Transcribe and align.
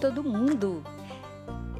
Todo 0.00 0.22
mundo! 0.22 0.82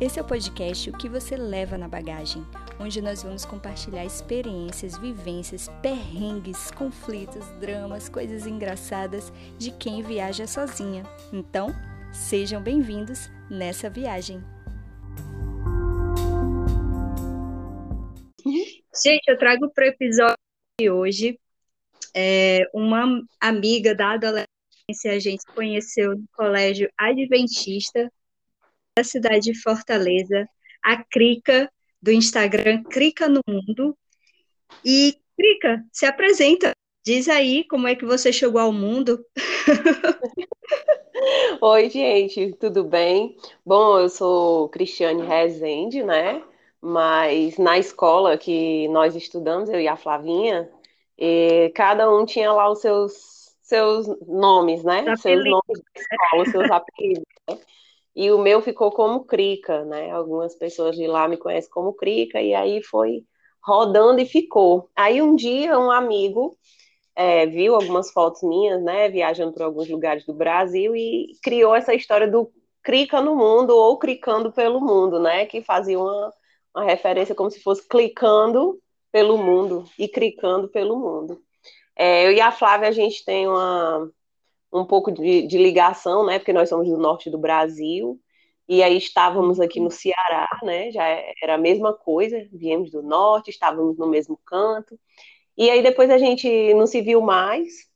Esse 0.00 0.18
é 0.18 0.22
o 0.22 0.24
podcast 0.24 0.90
O 0.90 0.98
que 0.98 1.08
você 1.08 1.36
leva 1.36 1.78
na 1.78 1.86
bagagem, 1.86 2.44
onde 2.80 3.00
nós 3.00 3.22
vamos 3.22 3.44
compartilhar 3.44 4.04
experiências, 4.04 4.98
vivências, 4.98 5.68
perrengues, 5.80 6.70
conflitos, 6.70 7.46
dramas, 7.60 8.08
coisas 8.08 8.46
engraçadas 8.46 9.32
de 9.58 9.70
quem 9.70 10.02
viaja 10.02 10.46
sozinha. 10.46 11.04
Então, 11.32 11.68
sejam 12.12 12.62
bem-vindos 12.62 13.30
nessa 13.50 13.88
viagem. 13.88 14.42
Gente, 19.02 19.28
eu 19.28 19.38
trago 19.38 19.70
para 19.70 19.84
o 19.84 19.88
episódio 19.88 20.36
de 20.80 20.90
hoje 20.90 21.38
é, 22.14 22.68
uma 22.72 23.22
amiga 23.40 23.94
da 23.94 24.12
adolescência, 24.12 24.53
a 25.06 25.18
gente 25.18 25.46
conheceu 25.54 26.14
no 26.14 26.24
colégio 26.36 26.90
adventista 26.98 28.12
da 28.96 29.02
cidade 29.02 29.52
de 29.52 29.62
Fortaleza, 29.62 30.46
a 30.82 31.02
Crica, 31.02 31.70
do 32.02 32.12
Instagram 32.12 32.82
Crica 32.84 33.26
no 33.26 33.40
Mundo. 33.48 33.96
E, 34.84 35.16
Crica, 35.36 35.82
se 35.90 36.04
apresenta, 36.04 36.72
diz 37.04 37.28
aí 37.28 37.64
como 37.64 37.88
é 37.88 37.94
que 37.94 38.04
você 38.04 38.30
chegou 38.30 38.60
ao 38.60 38.72
mundo. 38.72 39.24
Oi, 41.62 41.88
gente, 41.88 42.52
tudo 42.60 42.84
bem? 42.84 43.38
Bom, 43.64 43.98
eu 43.98 44.10
sou 44.10 44.68
Cristiane 44.68 45.24
Rezende, 45.24 46.02
né? 46.02 46.44
Mas 46.78 47.56
na 47.56 47.78
escola 47.78 48.36
que 48.36 48.86
nós 48.88 49.16
estudamos, 49.16 49.70
eu 49.70 49.80
e 49.80 49.88
a 49.88 49.96
Flavinha, 49.96 50.70
cada 51.74 52.14
um 52.14 52.26
tinha 52.26 52.52
lá 52.52 52.70
os 52.70 52.80
seus, 52.80 53.12
seus 53.64 54.06
nomes, 54.26 54.84
né? 54.84 55.00
Apelido. 55.00 55.18
Seus 55.18 55.44
nomes 55.44 55.82
de 55.94 56.00
escola, 56.00 56.46
seus 56.46 56.70
apelidos. 56.70 57.24
Né? 57.48 57.58
E 58.14 58.30
o 58.30 58.38
meu 58.38 58.60
ficou 58.60 58.92
como 58.92 59.24
Crica, 59.24 59.84
né? 59.84 60.10
Algumas 60.10 60.54
pessoas 60.54 60.94
de 60.94 61.06
lá 61.06 61.26
me 61.26 61.36
conhecem 61.36 61.70
como 61.70 61.94
Crica, 61.94 62.40
e 62.40 62.54
aí 62.54 62.82
foi 62.82 63.24
rodando 63.62 64.20
e 64.20 64.26
ficou. 64.26 64.90
Aí 64.94 65.20
um 65.20 65.34
dia 65.34 65.78
um 65.78 65.90
amigo 65.90 66.56
é, 67.16 67.46
viu 67.46 67.74
algumas 67.74 68.12
fotos 68.12 68.42
minhas, 68.42 68.82
né? 68.82 69.08
Viajando 69.08 69.52
por 69.54 69.62
alguns 69.62 69.88
lugares 69.88 70.26
do 70.26 70.34
Brasil 70.34 70.94
e 70.94 71.32
criou 71.42 71.74
essa 71.74 71.94
história 71.94 72.30
do 72.30 72.52
Crica 72.82 73.20
no 73.22 73.34
mundo 73.34 73.70
ou 73.70 73.98
Cricando 73.98 74.52
pelo 74.52 74.80
mundo, 74.80 75.18
né? 75.18 75.46
Que 75.46 75.62
fazia 75.62 75.98
uma, 75.98 76.32
uma 76.76 76.84
referência 76.84 77.34
como 77.34 77.50
se 77.50 77.60
fosse 77.62 77.88
clicando 77.88 78.78
pelo 79.10 79.38
mundo 79.38 79.84
e 79.98 80.06
cricando 80.06 80.68
pelo 80.68 80.98
mundo. 80.98 81.40
É, 81.96 82.26
eu 82.26 82.32
e 82.32 82.40
a 82.40 82.50
Flávia, 82.50 82.88
a 82.88 82.92
gente 82.92 83.24
tem 83.24 83.46
uma, 83.46 84.10
um 84.72 84.84
pouco 84.84 85.12
de, 85.12 85.46
de, 85.46 85.58
ligação, 85.58 86.26
né? 86.26 86.38
Porque 86.38 86.52
nós 86.52 86.68
somos 86.68 86.88
do 86.88 86.98
norte 86.98 87.30
do 87.30 87.38
Brasil, 87.38 88.20
e 88.68 88.82
aí 88.82 88.96
estávamos 88.96 89.60
aqui 89.60 89.80
no 89.80 89.90
Ceará, 89.90 90.48
né? 90.62 90.90
Já 90.90 91.04
era 91.42 91.54
a 91.54 91.58
mesma 91.58 91.92
coisa, 91.92 92.46
viemos 92.52 92.90
do 92.90 93.02
norte, 93.02 93.50
estávamos 93.50 93.98
no 93.98 94.08
mesmo 94.08 94.38
canto. 94.44 94.98
E 95.56 95.70
aí 95.70 95.82
depois 95.82 96.10
a 96.10 96.18
gente 96.18 96.74
não 96.74 96.86
se 96.86 97.00
viu 97.00 97.20
mais, 97.20 97.88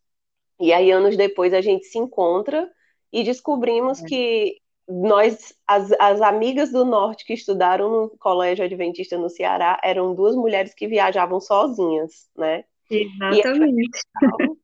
e 0.61 0.73
aí 0.73 0.91
anos 0.91 1.17
depois 1.17 1.53
a 1.55 1.61
gente 1.61 1.87
se 1.87 1.99
encontra 1.99 2.71
e 3.13 3.25
descobrimos 3.25 4.03
é. 4.03 4.07
que 4.07 4.57
nós, 4.89 5.55
as, 5.67 5.93
as 5.99 6.21
amigas 6.23 6.71
do 6.73 6.85
norte 6.85 7.25
que 7.25 7.35
estudaram 7.35 7.91
no 7.91 8.11
colégio 8.19 8.65
adventista 8.65 9.19
no 9.19 9.29
Ceará, 9.29 9.79
eram 9.85 10.15
duas 10.15 10.35
mulheres 10.35 10.73
que 10.75 10.89
viajavam 10.89 11.41
sozinhas, 11.41 12.29
né? 12.37 12.65
Exatamente. 12.91 14.01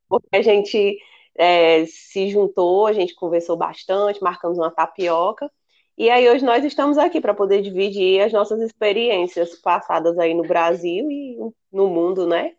porque 0.08 0.36
a 0.36 0.42
gente 0.42 0.98
é, 1.36 1.84
se 1.86 2.30
juntou, 2.30 2.86
a 2.86 2.92
gente 2.92 3.14
conversou 3.14 3.56
bastante, 3.56 4.22
marcamos 4.22 4.58
uma 4.58 4.70
tapioca, 4.70 5.50
e 5.96 6.10
aí 6.10 6.28
hoje 6.28 6.44
nós 6.44 6.64
estamos 6.64 6.98
aqui 6.98 7.20
para 7.20 7.34
poder 7.34 7.62
dividir 7.62 8.20
as 8.20 8.32
nossas 8.32 8.60
experiências 8.60 9.54
passadas 9.60 10.18
aí 10.18 10.34
no 10.34 10.42
Brasil 10.42 11.08
e 11.10 11.36
no 11.72 11.88
mundo, 11.88 12.26
né? 12.26 12.54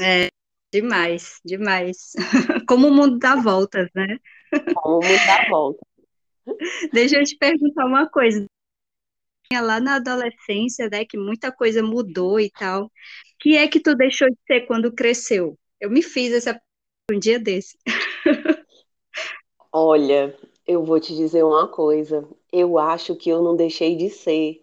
É, 0.00 0.28
demais, 0.72 1.40
demais. 1.44 2.12
Como 2.66 2.88
o 2.88 2.90
mundo 2.90 3.18
dá 3.18 3.36
voltas, 3.36 3.88
né? 3.94 4.18
Como 4.74 4.98
o 4.98 5.04
mundo 5.04 5.26
dá 5.26 5.46
voltas. 5.50 5.90
Deixa 6.92 7.18
eu 7.18 7.24
te 7.24 7.36
perguntar 7.36 7.84
uma 7.84 8.08
coisa. 8.08 8.46
Lá 9.52 9.80
na 9.80 9.96
adolescência, 9.96 10.88
né, 10.88 11.04
que 11.04 11.18
muita 11.18 11.50
coisa 11.50 11.82
mudou 11.82 12.38
e 12.38 12.48
tal. 12.50 12.90
Que 13.40 13.56
é 13.56 13.66
que 13.66 13.80
tu 13.80 13.94
deixou 13.94 14.28
de 14.28 14.36
ser 14.46 14.60
quando 14.66 14.92
cresceu? 14.92 15.58
Eu 15.80 15.90
me 15.90 16.02
fiz 16.02 16.32
essa 16.32 16.60
um 17.10 17.18
dia 17.18 17.38
desse. 17.38 17.76
Olha, 19.72 20.36
eu 20.66 20.84
vou 20.84 21.00
te 21.00 21.14
dizer 21.14 21.44
uma 21.44 21.66
coisa. 21.68 22.28
Eu 22.52 22.78
acho 22.78 23.16
que 23.16 23.30
eu 23.30 23.42
não 23.42 23.56
deixei 23.56 23.96
de 23.96 24.10
ser 24.10 24.62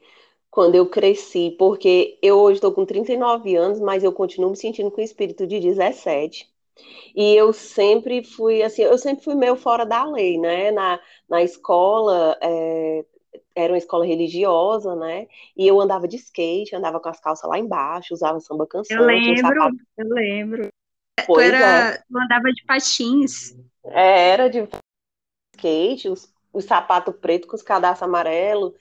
quando 0.50 0.76
eu 0.76 0.90
cresci, 0.90 1.56
porque 1.58 2.18
eu 2.22 2.38
hoje 2.38 2.58
estou 2.58 2.72
com 2.72 2.86
39 2.86 3.56
anos, 3.56 3.80
mas 3.80 4.04
eu 4.04 4.12
continuo 4.14 4.52
me 4.52 4.58
sentindo 4.58 4.92
com 4.92 5.02
o 5.02 5.04
espírito 5.04 5.46
de 5.46 5.60
17. 5.60 6.50
E 7.16 7.36
eu 7.36 7.54
sempre 7.54 8.24
fui 8.24 8.62
assim, 8.64 8.84
eu 8.84 8.98
sempre 8.98 9.24
fui 9.24 9.36
meio 9.36 9.56
fora 9.56 9.86
da 9.86 10.06
lei, 10.06 10.38
né? 10.38 10.72
Na, 10.72 11.00
na 11.30 11.44
escola, 11.44 12.38
é, 12.42 13.06
era 13.58 13.74
uma 13.74 13.78
escola 13.78 14.06
religiosa, 14.06 14.96
né? 14.96 15.28
E 15.56 15.68
eu 15.68 15.80
andava 15.80 16.08
de 16.08 16.16
skate, 16.16 16.76
andava 16.76 17.00
com 17.00 17.10
as 17.10 17.20
calças 17.20 17.50
lá 17.50 17.58
embaixo, 17.58 18.14
usava 18.14 18.40
samba 18.40 18.68
canção. 18.68 18.98
Eu 18.98 19.06
lembro, 19.06 19.78
eu 19.98 20.08
lembro. 20.10 20.70
Pois 21.26 21.50
tu, 21.50 21.56
era, 21.56 21.94
é. 21.94 21.98
tu 21.98 22.18
andava 22.18 22.54
de 22.54 22.64
patins. 22.66 23.58
É, 23.86 24.30
era 24.30 24.50
de 24.50 24.68
skate, 25.56 26.10
os, 26.10 26.32
os 26.54 26.66
sapatos 26.66 27.16
pretos 27.16 27.50
com 27.50 27.56
os 27.56 27.64
cadastros 27.64 28.08
amarelos. 28.08 28.74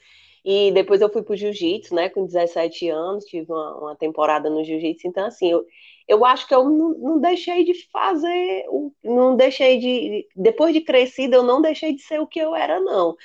E 0.44 0.70
depois 0.70 1.00
eu 1.00 1.12
fui 1.12 1.22
pro 1.22 1.36
jiu-jitsu, 1.36 1.92
né, 1.92 2.08
com 2.08 2.24
17 2.24 2.88
anos, 2.88 3.24
tive 3.24 3.50
uma, 3.50 3.78
uma 3.78 3.96
temporada 3.96 4.48
no 4.48 4.62
jiu-jitsu. 4.62 5.08
Então, 5.08 5.26
assim, 5.26 5.50
eu, 5.50 5.66
eu 6.06 6.24
acho 6.24 6.46
que 6.46 6.54
eu 6.54 6.62
não, 6.62 6.90
não, 6.90 7.20
deixei 7.20 7.64
de 7.64 7.74
fazer, 7.90 8.64
não 9.02 9.34
deixei 9.34 9.78
de. 9.78 10.28
Depois 10.36 10.72
de 10.72 10.82
crescida, 10.82 11.34
eu 11.34 11.42
não 11.42 11.60
deixei 11.60 11.96
de 11.96 12.02
ser 12.02 12.20
o 12.20 12.28
que 12.28 12.38
eu 12.38 12.54
era, 12.54 12.78
não. 12.78 13.16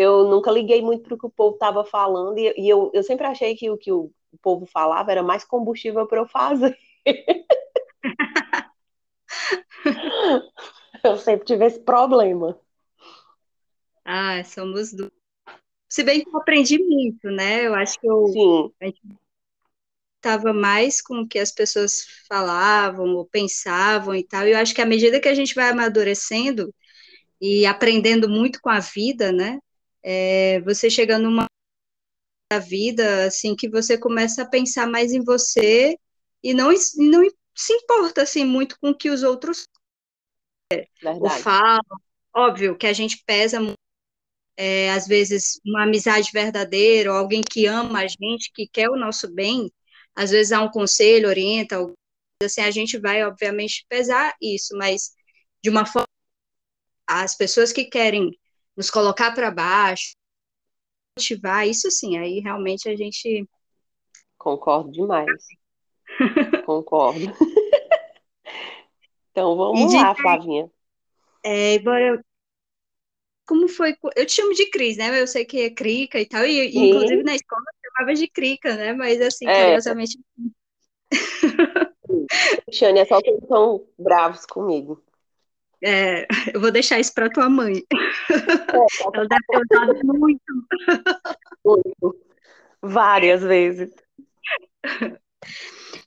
Eu 0.00 0.24
nunca 0.24 0.50
liguei 0.50 0.80
muito 0.80 1.02
para 1.02 1.14
o 1.14 1.18
que 1.18 1.26
o 1.26 1.30
povo 1.30 1.54
estava 1.54 1.84
falando, 1.84 2.38
e, 2.38 2.54
e, 2.56 2.68
eu, 2.68 2.90
eu 2.94 3.02
sempre 3.02 3.26
achei 3.26 3.54
que 3.54 3.70
o 3.70 3.76
que 3.76 3.92
o, 3.92 4.10
o 4.32 4.38
povo 4.38 4.64
falava 4.66 5.10
era 5.10 5.22
mais 5.22 5.44
combustível 5.44 6.06
para 6.06 6.20
eu 6.20 6.26
fazer. 6.26 6.76
eu 11.04 11.16
sempre 11.18 11.44
tive 11.44 11.66
esse 11.66 11.80
problema. 11.80 12.58
Ah, 14.04 14.42
somos 14.44 14.92
do. 14.92 15.12
Se 15.88 16.02
bem 16.02 16.24
que 16.24 16.30
eu 16.30 16.38
aprendi 16.38 16.78
muito, 16.78 17.30
né? 17.30 17.66
Eu 17.66 17.74
acho 17.74 18.00
que 18.00 18.06
eu. 18.06 18.26
Sim 18.28 18.72
estava 20.20 20.52
mais 20.52 21.00
com 21.00 21.22
o 21.22 21.26
que 21.26 21.38
as 21.38 21.50
pessoas 21.50 22.04
falavam 22.28 23.16
ou 23.16 23.24
pensavam 23.24 24.14
e 24.14 24.22
tal. 24.22 24.46
E 24.46 24.52
eu 24.52 24.58
acho 24.58 24.74
que 24.74 24.82
à 24.82 24.86
medida 24.86 25.18
que 25.18 25.28
a 25.28 25.34
gente 25.34 25.54
vai 25.54 25.70
amadurecendo 25.70 26.72
e 27.40 27.66
aprendendo 27.66 28.28
muito 28.28 28.60
com 28.60 28.68
a 28.68 28.80
vida, 28.80 29.32
né? 29.32 29.58
É, 30.02 30.60
você 30.60 30.88
chega 30.88 31.18
numa 31.18 31.46
vida 32.66 33.26
assim 33.26 33.54
que 33.54 33.68
você 33.68 33.96
começa 33.96 34.42
a 34.42 34.48
pensar 34.48 34.86
mais 34.86 35.12
em 35.12 35.22
você 35.22 35.96
e 36.42 36.52
não, 36.52 36.70
não 36.96 37.30
se 37.54 37.72
importa 37.72 38.22
assim 38.22 38.44
muito 38.44 38.76
com 38.80 38.90
o 38.90 38.96
que 38.96 39.10
os 39.10 39.22
outros 39.22 39.64
ou 41.04 41.30
falam. 41.30 41.80
Óbvio 42.34 42.76
que 42.76 42.86
a 42.86 42.92
gente 42.92 43.22
pesa 43.24 43.60
muito 43.60 43.80
é, 44.56 44.90
às 44.90 45.06
vezes 45.06 45.58
uma 45.64 45.84
amizade 45.84 46.30
verdadeira, 46.34 47.10
ou 47.10 47.16
alguém 47.18 47.40
que 47.40 47.64
ama 47.64 48.00
a 48.00 48.06
gente, 48.06 48.52
que 48.52 48.68
quer 48.68 48.90
o 48.90 48.96
nosso 48.96 49.32
bem, 49.32 49.72
às 50.14 50.30
vezes 50.30 50.52
há 50.52 50.60
um 50.60 50.70
conselho, 50.70 51.28
orienta, 51.28 51.76
assim, 52.42 52.60
a 52.60 52.70
gente 52.70 52.98
vai, 52.98 53.24
obviamente, 53.24 53.86
pesar 53.88 54.34
isso, 54.38 54.76
mas 54.76 55.12
de 55.62 55.70
uma 55.70 55.86
forma, 55.86 56.06
as 57.06 57.34
pessoas 57.34 57.72
que 57.72 57.84
querem 57.84 58.38
nos 58.76 58.90
colocar 58.90 59.32
para 59.34 59.50
baixo, 59.50 60.14
motivar, 61.18 61.66
isso 61.68 61.90
sim, 61.90 62.18
aí 62.18 62.40
realmente 62.40 62.88
a 62.88 62.96
gente... 62.96 63.48
Concordo 64.38 64.90
demais. 64.90 65.46
Concordo. 66.64 67.32
então, 69.30 69.56
vamos 69.56 69.92
lá, 69.92 70.14
Flavinha. 70.14 70.70
É, 71.44 71.74
embora 71.74 72.22
como 73.50 73.66
foi? 73.66 73.96
Eu 74.14 74.24
te 74.24 74.34
chamo 74.34 74.54
de 74.54 74.70
Cris, 74.70 74.96
né? 74.96 75.20
Eu 75.20 75.26
sei 75.26 75.44
que 75.44 75.62
é 75.62 75.70
Crica 75.70 76.20
e 76.20 76.24
tal, 76.24 76.46
e, 76.46 76.68
e 76.68 76.90
inclusive 76.90 77.24
na 77.24 77.34
escola 77.34 77.60
eu 77.60 77.90
chamava 77.90 78.14
de 78.14 78.28
Crica, 78.28 78.76
né? 78.76 78.92
Mas 78.92 79.20
assim, 79.20 79.44
é. 79.48 79.64
curiosamente. 79.64 80.20
Xane, 82.72 83.00
é 83.00 83.04
só 83.04 83.20
que 83.20 83.28
eles 83.28 83.42
estão 83.42 83.84
bravos 83.98 84.46
comigo. 84.46 85.02
É, 85.82 86.26
eu 86.54 86.60
vou 86.60 86.70
deixar 86.70 86.98
isso 86.98 87.12
para 87.14 87.30
tua 87.30 87.48
mãe. 87.48 87.82
É, 87.90 87.96
Ela 89.14 89.26
deve 89.26 89.44
ter 89.48 89.76
usado 89.76 90.06
muito. 90.06 90.42
Muito. 91.64 92.16
Várias 92.82 93.42
vezes. 93.42 93.90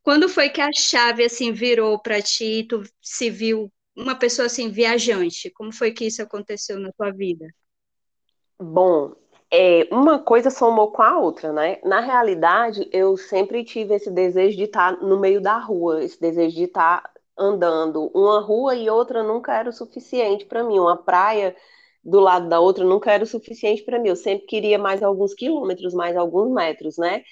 Quando 0.01 0.27
foi 0.27 0.49
que 0.49 0.61
a 0.61 0.71
chave 0.73 1.23
assim 1.23 1.51
virou 1.51 1.99
para 1.99 2.21
ti, 2.21 2.65
tu 2.67 2.83
se 3.01 3.29
viu 3.29 3.71
uma 3.95 4.15
pessoa 4.15 4.47
assim 4.47 4.69
viajante? 4.69 5.49
Como 5.51 5.71
foi 5.71 5.91
que 5.91 6.05
isso 6.05 6.21
aconteceu 6.21 6.79
na 6.79 6.91
tua 6.91 7.11
vida? 7.11 7.47
Bom, 8.59 9.13
é, 9.51 9.87
uma 9.91 10.19
coisa 10.19 10.49
somou 10.49 10.91
com 10.91 11.03
a 11.03 11.19
outra, 11.19 11.53
né? 11.53 11.79
Na 11.83 11.99
realidade, 11.99 12.89
eu 12.91 13.15
sempre 13.15 13.63
tive 13.63 13.95
esse 13.95 14.09
desejo 14.09 14.57
de 14.57 14.63
estar 14.63 14.97
no 15.01 15.19
meio 15.19 15.39
da 15.39 15.57
rua, 15.57 16.03
esse 16.03 16.19
desejo 16.19 16.55
de 16.55 16.63
estar 16.63 17.03
andando. 17.37 18.11
Uma 18.13 18.39
rua 18.41 18.75
e 18.75 18.89
outra 18.89 19.23
nunca 19.23 19.53
era 19.53 19.69
o 19.69 19.73
suficiente 19.73 20.45
para 20.45 20.63
mim. 20.63 20.79
Uma 20.79 20.97
praia 20.97 21.55
do 22.03 22.19
lado 22.19 22.49
da 22.49 22.59
outra 22.59 22.83
nunca 22.83 23.11
era 23.11 23.23
o 23.23 23.27
suficiente 23.27 23.83
para 23.83 23.99
mim. 23.99 24.09
Eu 24.09 24.15
sempre 24.15 24.45
queria 24.45 24.77
mais 24.77 25.01
alguns 25.03 25.33
quilômetros, 25.33 25.93
mais 25.93 26.17
alguns 26.17 26.51
metros, 26.53 26.97
né? 26.97 27.23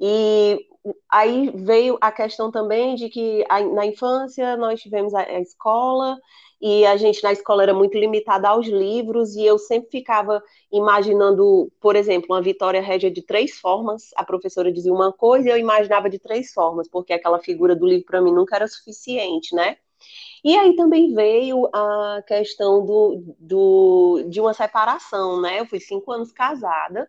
E 0.00 0.66
aí 1.10 1.50
veio 1.54 1.98
a 2.00 2.12
questão 2.12 2.50
também 2.50 2.94
de 2.94 3.08
que 3.08 3.44
na 3.74 3.86
infância 3.86 4.56
nós 4.56 4.80
tivemos 4.80 5.14
a 5.14 5.40
escola 5.40 6.18
e 6.60 6.86
a 6.86 6.96
gente 6.96 7.22
na 7.22 7.32
escola 7.32 7.62
era 7.62 7.74
muito 7.74 7.98
limitada 7.98 8.48
aos 8.48 8.66
livros, 8.66 9.36
e 9.36 9.44
eu 9.44 9.58
sempre 9.58 9.90
ficava 9.90 10.42
imaginando, 10.72 11.70
por 11.80 11.96
exemplo, 11.96 12.28
uma 12.30 12.42
vitória 12.42 12.80
régia 12.80 13.10
de 13.10 13.22
três 13.22 13.58
formas. 13.58 14.10
A 14.16 14.24
professora 14.24 14.72
dizia 14.72 14.92
uma 14.92 15.12
coisa 15.12 15.48
e 15.48 15.52
eu 15.52 15.58
imaginava 15.58 16.08
de 16.08 16.18
três 16.18 16.52
formas, 16.52 16.88
porque 16.88 17.12
aquela 17.12 17.38
figura 17.38 17.76
do 17.76 17.86
livro 17.86 18.06
para 18.06 18.20
mim 18.20 18.32
nunca 18.32 18.56
era 18.56 18.66
suficiente, 18.66 19.54
né? 19.54 19.76
E 20.44 20.56
aí 20.56 20.76
também 20.76 21.12
veio 21.14 21.68
a 21.72 22.22
questão 22.26 22.84
do, 22.84 23.34
do, 23.38 24.24
de 24.28 24.40
uma 24.40 24.54
separação, 24.54 25.40
né? 25.40 25.60
Eu 25.60 25.66
fui 25.66 25.80
cinco 25.80 26.12
anos 26.12 26.32
casada, 26.32 27.08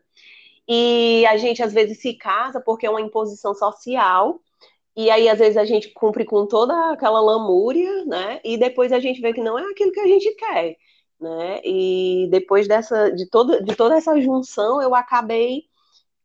e 0.68 1.26
a 1.28 1.38
gente 1.38 1.64
às 1.64 1.72
vezes 1.74 2.02
se 2.02 2.14
casa 2.14 2.60
porque 2.60 2.86
é 2.86 2.90
uma 2.90 3.02
imposição 3.02 3.54
social 3.54 4.42
e 4.98 5.12
aí, 5.12 5.30
às 5.30 5.38
vezes, 5.38 5.58
a 5.58 5.64
gente 5.66 5.94
cumpre 5.94 6.26
com 6.26 6.48
toda 6.48 6.92
aquela 6.92 7.22
lamúria, 7.22 8.04
né? 8.06 8.42
E 8.44 8.58
depois 8.58 8.92
a 8.92 9.00
gente 9.00 9.22
vê 9.22 9.32
que 9.32 9.44
não 9.44 9.58
é 9.58 9.64
aquilo 9.70 9.92
que 9.92 10.00
a 10.00 10.08
gente 10.08 10.34
quer, 10.36 10.76
né? 11.22 11.62
E 11.64 12.28
depois 12.32 12.68
dessa, 12.68 13.12
de, 13.12 13.30
todo, 13.30 13.64
de 13.64 13.76
toda 13.76 13.96
essa 13.96 14.20
junção, 14.20 14.82
eu 14.82 14.96
acabei 14.96 15.66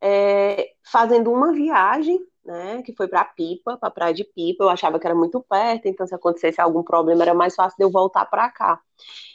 é, 0.01 0.71
fazendo 0.91 1.31
uma 1.31 1.53
viagem, 1.53 2.19
né? 2.43 2.83
Que 2.83 2.95
foi 2.95 3.09
para 3.09 3.27
Pipa, 3.27 3.77
para 3.77 3.91
Praia 3.91 4.15
de 4.15 4.25
Pipa. 4.25 4.65
Eu 4.65 4.71
achava 4.71 4.99
que 4.99 5.07
era 5.07 5.15
muito 5.15 5.43
perto, 5.43 5.87
então 5.87 6.07
se 6.07 6.15
acontecesse 6.15 6.59
algum 6.59 6.83
problema 6.83 7.23
era 7.23 7.35
mais 7.35 7.55
fácil 7.55 7.77
de 7.79 7.85
eu 7.85 7.91
voltar 7.91 8.25
para 8.25 8.51
cá. 8.51 8.81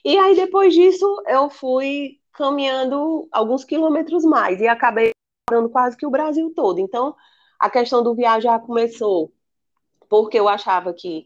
E 0.03 0.17
aí, 0.17 0.35
depois 0.35 0.73
disso, 0.73 1.05
eu 1.27 1.47
fui 1.47 2.19
caminhando 2.33 3.27
alguns 3.31 3.63
quilômetros 3.63 4.25
mais 4.25 4.59
e 4.61 4.67
acabei 4.67 5.11
dando 5.49 5.69
quase 5.69 5.95
que 5.95 6.07
o 6.07 6.11
Brasil 6.11 6.51
todo. 6.55 6.79
Então, 6.79 7.15
a 7.59 7.69
questão 7.69 8.03
do 8.03 8.15
viajar 8.15 8.59
começou 8.59 9.31
porque 10.09 10.39
eu 10.39 10.47
achava 10.47 10.93
que 10.93 11.25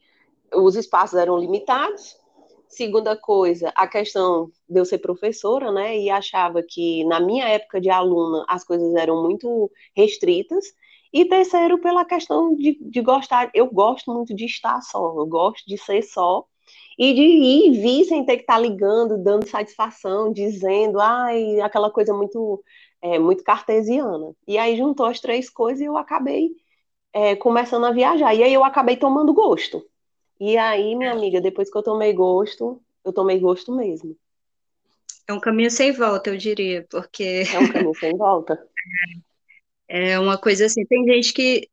os 0.54 0.76
espaços 0.76 1.18
eram 1.18 1.38
limitados. 1.38 2.20
Segunda 2.68 3.18
coisa, 3.18 3.72
a 3.76 3.86
questão 3.88 4.50
de 4.70 4.80
eu 4.80 4.86
ser 4.86 5.00
professora, 5.00 5.72
né? 5.72 5.98
E 5.98 6.10
achava 6.10 6.64
que 6.64 7.04
na 7.06 7.20
minha 7.20 7.48
época 7.48 7.82
de 7.82 7.90
aluna 7.90 8.46
as 8.48 8.64
coisas 8.64 8.96
eram 8.96 9.22
muito 9.22 9.70
restritas. 9.96 10.66
E 11.14 11.26
terceiro, 11.26 11.80
pela 11.80 12.06
questão 12.06 12.56
de, 12.56 12.78
de 12.82 13.02
gostar, 13.02 13.52
eu 13.54 13.68
gosto 13.70 14.14
muito 14.14 14.34
de 14.34 14.46
estar 14.46 14.82
só, 14.82 15.14
eu 15.18 15.26
gosto 15.26 15.66
de 15.68 15.78
ser 15.78 16.02
só 16.02 16.46
e 16.98 17.14
de 17.14 17.22
ir 17.22 17.68
e 17.68 17.82
vir 17.82 18.06
sem 18.06 18.26
ter 18.26 18.38
que 18.38 18.44
estar 18.44 18.58
ligando, 18.58 19.22
dando 19.22 19.46
satisfação, 19.46 20.32
dizendo, 20.32 21.02
ai, 21.02 21.60
aquela 21.60 21.92
coisa 21.92 22.14
muito 22.14 22.64
é, 23.02 23.18
muito 23.18 23.44
cartesiana. 23.44 24.34
E 24.48 24.58
aí 24.58 24.78
juntou 24.78 25.06
as 25.06 25.20
três 25.20 25.50
coisas 25.50 25.82
e 25.82 25.86
eu 25.86 25.98
acabei 25.98 26.52
é, 27.14 27.36
começando 27.36 27.86
a 27.86 27.92
viajar. 27.92 28.34
E 28.34 28.44
aí 28.44 28.54
eu 28.54 28.64
acabei 28.64 28.96
tomando 28.96 29.34
gosto. 29.34 29.86
E 30.40 30.58
aí, 30.58 30.96
minha 30.96 31.12
amiga, 31.12 31.40
depois 31.40 31.70
que 31.70 31.78
eu 31.78 31.84
tomei 31.84 32.14
gosto, 32.14 32.82
eu 33.06 33.14
tomei 33.14 33.40
gosto 33.40 33.76
mesmo. 33.76 34.18
É 35.28 35.34
um 35.34 35.40
caminho 35.40 35.70
sem 35.70 35.92
volta, 35.92 36.30
eu 36.30 36.38
diria, 36.38 36.86
porque. 36.90 37.44
É 37.54 37.60
um 37.60 37.72
caminho 37.72 37.96
sem 37.96 38.16
volta. 38.18 38.60
É 39.94 40.18
uma 40.18 40.38
coisa 40.38 40.68
assim, 40.68 40.86
tem 40.86 41.06
gente 41.06 41.34
que, 41.34 41.68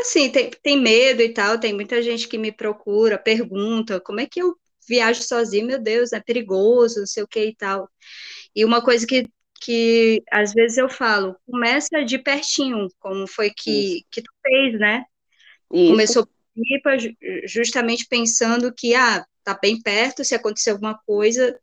assim, 0.00 0.28
tem, 0.32 0.50
tem 0.50 0.76
medo 0.76 1.22
e 1.22 1.28
tal, 1.28 1.60
tem 1.60 1.72
muita 1.72 2.02
gente 2.02 2.26
que 2.26 2.36
me 2.36 2.50
procura, 2.50 3.16
pergunta 3.16 4.00
como 4.00 4.18
é 4.18 4.26
que 4.26 4.42
eu 4.42 4.56
viajo 4.88 5.22
sozinho, 5.22 5.68
meu 5.68 5.78
Deus, 5.80 6.12
é 6.12 6.18
perigoso, 6.18 6.98
não 6.98 7.06
sei 7.06 7.22
o 7.22 7.28
que 7.28 7.44
e 7.44 7.54
tal. 7.54 7.88
E 8.52 8.64
uma 8.64 8.82
coisa 8.82 9.06
que 9.06 9.28
que 9.64 10.22
às 10.30 10.52
vezes 10.52 10.76
eu 10.76 10.88
falo, 10.88 11.36
começa 11.46 12.04
de 12.04 12.18
pertinho, 12.18 12.88
como 12.98 13.26
foi 13.26 13.50
que, 13.50 14.04
que 14.10 14.20
tu 14.20 14.30
fez, 14.42 14.78
né? 14.78 15.04
Isso. 15.72 15.90
Começou 15.92 16.28
pipa 16.54 16.90
justamente 17.44 18.06
pensando 18.08 18.72
que, 18.74 18.94
ah, 18.94 19.24
tá 19.44 19.58
bem 19.60 19.80
perto, 19.80 20.24
se 20.24 20.34
acontecer 20.34 20.70
alguma 20.70 20.98
coisa, 21.06 21.58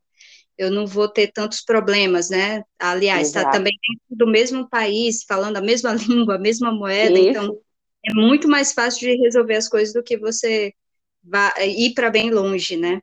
eu 0.57 0.71
não 0.71 0.87
vou 0.87 1.07
ter 1.07 1.31
tantos 1.31 1.61
problemas, 1.61 2.29
né? 2.29 2.63
Aliás, 2.79 3.27
está 3.27 3.49
também 3.49 3.73
dentro 3.73 4.25
do 4.25 4.31
mesmo 4.31 4.67
país, 4.69 5.23
falando 5.23 5.57
a 5.57 5.61
mesma 5.61 5.93
língua, 5.93 6.35
a 6.35 6.39
mesma 6.39 6.71
moeda, 6.71 7.19
Isso. 7.19 7.29
então 7.29 7.57
é 8.05 8.13
muito 8.13 8.47
mais 8.47 8.73
fácil 8.73 9.01
de 9.01 9.21
resolver 9.21 9.55
as 9.55 9.67
coisas 9.67 9.93
do 9.93 10.03
que 10.03 10.17
você 10.17 10.73
ir 11.65 11.93
para 11.93 12.09
bem 12.09 12.31
longe, 12.31 12.77
né? 12.77 13.01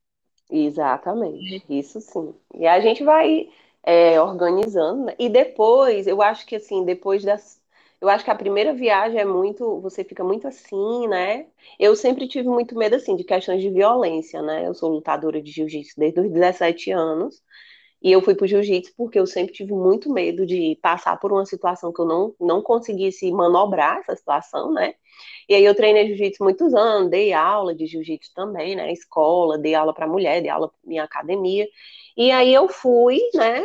Exatamente, 0.50 1.64
isso 1.69 2.00
sim. 2.00 2.34
E 2.54 2.66
a 2.66 2.81
gente 2.81 3.02
vai 3.04 3.49
é, 3.87 4.21
organizando, 4.23 5.06
né? 5.06 5.17
E 5.21 5.29
depois, 5.31 6.09
eu 6.09 6.23
acho 6.23 6.47
que 6.47 6.56
assim, 6.56 6.85
depois 6.85 7.25
das. 7.25 7.62
Eu 8.00 8.09
acho 8.11 8.25
que 8.25 8.31
a 8.31 8.37
primeira 8.37 8.75
viagem 8.75 9.21
é 9.21 9.27
muito. 9.27 9.81
Você 9.83 10.05
fica 10.05 10.25
muito 10.25 10.49
assim, 10.49 11.09
né? 11.09 11.47
Eu 11.79 11.97
sempre 11.97 12.29
tive 12.29 12.49
muito 12.49 12.77
medo, 12.77 12.97
assim, 12.97 13.17
de 13.17 13.25
questões 13.25 13.62
de 13.62 13.71
violência, 13.71 14.43
né? 14.43 14.67
Eu 14.69 14.75
sou 14.75 14.91
lutadora 14.91 15.43
de 15.43 15.50
jiu-jitsu 15.53 15.94
desde 15.99 16.21
os 16.21 16.31
17 16.31 16.91
anos. 16.93 17.43
E 18.03 18.12
eu 18.12 18.21
fui 18.23 18.35
para 18.35 18.44
o 18.44 18.49
jiu-jitsu 18.49 18.93
porque 18.97 19.19
eu 19.19 19.27
sempre 19.27 19.55
tive 19.55 19.73
muito 19.73 20.12
medo 20.12 20.47
de 20.47 20.79
passar 20.83 21.19
por 21.19 21.33
uma 21.33 21.47
situação 21.47 21.93
que 21.93 22.00
eu 22.00 22.05
não, 22.06 22.35
não 22.41 22.62
conseguisse 22.62 23.31
manobrar 23.33 23.99
essa 23.99 24.15
situação, 24.17 24.73
né? 24.73 24.94
E 25.49 25.55
aí 25.55 25.65
eu 25.65 25.75
treinei 25.75 26.09
jiu-jitsu 26.09 26.43
muitos 26.44 26.75
anos, 26.75 27.11
dei 27.11 27.33
aula 27.33 27.75
de 27.75 27.87
jiu-jitsu 27.87 28.33
também, 28.35 28.77
né? 28.77 28.93
Escola, 28.93 29.59
dei 29.59 29.75
aula 29.75 29.94
para 29.94 30.06
mulher, 30.06 30.41
dei 30.43 30.50
aula 30.50 30.71
em 30.87 30.99
academia. 30.99 31.67
E 32.16 32.30
aí 32.30 32.52
eu 32.54 32.68
fui, 32.68 33.18
né, 33.34 33.64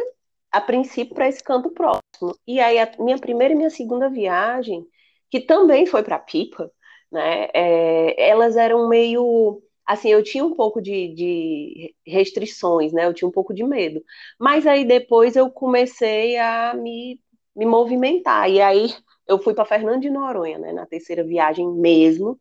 a 0.51 0.61
princípio 0.61 1.15
para 1.15 1.27
esse 1.29 1.43
canto 1.43 1.71
próximo. 1.71 2.35
E 2.47 2.59
aí 2.59 2.79
a 2.79 2.91
minha 2.99 3.17
primeira 3.19 3.53
e 3.53 3.57
minha 3.57 3.69
segunda 3.69 4.09
viagem, 4.09 4.85
que 5.29 5.39
também 5.41 5.85
foi 5.85 6.03
para 6.03 6.19
Pipa, 6.19 6.71
né, 7.11 7.47
é, 7.53 8.29
elas 8.29 8.55
eram 8.57 8.87
meio 8.89 9.61
assim, 9.85 10.09
eu 10.09 10.23
tinha 10.23 10.45
um 10.45 10.55
pouco 10.55 10.81
de, 10.81 11.09
de, 11.13 11.95
restrições, 12.05 12.93
né? 12.93 13.05
Eu 13.05 13.13
tinha 13.13 13.27
um 13.27 13.31
pouco 13.31 13.53
de 13.53 13.63
medo. 13.63 14.01
Mas 14.39 14.65
aí 14.65 14.85
depois 14.85 15.35
eu 15.35 15.49
comecei 15.51 16.37
a 16.37 16.73
me, 16.73 17.19
me 17.55 17.65
movimentar. 17.65 18.49
E 18.49 18.61
aí 18.61 18.93
eu 19.27 19.39
fui 19.39 19.53
para 19.53 19.65
Fernando 19.65 20.01
de 20.01 20.09
Noronha, 20.09 20.57
né? 20.59 20.71
Na 20.73 20.85
terceira 20.85 21.23
viagem 21.23 21.67
mesmo. 21.69 22.39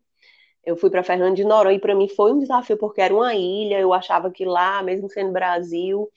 Eu 0.65 0.77
fui 0.77 0.91
para 0.91 1.03
Fernando 1.03 1.37
de 1.37 1.45
Noronha 1.45 1.77
e 1.77 1.81
para 1.81 1.95
mim 1.95 2.09
foi 2.09 2.33
um 2.33 2.39
desafio 2.39 2.77
porque 2.79 3.01
era 3.01 3.15
uma 3.15 3.35
ilha. 3.35 3.81
Eu 3.81 3.93
achava 3.93 4.31
que 4.31 4.45
lá, 4.45 4.83
mesmo 4.83 5.09
sendo 5.09 5.33
Brasil, 5.33 6.09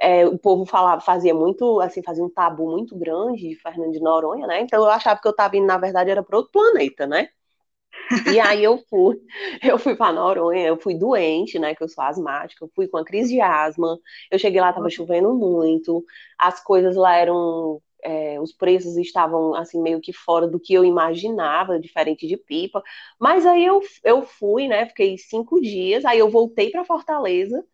é, 0.00 0.26
o 0.26 0.38
povo 0.38 0.66
falava, 0.66 1.00
fazia 1.00 1.34
muito, 1.34 1.80
assim, 1.80 2.02
fazia 2.02 2.24
um 2.24 2.30
tabu 2.30 2.70
muito 2.70 2.96
grande 2.98 3.48
de 3.50 3.56
Fernando 3.56 3.92
de 3.92 4.00
Noronha, 4.00 4.46
né? 4.46 4.60
Então 4.62 4.82
eu 4.84 4.90
achava 4.90 5.20
que 5.20 5.28
eu 5.28 5.32
estava 5.32 5.56
indo, 5.56 5.66
na 5.66 5.78
verdade, 5.78 6.10
era 6.10 6.22
para 6.22 6.36
outro 6.38 6.52
planeta, 6.52 7.06
né? 7.06 7.28
E 8.26 8.38
aí 8.40 8.62
eu 8.64 8.78
fui, 8.88 9.16
eu 9.62 9.78
fui 9.78 9.96
para 9.96 10.12
Noronha, 10.12 10.66
eu 10.66 10.76
fui 10.78 10.94
doente, 10.94 11.58
né? 11.58 11.74
Que 11.74 11.82
eu 11.84 11.88
sou 11.88 12.02
asmática, 12.04 12.64
eu 12.64 12.70
fui 12.74 12.88
com 12.88 12.96
a 12.98 13.04
crise 13.04 13.34
de 13.34 13.40
asma. 13.40 13.98
Eu 14.30 14.38
cheguei 14.38 14.60
lá, 14.60 14.70
estava 14.70 14.88
chovendo 14.90 15.34
muito, 15.34 16.04
as 16.38 16.62
coisas 16.62 16.96
lá 16.96 17.14
eram 17.16 17.80
é, 18.04 18.40
os 18.40 18.52
preços 18.52 18.96
estavam 18.96 19.54
assim 19.54 19.80
meio 19.82 20.00
que 20.00 20.12
fora 20.12 20.46
do 20.46 20.60
que 20.60 20.74
eu 20.74 20.84
imaginava, 20.84 21.80
diferente 21.80 22.26
de 22.26 22.36
pipa. 22.36 22.82
Mas 23.18 23.46
aí 23.46 23.64
eu, 23.64 23.80
eu 24.04 24.22
fui, 24.22 24.68
né? 24.68 24.86
Fiquei 24.86 25.16
cinco 25.18 25.60
dias, 25.60 26.04
aí 26.04 26.18
eu 26.18 26.30
voltei 26.30 26.70
para 26.70 26.84
Fortaleza. 26.84 27.64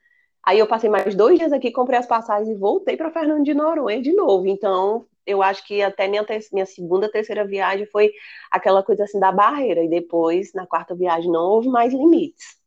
Aí 0.42 0.58
eu 0.58 0.66
passei 0.66 0.88
mais 0.90 1.14
dois 1.14 1.38
dias 1.38 1.52
aqui, 1.52 1.70
comprei 1.72 1.98
as 1.98 2.06
passagens 2.06 2.48
e 2.48 2.58
voltei 2.58 2.96
para 2.96 3.10
Fernando 3.10 3.44
de 3.44 3.54
Noronha 3.54 4.00
de 4.00 4.12
novo. 4.12 4.46
Então, 4.46 5.06
eu 5.26 5.42
acho 5.42 5.66
que 5.66 5.82
até 5.82 6.08
minha, 6.08 6.24
minha 6.52 6.66
segunda, 6.66 7.10
terceira 7.10 7.44
viagem 7.46 7.86
foi 7.86 8.12
aquela 8.50 8.82
coisa 8.82 9.04
assim 9.04 9.20
da 9.20 9.32
barreira. 9.32 9.84
E 9.84 9.88
depois, 9.88 10.52
na 10.54 10.66
quarta 10.66 10.94
viagem, 10.94 11.30
não 11.30 11.42
houve 11.42 11.68
mais 11.68 11.92
limites. 11.92 12.59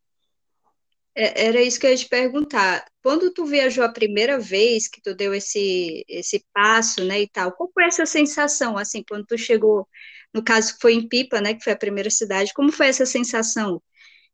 É, 1.15 1.47
era 1.47 1.61
isso 1.61 1.79
que 1.79 1.85
eu 1.85 1.91
ia 1.91 1.97
te 1.97 2.07
perguntar. 2.07 2.85
Quando 3.01 3.31
tu 3.31 3.45
viajou 3.45 3.83
a 3.83 3.89
primeira 3.89 4.39
vez, 4.39 4.87
que 4.87 5.01
tu 5.01 5.13
deu 5.15 5.33
esse, 5.33 6.03
esse 6.07 6.43
passo, 6.53 7.03
né, 7.03 7.21
e 7.21 7.29
tal, 7.29 7.51
qual 7.51 7.69
foi 7.73 7.85
essa 7.85 8.05
sensação, 8.05 8.77
assim, 8.77 9.03
quando 9.07 9.25
tu 9.25 9.37
chegou, 9.37 9.87
no 10.33 10.43
caso 10.43 10.75
foi 10.81 10.93
em 10.93 11.07
Pipa, 11.07 11.41
né, 11.41 11.53
que 11.53 11.63
foi 11.63 11.73
a 11.73 11.77
primeira 11.77 12.09
cidade, 12.09 12.53
como 12.53 12.71
foi 12.71 12.87
essa 12.87 13.05
sensação 13.05 13.81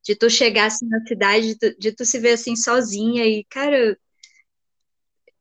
de 0.04 0.16
tu 0.16 0.30
chegar, 0.30 0.68
assim, 0.68 0.88
na 0.88 1.00
cidade, 1.06 1.56
de 1.56 1.58
tu, 1.58 1.76
de 1.80 1.92
tu 1.94 2.06
se 2.06 2.20
ver, 2.20 2.34
assim, 2.34 2.56
sozinha 2.56 3.26
e, 3.26 3.44
cara, 3.50 3.98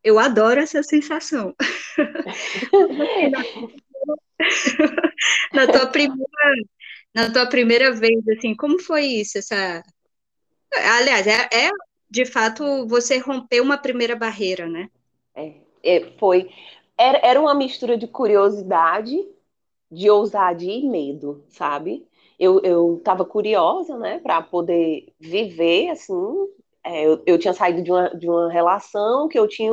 eu 0.03 0.19
adoro 0.19 0.61
essa 0.61 0.83
sensação. 0.83 1.55
na 5.53 5.67
tua 5.67 5.87
primeira, 5.87 6.25
na 7.15 7.33
tua 7.33 7.47
primeira 7.47 7.93
vez, 7.93 8.27
assim, 8.29 8.55
como 8.57 8.79
foi 8.81 9.05
isso, 9.07 9.39
essa 9.39 9.83
Aliás, 10.75 11.27
é, 11.27 11.49
é 11.53 11.71
de 12.11 12.25
fato 12.27 12.87
você 12.87 13.19
romper 13.19 13.61
uma 13.61 13.79
primeira 13.79 14.17
barreira, 14.17 14.67
né? 14.69 14.91
É, 15.35 15.55
é, 15.83 16.11
foi. 16.19 16.51
era, 16.99 17.19
era 17.25 17.41
uma 17.41 17.55
mistura 17.55 17.97
de 17.97 18.07
curiosidade, 18.07 19.17
de 19.91 20.11
ousadia 20.11 20.75
e 20.75 20.89
medo, 20.89 21.45
sabe? 21.51 22.07
Eu, 22.39 22.61
eu 22.63 23.01
tava 23.05 23.25
curiosa, 23.25 23.99
né, 23.99 24.21
para 24.21 24.43
poder 24.43 25.15
viver, 25.21 25.91
assim, 25.91 26.15
é, 26.85 27.07
eu, 27.07 27.23
eu 27.27 27.39
tinha 27.39 27.55
saído 27.55 27.83
de 27.83 27.91
uma, 27.93 28.11
de 28.11 28.29
uma 28.29 28.53
relação 28.53 29.29
que 29.29 29.39
eu 29.39 29.49
tinha 29.49 29.73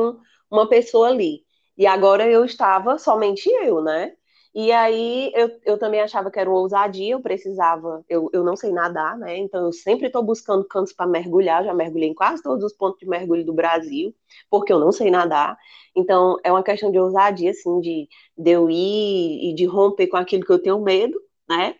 uma 0.50 0.68
pessoa 0.68 1.08
ali, 1.08 1.44
e 1.78 1.86
agora 1.86 2.28
eu 2.28 2.44
estava 2.44 2.98
somente 2.98 3.48
eu, 3.50 3.82
né? 3.82 4.15
E 4.58 4.72
aí 4.72 5.30
eu, 5.34 5.50
eu 5.66 5.78
também 5.78 6.00
achava 6.00 6.30
que 6.30 6.40
era 6.40 6.48
uma 6.48 6.58
ousadia, 6.60 7.12
eu 7.12 7.20
precisava, 7.20 8.02
eu, 8.08 8.30
eu 8.32 8.42
não 8.42 8.56
sei 8.56 8.72
nadar, 8.72 9.18
né? 9.18 9.36
Então 9.36 9.66
eu 9.66 9.72
sempre 9.72 10.06
estou 10.06 10.22
buscando 10.22 10.64
cantos 10.64 10.94
para 10.94 11.06
mergulhar, 11.06 11.62
já 11.62 11.74
mergulhei 11.74 12.08
em 12.08 12.14
quase 12.14 12.42
todos 12.42 12.64
os 12.64 12.72
pontos 12.72 12.98
de 12.98 13.06
mergulho 13.06 13.44
do 13.44 13.52
Brasil, 13.52 14.14
porque 14.48 14.72
eu 14.72 14.80
não 14.80 14.90
sei 14.92 15.10
nadar. 15.10 15.58
Então 15.94 16.38
é 16.42 16.50
uma 16.50 16.62
questão 16.62 16.90
de 16.90 16.98
ousadia, 16.98 17.50
assim, 17.50 17.80
de, 17.80 18.08
de 18.36 18.50
eu 18.50 18.70
ir 18.70 19.50
e 19.50 19.54
de 19.54 19.66
romper 19.66 20.06
com 20.06 20.16
aquilo 20.16 20.42
que 20.46 20.52
eu 20.52 20.62
tenho 20.62 20.80
medo, 20.80 21.20
né? 21.46 21.74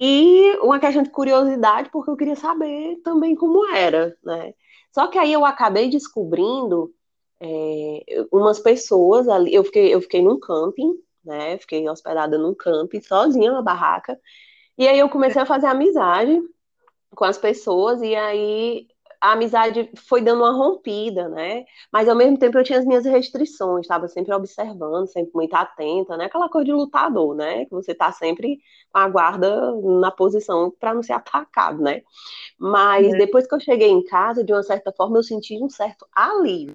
E 0.00 0.56
uma 0.62 0.80
questão 0.80 1.02
de 1.04 1.10
curiosidade, 1.10 1.90
porque 1.90 2.10
eu 2.10 2.16
queria 2.16 2.36
saber 2.36 2.96
também 3.04 3.36
como 3.36 3.66
era, 3.74 4.16
né? 4.24 4.54
Só 4.92 5.06
que 5.06 5.18
aí 5.18 5.32
eu 5.32 5.44
acabei 5.44 5.88
descobrindo 5.88 6.92
é, 7.40 8.26
umas 8.32 8.58
pessoas 8.58 9.28
ali, 9.28 9.54
eu 9.54 9.64
fiquei, 9.64 9.94
eu 9.94 10.00
fiquei 10.00 10.22
num 10.22 10.40
camping, 10.40 10.94
né? 11.30 11.58
Fiquei 11.58 11.88
hospedada 11.88 12.36
num 12.36 12.54
camping, 12.54 13.00
sozinha 13.00 13.52
na 13.52 13.62
barraca. 13.62 14.18
E 14.76 14.88
aí 14.88 14.98
eu 14.98 15.08
comecei 15.08 15.40
a 15.40 15.46
fazer 15.46 15.66
amizade 15.66 16.40
com 17.14 17.24
as 17.24 17.38
pessoas, 17.38 18.02
e 18.02 18.14
aí 18.14 18.88
a 19.20 19.32
amizade 19.32 19.90
foi 20.08 20.22
dando 20.22 20.42
uma 20.42 20.52
rompida, 20.52 21.28
né? 21.28 21.64
Mas 21.92 22.08
ao 22.08 22.16
mesmo 22.16 22.38
tempo 22.38 22.56
eu 22.58 22.64
tinha 22.64 22.78
as 22.78 22.86
minhas 22.86 23.04
restrições, 23.04 23.82
estava 23.82 24.08
sempre 24.08 24.32
observando, 24.34 25.06
sempre 25.06 25.32
muito 25.34 25.54
atenta, 25.54 26.16
né? 26.16 26.24
Aquela 26.26 26.48
coisa 26.48 26.64
de 26.64 26.72
lutador, 26.72 27.34
né? 27.36 27.66
Que 27.66 27.72
você 27.72 27.94
tá 27.94 28.10
sempre 28.12 28.58
com 28.90 28.98
a 28.98 29.08
guarda 29.08 29.72
na 29.82 30.10
posição 30.10 30.72
para 30.80 30.94
não 30.94 31.02
ser 31.02 31.12
atacado, 31.14 31.82
né? 31.82 32.02
Mas 32.58 33.12
é. 33.12 33.18
depois 33.18 33.46
que 33.46 33.54
eu 33.54 33.60
cheguei 33.60 33.90
em 33.90 34.04
casa, 34.04 34.42
de 34.42 34.52
uma 34.52 34.62
certa 34.62 34.92
forma, 34.92 35.18
eu 35.18 35.22
senti 35.22 35.62
um 35.62 35.68
certo 35.68 36.06
alívio 36.14 36.74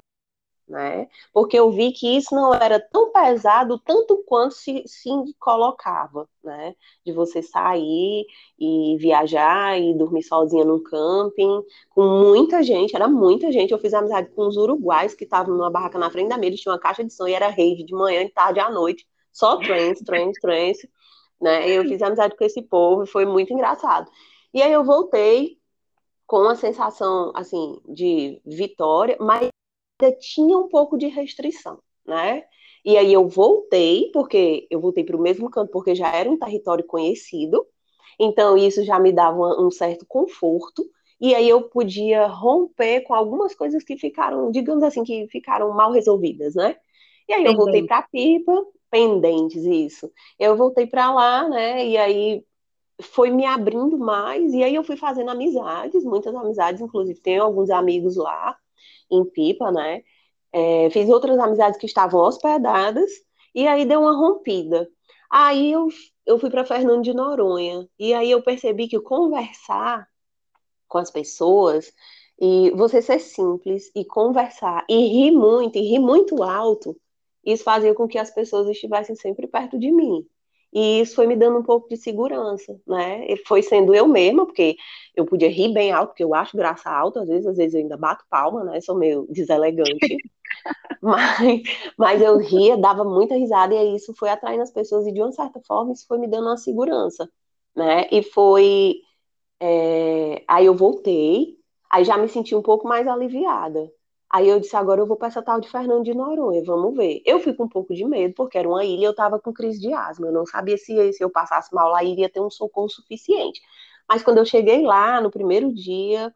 né? 0.67 1.07
Porque 1.31 1.57
eu 1.57 1.69
vi 1.71 1.91
que 1.91 2.17
isso 2.17 2.33
não 2.33 2.53
era 2.53 2.79
tão 2.79 3.11
pesado 3.11 3.79
tanto 3.79 4.23
quanto 4.25 4.55
se, 4.55 4.83
se 4.87 5.09
colocava, 5.39 6.27
né? 6.43 6.75
De 7.05 7.11
você 7.11 7.41
sair 7.41 8.25
e 8.59 8.97
viajar 8.97 9.79
e 9.79 9.93
dormir 9.93 10.23
sozinha 10.23 10.65
num 10.65 10.81
camping, 10.81 11.63
com 11.89 12.03
muita 12.03 12.63
gente, 12.63 12.95
era 12.95 13.07
muita 13.07 13.51
gente. 13.51 13.71
Eu 13.71 13.79
fiz 13.79 13.93
amizade 13.93 14.29
com 14.29 14.47
os 14.47 14.57
uruguais 14.57 15.13
que 15.13 15.23
estavam 15.23 15.55
numa 15.55 15.69
barraca 15.69 15.99
na 15.99 16.09
frente 16.09 16.29
da 16.29 16.45
eles 16.45 16.59
tinham 16.59 16.73
uma 16.73 16.79
caixa 16.79 17.03
de 17.03 17.13
som 17.13 17.27
e 17.27 17.33
era 17.33 17.47
rave 17.49 17.83
de 17.83 17.93
manhã, 17.93 18.25
de 18.25 18.31
tarde 18.31 18.59
à 18.59 18.69
noite, 18.69 19.07
só 19.31 19.57
trance, 19.57 20.03
trance, 20.03 20.39
trance, 20.39 20.89
né? 21.41 21.69
Eu 21.69 21.83
fiz 21.83 22.01
amizade 22.01 22.35
com 22.35 22.43
esse 22.43 22.61
povo 22.61 23.03
e 23.03 23.07
foi 23.07 23.25
muito 23.25 23.53
engraçado. 23.53 24.09
E 24.53 24.61
aí 24.61 24.71
eu 24.71 24.83
voltei 24.83 25.57
com 26.27 26.41
uma 26.41 26.55
sensação 26.55 27.31
assim 27.35 27.79
de 27.87 28.41
vitória, 28.45 29.17
mas 29.19 29.49
tinha 30.19 30.57
um 30.57 30.67
pouco 30.67 30.97
de 30.97 31.07
restrição, 31.07 31.79
né? 32.05 32.43
E 32.83 32.97
aí 32.97 33.11
eu 33.11 33.27
voltei, 33.27 34.11
porque 34.13 34.67
eu 34.69 34.79
voltei 34.79 35.03
para 35.03 35.17
o 35.17 35.21
mesmo 35.21 35.49
canto, 35.49 35.71
porque 35.71 35.95
já 35.95 36.13
era 36.13 36.29
um 36.29 36.37
território 36.37 36.85
conhecido, 36.85 37.65
então 38.19 38.55
isso 38.57 38.83
já 38.83 38.99
me 38.99 39.11
dava 39.11 39.59
um 39.59 39.71
certo 39.71 40.05
conforto, 40.07 40.85
e 41.19 41.33
aí 41.33 41.47
eu 41.49 41.63
podia 41.69 42.27
romper 42.27 43.01
com 43.01 43.13
algumas 43.13 43.55
coisas 43.55 43.83
que 43.83 43.97
ficaram, 43.97 44.51
digamos 44.51 44.83
assim, 44.83 45.03
que 45.03 45.27
ficaram 45.29 45.71
mal 45.73 45.91
resolvidas, 45.91 46.53
né? 46.55 46.75
E 47.27 47.33
aí 47.33 47.43
eu 47.45 47.55
voltei 47.55 47.83
para 47.83 48.03
Pipa, 48.03 48.65
pendentes, 48.91 49.63
isso. 49.65 50.11
Eu 50.37 50.55
voltei 50.55 50.85
para 50.85 51.11
lá, 51.11 51.49
né? 51.49 51.87
E 51.87 51.97
aí 51.97 52.45
foi 53.01 53.31
me 53.31 53.45
abrindo 53.45 53.97
mais, 53.97 54.53
e 54.53 54.63
aí 54.63 54.75
eu 54.75 54.83
fui 54.83 54.97
fazendo 54.97 55.31
amizades, 55.31 56.03
muitas 56.03 56.35
amizades, 56.35 56.81
inclusive 56.81 57.19
tenho 57.19 57.43
alguns 57.43 57.69
amigos 57.69 58.15
lá, 58.15 58.55
em 59.09 59.25
Pipa, 59.25 59.71
né? 59.71 60.03
É, 60.51 60.89
fiz 60.89 61.09
outras 61.09 61.37
amizades 61.39 61.79
que 61.79 61.85
estavam 61.85 62.21
hospedadas 62.21 63.09
e 63.53 63.67
aí 63.67 63.85
deu 63.85 64.01
uma 64.01 64.15
rompida. 64.15 64.89
Aí 65.29 65.71
eu, 65.71 65.87
eu 66.25 66.39
fui 66.39 66.49
para 66.49 66.65
Fernando 66.65 67.03
de 67.03 67.13
Noronha 67.13 67.87
e 67.99 68.13
aí 68.13 68.31
eu 68.31 68.41
percebi 68.41 68.87
que 68.87 68.99
conversar 68.99 70.07
com 70.87 70.97
as 70.97 71.11
pessoas 71.11 71.91
e 72.39 72.71
você 72.71 73.01
ser 73.01 73.19
simples 73.19 73.91
e 73.95 74.05
conversar 74.05 74.85
e 74.89 74.95
rir 75.07 75.31
muito 75.31 75.77
e 75.77 75.81
rir 75.81 75.99
muito 75.99 76.43
alto, 76.43 76.95
isso 77.45 77.63
fazia 77.63 77.93
com 77.93 78.07
que 78.07 78.17
as 78.17 78.31
pessoas 78.31 78.67
estivessem 78.67 79.15
sempre 79.15 79.47
perto 79.47 79.77
de 79.77 79.91
mim. 79.91 80.25
E 80.75 80.99
isso 80.99 81.15
foi 81.15 81.25
me 81.25 81.37
dando 81.37 81.59
um 81.59 81.63
pouco 81.63 81.87
de 81.87 81.95
segurança, 81.95 82.77
né? 82.85 83.25
E 83.31 83.37
foi 83.47 83.63
sendo 83.63 83.95
eu 83.95 84.07
mesma, 84.09 84.45
porque 84.45 84.75
eu 85.15 85.25
podia 85.25 85.49
rir 85.49 85.73
bem 85.73 85.93
alto, 85.93 86.09
porque 86.09 86.23
eu 86.23 86.35
acho 86.35 86.57
graça 86.57 86.89
alta, 86.89 87.21
às 87.21 87.29
vezes, 87.29 87.47
às 87.47 87.55
vezes 87.57 87.75
eu 87.75 87.79
ainda 87.81 87.95
bato 87.97 88.25
palma, 88.29 88.63
né? 88.65 88.81
Sou 88.81 88.95
meio 88.97 89.25
deselegante. 89.29 90.17
mas, 91.01 91.61
mas 91.97 92.21
eu 92.21 92.37
ria, 92.37 92.77
dava 92.77 93.03
muita 93.05 93.35
risada, 93.35 93.73
e 93.73 93.77
aí 93.77 93.95
isso 93.95 94.13
foi 94.15 94.29
atraindo 94.29 94.63
as 94.63 94.71
pessoas, 94.71 95.07
e 95.07 95.13
de 95.13 95.21
uma 95.21 95.31
certa 95.31 95.61
forma 95.61 95.93
isso 95.93 96.05
foi 96.07 96.17
me 96.17 96.27
dando 96.27 96.47
uma 96.47 96.57
segurança, 96.57 97.29
né? 97.75 98.07
E 98.11 98.23
foi. 98.23 98.95
É... 99.61 100.43
Aí 100.47 100.65
eu 100.67 100.75
voltei, 100.75 101.57
aí 101.91 102.03
já 102.05 102.17
me 102.17 102.27
senti 102.29 102.55
um 102.55 102.61
pouco 102.61 102.87
mais 102.87 103.07
aliviada. 103.07 103.91
Aí 104.35 104.49
eu 104.49 104.59
disse, 104.59 104.75
agora 104.75 104.99
eu 104.99 105.07
vou 105.07 105.15
para 105.15 105.29
essa 105.29 105.41
tal 105.41 105.61
de 105.61 105.69
Fernando 105.69 106.03
de 106.03 106.13
Noronha, 106.13 106.61
vamos 106.65 106.93
ver. 106.93 107.21
Eu 107.25 107.39
fui 107.39 107.53
com 107.53 107.63
um 107.63 107.69
pouco 107.69 107.93
de 107.95 108.03
medo, 108.03 108.33
porque 108.35 108.57
era 108.57 108.67
uma 108.67 108.83
ilha 108.83 109.01
e 109.01 109.03
eu 109.05 109.11
estava 109.11 109.39
com 109.39 109.53
crise 109.53 109.79
de 109.79 109.93
asma. 109.93 110.27
Eu 110.27 110.33
não 110.33 110.45
sabia 110.45 110.77
se, 110.77 111.13
se 111.13 111.23
eu 111.23 111.29
passasse 111.29 111.73
mal 111.73 111.89
lá 111.89 112.03
iria 112.03 112.27
ter 112.29 112.41
um 112.41 112.49
socorro 112.49 112.89
suficiente. 112.89 113.61
Mas 114.09 114.23
quando 114.23 114.39
eu 114.39 114.45
cheguei 114.45 114.81
lá, 114.81 115.21
no 115.21 115.31
primeiro 115.31 115.73
dia, 115.73 116.33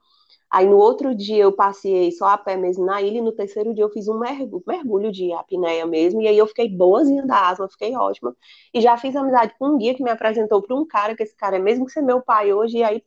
aí 0.49 0.65
no 0.65 0.77
outro 0.77 1.13
dia 1.13 1.43
eu 1.43 1.51
passei 1.51 2.09
só 2.13 2.27
a 2.27 2.37
pé 2.37 2.55
mesmo 2.55 2.85
na 2.85 3.01
ilha, 3.01 3.17
e 3.17 3.21
no 3.21 3.33
terceiro 3.33 3.73
dia 3.73 3.83
eu 3.83 3.89
fiz 3.89 4.07
um 4.07 4.17
mergulho, 4.17 4.63
mergulho 4.65 5.11
de 5.11 5.33
apneia 5.33 5.85
mesmo, 5.85 6.21
e 6.21 6.27
aí 6.29 6.37
eu 6.37 6.47
fiquei 6.47 6.69
boazinha 6.69 7.25
da 7.25 7.49
asma, 7.49 7.67
fiquei 7.67 7.95
ótima. 7.97 8.33
E 8.73 8.79
já 8.81 8.97
fiz 8.97 9.13
amizade 9.15 9.55
com 9.59 9.67
um 9.75 9.77
guia 9.77 9.93
que 9.93 10.03
me 10.03 10.09
apresentou 10.11 10.61
para 10.61 10.75
um 10.75 10.85
cara, 10.87 11.15
que 11.17 11.23
esse 11.23 11.35
cara 11.35 11.57
é 11.57 11.59
mesmo 11.59 11.85
que 11.85 11.91
ser 11.91 12.01
meu 12.01 12.21
pai 12.21 12.53
hoje, 12.53 12.77
e 12.77 12.83
aí 12.83 13.03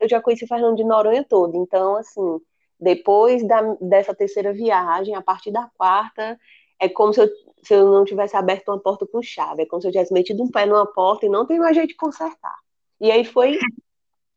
eu 0.00 0.08
já 0.08 0.20
conheci 0.22 0.44
o 0.44 0.48
Fernando 0.48 0.76
de 0.76 0.84
Noronha 0.84 1.24
todo. 1.28 1.56
Então, 1.56 1.96
assim 1.96 2.40
depois 2.78 3.46
da, 3.46 3.60
dessa 3.80 4.14
terceira 4.14 4.52
viagem, 4.52 5.14
a 5.14 5.22
partir 5.22 5.50
da 5.50 5.68
quarta, 5.76 6.38
é 6.78 6.88
como 6.88 7.12
se 7.12 7.22
eu, 7.22 7.28
se 7.62 7.74
eu 7.74 7.90
não 7.90 8.04
tivesse 8.04 8.36
aberto 8.36 8.68
uma 8.68 8.78
porta 8.78 9.06
com 9.06 9.22
chave. 9.22 9.62
É 9.62 9.66
como 9.66 9.80
se 9.80 9.88
eu 9.88 9.92
tivesse 9.92 10.12
metido 10.12 10.42
um 10.42 10.50
pé 10.50 10.66
numa 10.66 10.86
porta 10.86 11.26
e 11.26 11.28
não 11.28 11.46
tem 11.46 11.58
mais 11.58 11.74
jeito 11.74 11.90
de 11.90 11.96
consertar. 11.96 12.56
E 13.00 13.10
aí 13.10 13.24
foi 13.24 13.58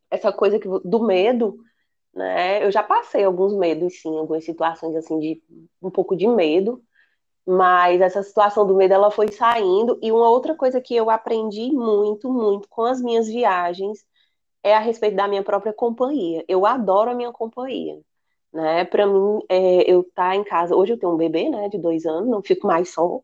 essa 0.09 0.31
coisa 0.31 0.59
que, 0.59 0.67
do 0.67 1.03
medo, 1.03 1.59
né? 2.13 2.65
Eu 2.65 2.71
já 2.71 2.83
passei 2.83 3.23
alguns 3.23 3.53
medos, 3.53 4.01
sim, 4.01 4.17
algumas 4.17 4.43
situações 4.45 4.95
assim 4.95 5.19
de 5.19 5.43
um 5.81 5.89
pouco 5.91 6.15
de 6.15 6.27
medo, 6.27 6.81
mas 7.45 8.01
essa 8.01 8.23
situação 8.23 8.65
do 8.65 8.75
medo 8.75 8.93
ela 8.93 9.11
foi 9.11 9.31
saindo. 9.31 9.99
E 10.01 10.11
uma 10.11 10.29
outra 10.29 10.55
coisa 10.55 10.81
que 10.81 10.95
eu 10.95 11.09
aprendi 11.09 11.71
muito, 11.71 12.31
muito 12.31 12.67
com 12.69 12.83
as 12.83 13.01
minhas 13.01 13.27
viagens 13.27 14.05
é 14.63 14.75
a 14.75 14.79
respeito 14.79 15.15
da 15.15 15.27
minha 15.27 15.43
própria 15.43 15.73
companhia. 15.73 16.43
Eu 16.47 16.65
adoro 16.65 17.11
a 17.11 17.13
minha 17.13 17.31
companhia 17.31 17.99
né? 18.53 18.85
Para 18.85 19.05
mim, 19.07 19.39
é, 19.49 19.91
eu 19.91 20.03
tá 20.15 20.35
em 20.35 20.43
casa, 20.43 20.75
hoje 20.75 20.93
eu 20.93 20.99
tenho 20.99 21.13
um 21.13 21.17
bebê, 21.17 21.49
né, 21.49 21.69
de 21.69 21.77
dois 21.77 22.05
anos, 22.05 22.29
não 22.29 22.41
fico 22.43 22.67
mais 22.67 22.89
só, 22.93 23.21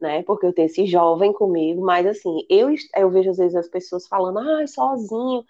né, 0.00 0.22
porque 0.24 0.46
eu 0.46 0.52
tenho 0.54 0.66
esse 0.66 0.86
jovem 0.86 1.32
comigo, 1.32 1.82
mas 1.84 2.06
assim, 2.06 2.46
eu, 2.50 2.68
eu 2.96 3.10
vejo 3.10 3.30
às 3.30 3.38
vezes 3.38 3.56
as 3.56 3.68
pessoas 3.68 4.06
falando, 4.08 4.38
ah, 4.40 4.66
sozinho, 4.66 5.44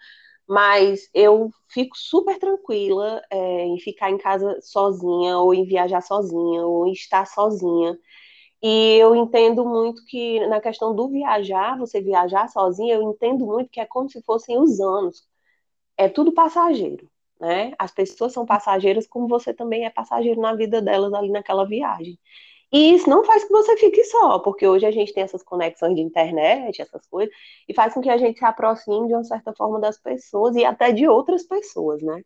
mas 0.47 1.09
eu 1.13 1.49
fico 1.69 1.97
super 1.97 2.37
tranquila 2.39 3.21
é, 3.31 3.65
em 3.65 3.79
ficar 3.79 4.11
em 4.11 4.17
casa 4.17 4.59
sozinha, 4.61 5.37
ou 5.39 5.53
em 5.53 5.65
viajar 5.65 6.01
sozinha, 6.01 6.65
ou 6.65 6.87
em 6.87 6.91
estar 6.93 7.25
sozinha. 7.27 7.97
E 8.63 8.97
eu 8.97 9.15
entendo 9.15 9.65
muito 9.65 10.03
que 10.05 10.45
na 10.47 10.61
questão 10.61 10.95
do 10.95 11.09
viajar, 11.09 11.77
você 11.77 12.01
viajar 12.01 12.49
sozinha, 12.49 12.95
eu 12.95 13.03
entendo 13.03 13.45
muito 13.45 13.69
que 13.69 13.79
é 13.79 13.85
como 13.85 14.09
se 14.09 14.21
fossem 14.23 14.57
os 14.59 14.79
anos. 14.79 15.23
É 15.97 16.09
tudo 16.09 16.33
passageiro 16.33 17.09
né? 17.39 17.73
As 17.79 17.91
pessoas 17.91 18.33
são 18.33 18.45
passageiras 18.45 19.07
como 19.07 19.27
você 19.27 19.53
também 19.53 19.85
é 19.85 19.89
passageiro 19.89 20.39
na 20.41 20.55
vida 20.55 20.81
delas 20.81 21.13
ali 21.13 21.29
naquela 21.29 21.65
viagem. 21.65 22.17
E 22.71 22.95
isso 22.95 23.07
não 23.09 23.23
faz 23.23 23.43
que 23.43 23.51
você 23.51 23.77
fique 23.77 24.03
só, 24.05 24.39
porque 24.39 24.67
hoje 24.67 24.85
a 24.85 24.91
gente 24.91 25.13
tem 25.13 25.23
essas 25.23 25.43
conexões 25.43 25.95
de 25.95 26.01
internet, 26.01 26.81
essas 26.81 27.05
coisas, 27.07 27.33
e 27.69 27.73
faz 27.73 27.93
com 27.93 28.01
que 28.01 28.09
a 28.09 28.17
gente 28.17 28.39
se 28.39 28.45
aproxime 28.45 29.07
de 29.07 29.13
uma 29.13 29.23
certa 29.23 29.53
forma 29.53 29.79
das 29.79 29.99
pessoas 29.99 30.55
e 30.55 30.65
até 30.65 30.91
de 30.91 31.07
outras 31.07 31.43
pessoas, 31.43 32.01
né? 32.01 32.23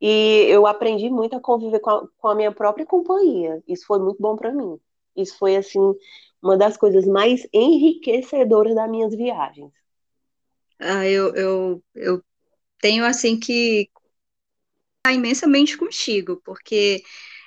E 0.00 0.46
eu 0.48 0.66
aprendi 0.66 1.08
muito 1.10 1.36
a 1.36 1.40
conviver 1.40 1.80
com 1.80 1.90
a, 1.90 2.08
com 2.18 2.28
a 2.28 2.34
minha 2.34 2.52
própria 2.52 2.86
companhia. 2.86 3.62
Isso 3.68 3.86
foi 3.86 3.98
muito 3.98 4.20
bom 4.20 4.36
para 4.36 4.52
mim. 4.52 4.78
Isso 5.16 5.38
foi, 5.38 5.56
assim, 5.56 5.80
uma 6.42 6.56
das 6.56 6.76
coisas 6.76 7.06
mais 7.06 7.46
enriquecedoras 7.52 8.74
das 8.74 8.90
minhas 8.90 9.14
viagens. 9.14 9.72
Ah, 10.78 11.06
eu, 11.06 11.34
eu, 11.34 11.82
eu 11.94 12.22
tenho, 12.80 13.04
assim, 13.04 13.38
que 13.38 13.90
imensamente 15.08 15.76
contigo, 15.76 16.40
porque 16.44 17.02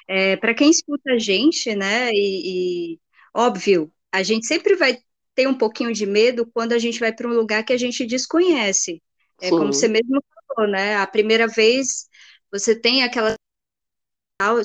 é, 0.08 0.36
para 0.38 0.54
quem 0.54 0.70
escuta 0.70 1.14
a 1.14 1.20
gente, 1.20 1.76
né, 1.76 2.10
e, 2.12 2.94
e, 2.96 3.00
Óbvio, 3.34 3.92
a 4.12 4.22
gente 4.22 4.46
sempre 4.46 4.76
vai 4.76 5.00
ter 5.34 5.48
um 5.48 5.58
pouquinho 5.58 5.92
de 5.92 6.06
medo 6.06 6.46
quando 6.54 6.74
a 6.74 6.78
gente 6.80 7.00
vai 7.00 7.12
para 7.12 7.28
um 7.28 7.34
lugar 7.34 7.64
que 7.64 7.74
a 7.74 7.78
gente 7.78 8.06
desconhece. 8.06 9.02
É 9.42 9.50
Sim. 9.50 9.58
como 9.58 9.74
você 9.74 9.88
mesmo 9.88 10.24
falou, 10.48 10.72
né? 10.72 10.98
A 10.98 11.08
primeira 11.08 11.48
vez 11.48 12.08
você 12.52 12.76
tem 12.80 13.04
aquela 13.04 13.36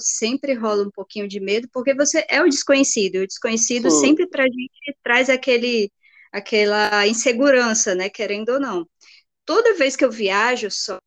sempre 0.00 0.54
rola 0.54 0.82
um 0.84 0.90
pouquinho 0.90 1.28
de 1.28 1.40
medo, 1.40 1.68
porque 1.72 1.94
você 1.94 2.26
é 2.28 2.42
o 2.42 2.48
desconhecido, 2.48 3.16
o 3.16 3.26
desconhecido 3.26 3.90
Sim. 3.90 4.00
sempre 4.00 4.26
para 4.26 4.42
a 4.44 4.46
gente 4.46 4.96
traz 5.02 5.30
aquele, 5.30 5.90
aquela 6.32 7.06
insegurança, 7.06 7.94
né, 7.94 8.10
querendo 8.10 8.50
ou 8.50 8.60
não. 8.60 8.88
Toda 9.44 9.76
vez 9.76 9.94
que 9.96 10.04
eu 10.04 10.10
viajo, 10.10 10.70
só, 10.70 10.98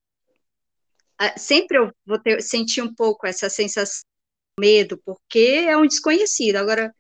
sempre 1.37 1.77
eu 1.77 1.91
vou 2.05 2.19
ter, 2.19 2.41
sentir 2.41 2.81
um 2.81 2.93
pouco 2.93 3.27
essa 3.27 3.49
sensação 3.49 4.01
de 4.57 4.67
medo, 4.67 4.97
porque 5.05 5.65
é 5.67 5.77
um 5.77 5.87
desconhecido. 5.87 6.57
Agora, 6.57 6.93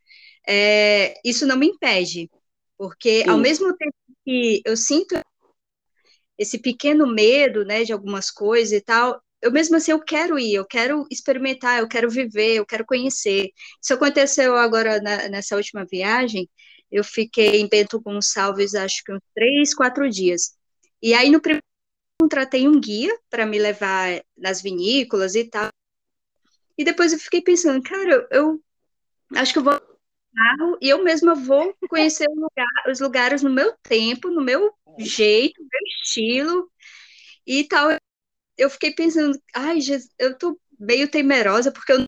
é, 0.47 1.13
isso 1.23 1.45
não 1.45 1.57
me 1.57 1.67
impede, 1.67 2.29
porque 2.77 3.23
Sim. 3.23 3.29
ao 3.29 3.37
mesmo 3.37 3.75
tempo 3.75 3.95
que 4.25 4.61
eu 4.65 4.75
sinto 4.77 5.15
esse 6.37 6.59
pequeno 6.59 7.05
medo, 7.07 7.63
né, 7.63 7.83
de 7.83 7.93
algumas 7.93 8.31
coisas 8.31 8.71
e 8.73 8.81
tal, 8.81 9.21
eu 9.41 9.51
mesmo 9.51 9.75
assim 9.75 9.91
eu 9.91 9.99
quero 9.99 10.37
ir, 10.39 10.53
eu 10.55 10.65
quero 10.65 11.05
experimentar, 11.11 11.79
eu 11.79 11.87
quero 11.87 12.09
viver, 12.09 12.55
eu 12.55 12.65
quero 12.65 12.85
conhecer. 12.85 13.49
Isso 13.81 13.93
aconteceu 13.93 14.55
agora 14.55 15.01
na, 15.01 15.29
nessa 15.29 15.55
última 15.55 15.85
viagem, 15.85 16.49
eu 16.91 17.03
fiquei 17.03 17.61
em 17.61 17.69
Bento 17.69 17.99
Gonçalves 18.01 18.75
acho 18.75 19.03
que 19.03 19.13
uns 19.13 19.21
três, 19.33 19.73
quatro 19.73 20.09
dias. 20.09 20.55
E 21.01 21.13
aí 21.13 21.29
no 21.29 21.41
primeiro 21.41 21.63
contratei 22.21 22.67
um 22.67 22.79
guia 22.79 23.17
para 23.29 23.45
me 23.45 23.59
levar 23.59 24.23
nas 24.37 24.61
vinícolas 24.61 25.35
e 25.35 25.45
tal. 25.45 25.69
E 26.77 26.83
depois 26.83 27.13
eu 27.13 27.19
fiquei 27.19 27.41
pensando, 27.41 27.81
cara, 27.83 28.27
eu, 28.31 28.61
acho 29.35 29.53
que 29.53 29.59
eu 29.59 29.63
vou 29.63 29.73
carro 29.73 30.77
e 30.81 30.89
eu 30.89 31.03
mesma 31.03 31.35
vou 31.35 31.75
conhecer 31.89 32.25
lugar, 32.29 32.89
os 32.89 32.99
lugares 32.99 33.43
no 33.43 33.49
meu 33.49 33.73
tempo, 33.83 34.29
no 34.29 34.41
meu 34.41 34.73
jeito, 34.97 35.61
no 35.61 35.67
meu 35.69 35.81
estilo 35.87 36.71
e 37.45 37.65
tal 37.65 37.89
eu 38.61 38.69
fiquei 38.69 38.93
pensando, 38.93 39.37
ai, 39.55 39.81
Jesus, 39.81 40.11
eu 40.19 40.37
tô 40.37 40.59
meio 40.79 41.09
temerosa, 41.09 41.71
porque 41.71 41.91
eu, 41.93 42.05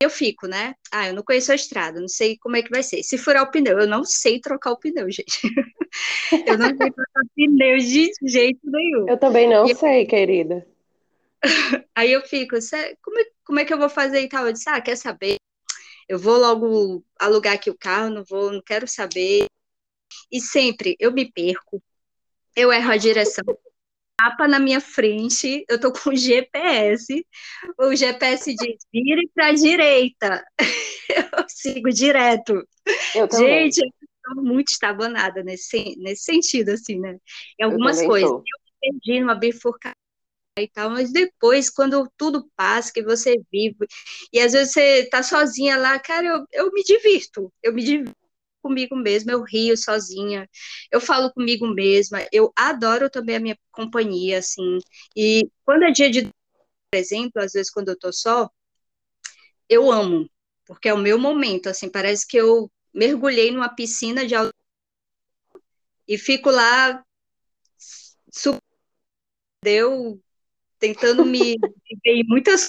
eu 0.00 0.10
fico, 0.10 0.46
né? 0.46 0.74
Ah, 0.90 1.08
eu 1.08 1.14
não 1.14 1.22
conheço 1.22 1.52
a 1.52 1.54
estrada, 1.54 2.00
não 2.00 2.08
sei 2.08 2.38
como 2.38 2.56
é 2.56 2.62
que 2.62 2.70
vai 2.70 2.82
ser. 2.82 3.02
Se 3.02 3.18
furar 3.18 3.42
o 3.42 3.50
pneu, 3.50 3.78
eu 3.78 3.86
não 3.86 4.04
sei 4.04 4.40
trocar 4.40 4.72
o 4.72 4.78
pneu, 4.78 5.10
gente. 5.10 5.42
eu 6.46 6.58
não 6.58 6.68
sei 6.76 6.90
trocar 6.90 7.22
pneu 7.34 7.78
de 7.78 8.10
jeito 8.24 8.60
nenhum. 8.64 9.08
Eu 9.08 9.18
também 9.18 9.48
não 9.48 9.66
e 9.66 9.74
sei, 9.74 10.02
eu... 10.02 10.06
querida. 10.06 10.66
Aí 11.94 12.12
eu 12.12 12.22
fico, 12.22 12.56
como 13.02 13.18
é, 13.18 13.24
como 13.44 13.60
é 13.60 13.64
que 13.64 13.72
eu 13.74 13.78
vou 13.78 13.88
fazer 13.88 14.20
e 14.20 14.28
tal? 14.28 14.46
Eu 14.46 14.52
disse, 14.52 14.68
ah, 14.68 14.80
quer 14.80 14.96
saber? 14.96 15.36
Eu 16.08 16.18
vou 16.18 16.38
logo 16.38 17.04
alugar 17.18 17.54
aqui 17.54 17.70
o 17.70 17.78
carro, 17.78 18.10
não 18.10 18.24
vou, 18.24 18.52
não 18.52 18.62
quero 18.62 18.86
saber. 18.86 19.46
E 20.30 20.40
sempre 20.40 20.96
eu 20.98 21.12
me 21.12 21.30
perco, 21.30 21.82
eu 22.54 22.72
erro 22.72 22.92
a 22.92 22.96
direção, 22.96 23.44
mapa 24.20 24.46
na 24.46 24.58
minha 24.58 24.80
frente, 24.80 25.64
eu 25.68 25.80
tô 25.80 25.92
com 25.92 26.14
GPS, 26.14 27.26
o 27.78 27.94
GPS 27.94 28.54
diz 28.54 28.76
vire 28.92 29.28
para 29.34 29.52
direita. 29.52 30.44
Eu 31.12 31.44
sigo 31.46 31.90
direto. 31.90 32.66
Eu 33.14 33.28
também. 33.28 33.70
Gente, 33.70 33.92
muito 34.36 34.68
estabanada 34.68 35.42
nesse, 35.42 35.96
nesse 35.98 36.24
sentido, 36.24 36.70
assim, 36.70 36.98
né? 36.98 37.18
Em 37.58 37.64
algumas 37.64 38.00
eu 38.00 38.06
coisas. 38.06 38.30
Tô. 38.30 38.38
Eu 38.38 38.58
perdi 38.80 39.20
numa 39.20 39.34
bifurcação 39.34 39.94
e 40.58 40.68
tal, 40.68 40.90
mas 40.90 41.12
depois, 41.12 41.70
quando 41.70 42.10
tudo 42.16 42.50
passa, 42.54 42.92
que 42.92 43.02
você 43.02 43.36
vive, 43.50 43.86
e 44.32 44.38
às 44.38 44.52
vezes 44.52 44.72
você 44.72 45.06
tá 45.08 45.22
sozinha 45.22 45.78
lá, 45.78 45.98
cara, 45.98 46.26
eu, 46.26 46.46
eu 46.52 46.72
me 46.72 46.82
divirto, 46.82 47.50
eu 47.62 47.72
me 47.72 47.82
divirto 47.82 48.14
comigo 48.62 48.94
mesma, 48.94 49.32
eu 49.32 49.42
rio 49.42 49.76
sozinha, 49.76 50.48
eu 50.90 51.00
falo 51.00 51.32
comigo 51.32 51.66
mesma, 51.66 52.26
eu 52.30 52.52
adoro 52.54 53.10
também 53.10 53.36
a 53.36 53.40
minha 53.40 53.58
companhia, 53.72 54.38
assim, 54.38 54.78
e 55.16 55.48
quando 55.64 55.84
é 55.84 55.90
dia 55.90 56.10
de, 56.10 56.22
por 56.22 56.96
exemplo, 56.98 57.42
às 57.42 57.52
vezes 57.52 57.70
quando 57.70 57.88
eu 57.88 57.98
tô 57.98 58.12
só, 58.12 58.48
eu 59.68 59.90
amo, 59.90 60.28
porque 60.66 60.88
é 60.88 60.94
o 60.94 60.98
meu 60.98 61.18
momento, 61.18 61.68
assim, 61.68 61.88
parece 61.88 62.26
que 62.26 62.36
eu 62.36 62.70
mergulhei 62.92 63.50
numa 63.50 63.74
piscina 63.74 64.26
de 64.26 64.34
e 66.06 66.18
fico 66.18 66.50
lá 66.50 67.04
deu 69.62 70.20
tentando 70.78 71.24
me 71.24 71.54
em 72.04 72.24
muitas 72.26 72.68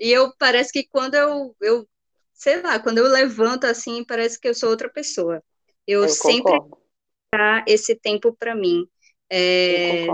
e 0.00 0.10
eu 0.10 0.32
parece 0.38 0.72
que 0.72 0.88
quando 0.88 1.14
eu, 1.14 1.56
eu 1.60 1.88
sei 2.32 2.60
lá, 2.60 2.78
quando 2.78 2.98
eu 2.98 3.08
levanto 3.08 3.64
assim, 3.64 4.04
parece 4.04 4.40
que 4.40 4.48
eu 4.48 4.54
sou 4.54 4.70
outra 4.70 4.88
pessoa. 4.88 5.42
Eu, 5.86 6.02
eu 6.02 6.08
sempre 6.08 6.52
dar 7.32 7.64
esse 7.66 7.94
tempo 7.94 8.34
para 8.34 8.54
mim. 8.54 8.86
É, 9.30 10.06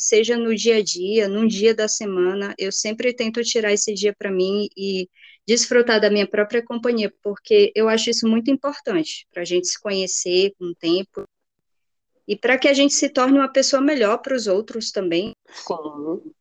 seja 0.00 0.36
no 0.36 0.54
dia 0.54 0.76
a 0.76 0.82
dia, 0.82 1.28
num 1.28 1.46
dia 1.46 1.74
da 1.74 1.86
semana, 1.86 2.54
eu 2.58 2.72
sempre 2.72 3.14
tento 3.14 3.42
tirar 3.42 3.72
esse 3.72 3.94
dia 3.94 4.14
para 4.16 4.30
mim 4.30 4.68
e 4.76 5.08
desfrutar 5.46 6.00
da 6.00 6.10
minha 6.10 6.26
própria 6.26 6.64
companhia, 6.64 7.12
porque 7.22 7.72
eu 7.74 7.88
acho 7.88 8.10
isso 8.10 8.28
muito 8.28 8.50
importante 8.50 9.26
para 9.32 9.42
a 9.42 9.44
gente 9.44 9.66
se 9.66 9.80
conhecer 9.80 10.52
com 10.58 10.66
o 10.66 10.74
tempo 10.74 11.24
e 12.26 12.36
para 12.36 12.56
que 12.56 12.68
a 12.68 12.72
gente 12.72 12.94
se 12.94 13.08
torne 13.08 13.38
uma 13.38 13.48
pessoa 13.48 13.82
melhor 13.82 14.18
para 14.18 14.36
os 14.36 14.46
outros 14.46 14.92
também. 14.92 15.32
Sim. 15.48 16.32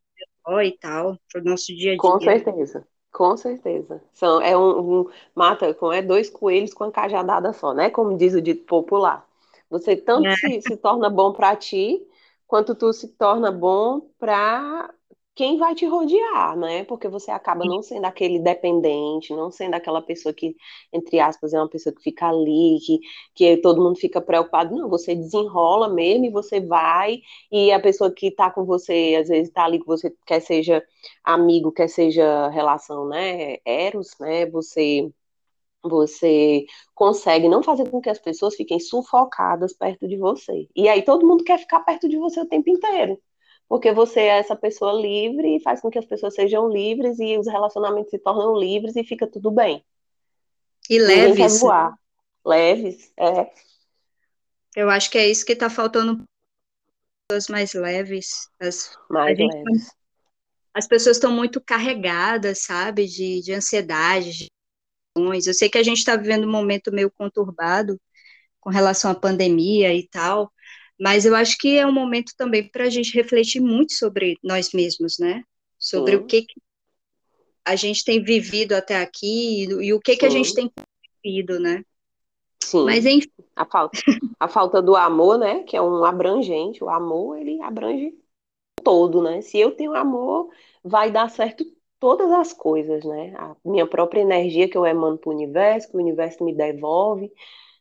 E 0.63 0.71
tal, 0.79 1.17
para 1.31 1.41
o 1.41 1.43
nosso 1.43 1.67
dia 1.67 1.91
a 1.91 1.93
dia. 1.93 1.97
Com 1.97 2.19
certeza. 2.19 2.87
Com 3.11 3.35
certeza. 3.35 4.01
São, 4.13 4.41
é 4.41 4.55
um, 4.57 5.01
um, 5.01 5.09
mata 5.35 5.73
com 5.73 5.91
é 5.91 6.01
dois 6.01 6.29
coelhos 6.29 6.73
com 6.73 6.85
a 6.85 6.91
cajadada 6.91 7.53
só, 7.53 7.73
né? 7.73 7.89
Como 7.89 8.17
diz 8.17 8.33
o 8.33 8.41
dito 8.41 8.65
popular. 8.65 9.27
Você 9.69 9.95
tanto 9.95 10.27
é. 10.27 10.35
se, 10.35 10.61
se 10.61 10.77
torna 10.77 11.09
bom 11.09 11.33
para 11.33 11.55
ti, 11.55 12.01
quanto 12.47 12.75
tu 12.75 12.91
se 12.93 13.07
torna 13.09 13.51
bom 13.51 14.01
para 14.17 14.93
quem 15.39 15.57
vai 15.57 15.73
te 15.73 15.85
rodear, 15.85 16.57
né? 16.57 16.83
Porque 16.83 17.07
você 17.07 17.31
acaba 17.31 17.63
não 17.63 17.81
sendo 17.81 18.03
aquele 18.03 18.39
dependente, 18.39 19.33
não 19.33 19.49
sendo 19.49 19.73
aquela 19.73 20.01
pessoa 20.01 20.33
que, 20.33 20.53
entre 20.91 21.17
aspas, 21.17 21.53
é 21.53 21.57
uma 21.57 21.69
pessoa 21.69 21.95
que 21.95 22.03
fica 22.03 22.27
ali, 22.27 22.77
que, 22.85 22.99
que 23.33 23.57
todo 23.61 23.81
mundo 23.81 23.97
fica 23.97 24.19
preocupado. 24.19 24.75
Não, 24.75 24.89
você 24.89 25.15
desenrola 25.15 25.87
mesmo 25.87 26.25
e 26.25 26.29
você 26.29 26.59
vai, 26.59 27.21
e 27.49 27.71
a 27.71 27.79
pessoa 27.79 28.11
que 28.13 28.31
tá 28.31 28.51
com 28.51 28.65
você, 28.65 29.15
às 29.17 29.29
vezes 29.29 29.49
tá 29.53 29.63
ali 29.63 29.79
com 29.79 29.85
você, 29.85 30.13
quer 30.27 30.41
seja 30.41 30.83
amigo, 31.23 31.71
quer 31.71 31.87
seja 31.87 32.49
relação, 32.49 33.07
né? 33.07 33.59
Eros, 33.65 34.09
né? 34.19 34.45
Você 34.47 35.09
você 35.83 36.65
consegue 36.93 37.47
não 37.47 37.63
fazer 37.63 37.89
com 37.89 38.01
que 38.01 38.09
as 38.09 38.19
pessoas 38.19 38.55
fiquem 38.55 38.79
sufocadas 38.79 39.73
perto 39.73 40.07
de 40.07 40.17
você. 40.17 40.67
E 40.75 40.89
aí 40.89 41.01
todo 41.03 41.25
mundo 41.25 41.43
quer 41.45 41.59
ficar 41.59 41.79
perto 41.81 42.09
de 42.09 42.17
você 42.17 42.41
o 42.41 42.47
tempo 42.47 42.69
inteiro 42.69 43.19
porque 43.69 43.93
você 43.93 44.21
é 44.21 44.39
essa 44.39 44.55
pessoa 44.55 44.91
livre 44.91 45.55
e 45.55 45.61
faz 45.61 45.79
com 45.79 45.91
que 45.91 45.99
as 45.99 46.05
pessoas 46.05 46.33
sejam 46.33 46.67
livres 46.67 47.19
e 47.19 47.37
os 47.37 47.45
relacionamentos 47.45 48.09
se 48.09 48.17
tornam 48.17 48.57
livres 48.57 48.95
e 48.95 49.03
fica 49.03 49.27
tudo 49.27 49.51
bem. 49.51 49.85
E 50.89 50.97
leves. 50.97 51.59
Voar. 51.59 51.95
Leves, 52.43 53.13
é. 53.15 53.51
Eu 54.75 54.89
acho 54.89 55.11
que 55.11 55.19
é 55.19 55.29
isso 55.29 55.45
que 55.45 55.53
está 55.53 55.69
faltando 55.69 56.23
pessoas 57.27 57.47
mais 57.47 57.73
leves. 57.73 58.49
As, 58.59 58.97
mais 59.07 59.37
leves. 59.37 59.91
as 60.73 60.87
pessoas 60.87 61.17
estão 61.17 61.31
muito 61.31 61.61
carregadas, 61.61 62.63
sabe, 62.63 63.05
de, 63.05 63.41
de 63.41 63.53
ansiedade, 63.53 64.31
de 64.31 64.47
eu 65.15 65.53
sei 65.53 65.69
que 65.69 65.77
a 65.77 65.83
gente 65.83 65.97
está 65.97 66.15
vivendo 66.15 66.47
um 66.47 66.51
momento 66.51 66.91
meio 66.91 67.11
conturbado 67.11 67.99
com 68.59 68.69
relação 68.69 69.11
à 69.11 69.15
pandemia 69.15 69.93
e 69.93 70.07
tal, 70.07 70.51
mas 70.99 71.25
eu 71.25 71.35
acho 71.35 71.57
que 71.57 71.77
é 71.77 71.87
um 71.87 71.91
momento 71.91 72.33
também 72.37 72.67
para 72.67 72.85
a 72.85 72.89
gente 72.89 73.13
refletir 73.13 73.61
muito 73.61 73.93
sobre 73.93 74.37
nós 74.43 74.71
mesmos, 74.73 75.17
né? 75.17 75.43
Sobre 75.77 76.17
Sim. 76.17 76.17
o 76.17 76.25
que, 76.25 76.41
que, 76.41 76.61
a 77.63 77.75
gente 77.75 78.03
tem 78.03 78.21
vivido 78.21 78.73
até 78.73 78.97
aqui 78.97 79.63
e, 79.63 79.87
e 79.87 79.93
o 79.93 79.99
que, 79.99 80.17
que 80.17 80.25
a 80.25 80.29
gente 80.29 80.53
tem 80.53 80.69
vivido, 81.23 81.59
né? 81.59 81.83
Sim. 82.61 82.85
Mas 82.85 83.05
enfim. 83.05 83.29
A 83.55 83.65
falta, 83.65 83.99
a 84.39 84.47
falta 84.47 84.81
do 84.81 84.95
amor, 84.95 85.37
né? 85.37 85.63
Que 85.63 85.77
é 85.77 85.81
um 85.81 86.03
abrangente. 86.03 86.83
O 86.83 86.89
amor, 86.89 87.37
ele 87.37 87.61
abrange 87.61 88.13
todo, 88.83 89.21
né? 89.21 89.41
Se 89.41 89.57
eu 89.57 89.71
tenho 89.71 89.93
amor, 89.93 90.49
vai 90.83 91.11
dar 91.11 91.29
certo 91.29 91.65
todas 91.99 92.31
as 92.31 92.53
coisas, 92.53 93.03
né? 93.03 93.33
A 93.37 93.55
minha 93.63 93.85
própria 93.85 94.21
energia 94.21 94.69
que 94.69 94.77
eu 94.77 94.85
emano 94.85 95.17
para 95.17 95.29
o 95.29 95.33
universo, 95.33 95.89
que 95.89 95.97
o 95.97 95.99
universo 95.99 96.43
me 96.43 96.53
devolve, 96.53 97.31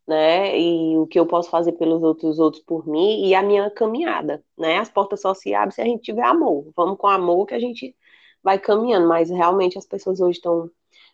né? 0.09 0.59
E 0.59 0.97
o 0.97 1.07
que 1.07 1.19
eu 1.21 1.27
posso 1.27 1.51
fazer 1.51 1.73
pelos 1.73 2.03
outros, 2.03 2.39
outros 2.39 2.63
por 2.65 2.89
mim, 2.89 3.27
e 3.27 3.35
a 3.35 3.43
minha 3.43 3.71
caminhada, 3.71 4.43
né? 4.57 4.79
As 4.79 4.89
portas 4.91 5.21
só 5.21 5.35
se 5.35 5.55
abrem 5.55 5.73
se 5.73 5.83
a 5.83 5.85
gente 5.85 6.03
tiver 6.03 6.25
amor. 6.25 6.73
Vamos 6.75 6.97
com 6.99 7.07
amor 7.07 7.47
que 7.47 7.55
a 7.55 7.61
gente 7.61 7.95
vai 8.43 8.59
caminhando, 8.59 9.07
mas 9.07 9.31
realmente 9.31 9.77
as 9.79 9.87
pessoas 9.87 10.21
hoje 10.21 10.39
estão 10.39 10.71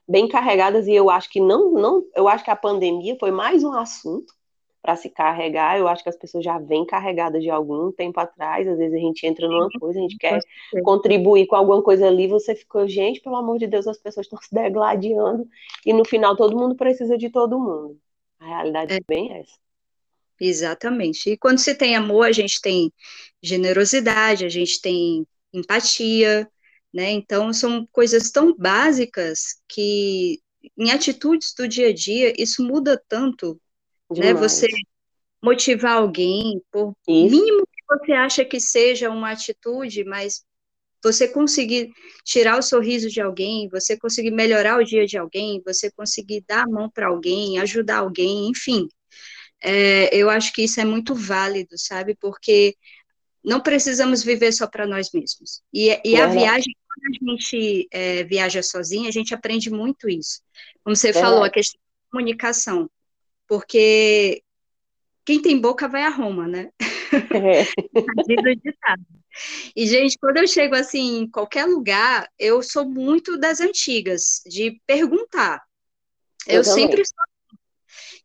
bem 0.07 0.28
carregadas 0.28 0.87
e 0.87 0.92
eu 0.92 1.11
acho 1.11 1.30
que 1.30 1.40
não, 1.40 1.72
não, 1.72 2.04
eu 2.14 2.28
acho 2.28 2.44
que 2.44 2.50
a 2.50 2.57
pandemia 2.57 3.16
foi 3.18 3.30
mais 3.33 3.64
um 3.64 3.72
assunto 3.72 4.33
para 4.80 4.96
se 4.96 5.09
carregar. 5.11 5.78
Eu 5.78 5.88
acho 5.88 6.02
que 6.02 6.11
as 6.11 6.16
pessoas 6.16 6.44
já 6.44 6.59
vêm 6.59 6.85
carregadas 6.87 7.42
de 7.42 7.50
algum 7.50 7.90
tempo 7.90 8.20
atrás. 8.20 8.68
Às 8.68 8.78
vezes 8.78 8.94
a 8.94 9.00
gente 9.00 9.26
entra 9.26 9.48
numa 9.48 9.68
coisa, 9.80 9.98
a 9.98 10.02
gente 10.02 10.18
quer 10.18 10.38
contribuir 10.85 11.46
com 11.46 11.57
alguma 11.57 11.83
coisa 11.83 12.07
ali, 12.07 12.28
você 12.28 12.54
ficou, 12.54 12.87
gente, 12.87 13.20
pelo 13.20 13.37
amor 13.37 13.59
de 13.59 13.66
Deus, 13.66 13.88
as 13.88 13.98
pessoas 13.98 14.26
estão 14.26 14.38
se 14.40 14.52
degladiando 14.54 15.48
e 15.87 15.92
no 15.92 16.04
final 16.04 16.37
todo 16.37 16.57
mundo 16.57 16.76
precisa 16.76 17.16
de 17.18 17.30
todo 17.30 17.59
mundo. 17.59 17.98
A 18.40 18.46
realidade 18.46 18.92
é, 18.92 18.96
é 18.96 19.00
bem 19.06 19.32
essa. 19.38 19.54
Exatamente. 20.40 21.30
E 21.30 21.36
quando 21.36 21.58
se 21.58 21.74
tem 21.74 21.96
amor, 21.96 22.26
a 22.26 22.32
gente 22.32 22.60
tem 22.60 22.92
generosidade, 23.42 24.44
a 24.44 24.48
gente 24.48 24.80
tem 24.80 25.26
empatia, 25.52 26.48
né? 26.92 27.10
Então 27.10 27.52
são 27.52 27.86
coisas 27.92 28.30
tão 28.30 28.54
básicas 28.56 29.60
que 29.68 30.40
em 30.76 30.90
atitudes 30.90 31.54
do 31.54 31.68
dia 31.68 31.88
a 31.88 31.94
dia 31.94 32.32
isso 32.36 32.62
muda 32.66 33.00
tanto 33.08 33.60
né? 34.10 34.34
Você 34.34 34.66
motivar 35.42 35.98
alguém, 35.98 36.62
por 36.70 36.94
Isso. 37.06 37.36
mínimo 37.36 37.66
que 37.66 37.84
você 37.86 38.12
acha 38.12 38.44
que 38.44 38.60
seja 38.60 39.10
uma 39.10 39.30
atitude, 39.30 40.04
mas 40.04 40.44
você 41.04 41.28
conseguir 41.28 41.92
tirar 42.24 42.58
o 42.58 42.62
sorriso 42.62 43.08
de 43.08 43.20
alguém, 43.20 43.68
você 43.68 43.96
conseguir 43.96 44.30
melhorar 44.30 44.78
o 44.78 44.84
dia 44.84 45.06
de 45.06 45.16
alguém, 45.16 45.62
você 45.64 45.90
conseguir 45.90 46.44
dar 46.48 46.64
a 46.64 46.68
mão 46.68 46.90
para 46.90 47.06
alguém, 47.06 47.58
ajudar 47.60 47.98
alguém, 47.98 48.48
enfim. 48.48 48.88
É, 49.62 50.14
eu 50.14 50.28
acho 50.28 50.52
que 50.52 50.62
isso 50.62 50.80
é 50.80 50.84
muito 50.84 51.14
válido, 51.14 51.76
sabe? 51.78 52.16
Porque 52.20 52.74
não 53.44 53.60
precisamos 53.60 54.24
viver 54.24 54.52
só 54.52 54.66
para 54.66 54.86
nós 54.86 55.10
mesmos. 55.12 55.62
E, 55.72 56.00
e 56.04 56.16
a 56.16 56.26
viagem, 56.26 56.74
quando 56.88 57.30
a 57.30 57.32
gente 57.32 57.88
é, 57.92 58.24
viaja 58.24 58.62
sozinha, 58.62 59.08
a 59.08 59.12
gente 59.12 59.34
aprende 59.34 59.70
muito 59.70 60.08
isso. 60.08 60.40
Como 60.82 60.96
você 60.96 61.10
é 61.10 61.12
falou, 61.12 61.44
a 61.44 61.50
questão 61.50 61.78
da 61.78 62.10
comunicação 62.10 62.90
porque 63.46 64.42
quem 65.24 65.40
tem 65.40 65.60
boca 65.60 65.88
vai 65.88 66.02
a 66.02 66.10
Roma, 66.10 66.46
né? 66.46 66.70
É. 67.12 67.64
e, 69.76 69.86
gente, 69.86 70.18
quando 70.18 70.38
eu 70.38 70.46
chego 70.46 70.74
assim 70.74 71.18
em 71.18 71.30
qualquer 71.30 71.66
lugar, 71.66 72.28
eu 72.38 72.62
sou 72.62 72.88
muito 72.88 73.38
das 73.38 73.60
antigas, 73.60 74.40
de 74.46 74.80
perguntar. 74.86 75.62
Eu, 76.46 76.56
eu 76.56 76.64
sempre 76.64 77.04
sou. 77.04 77.16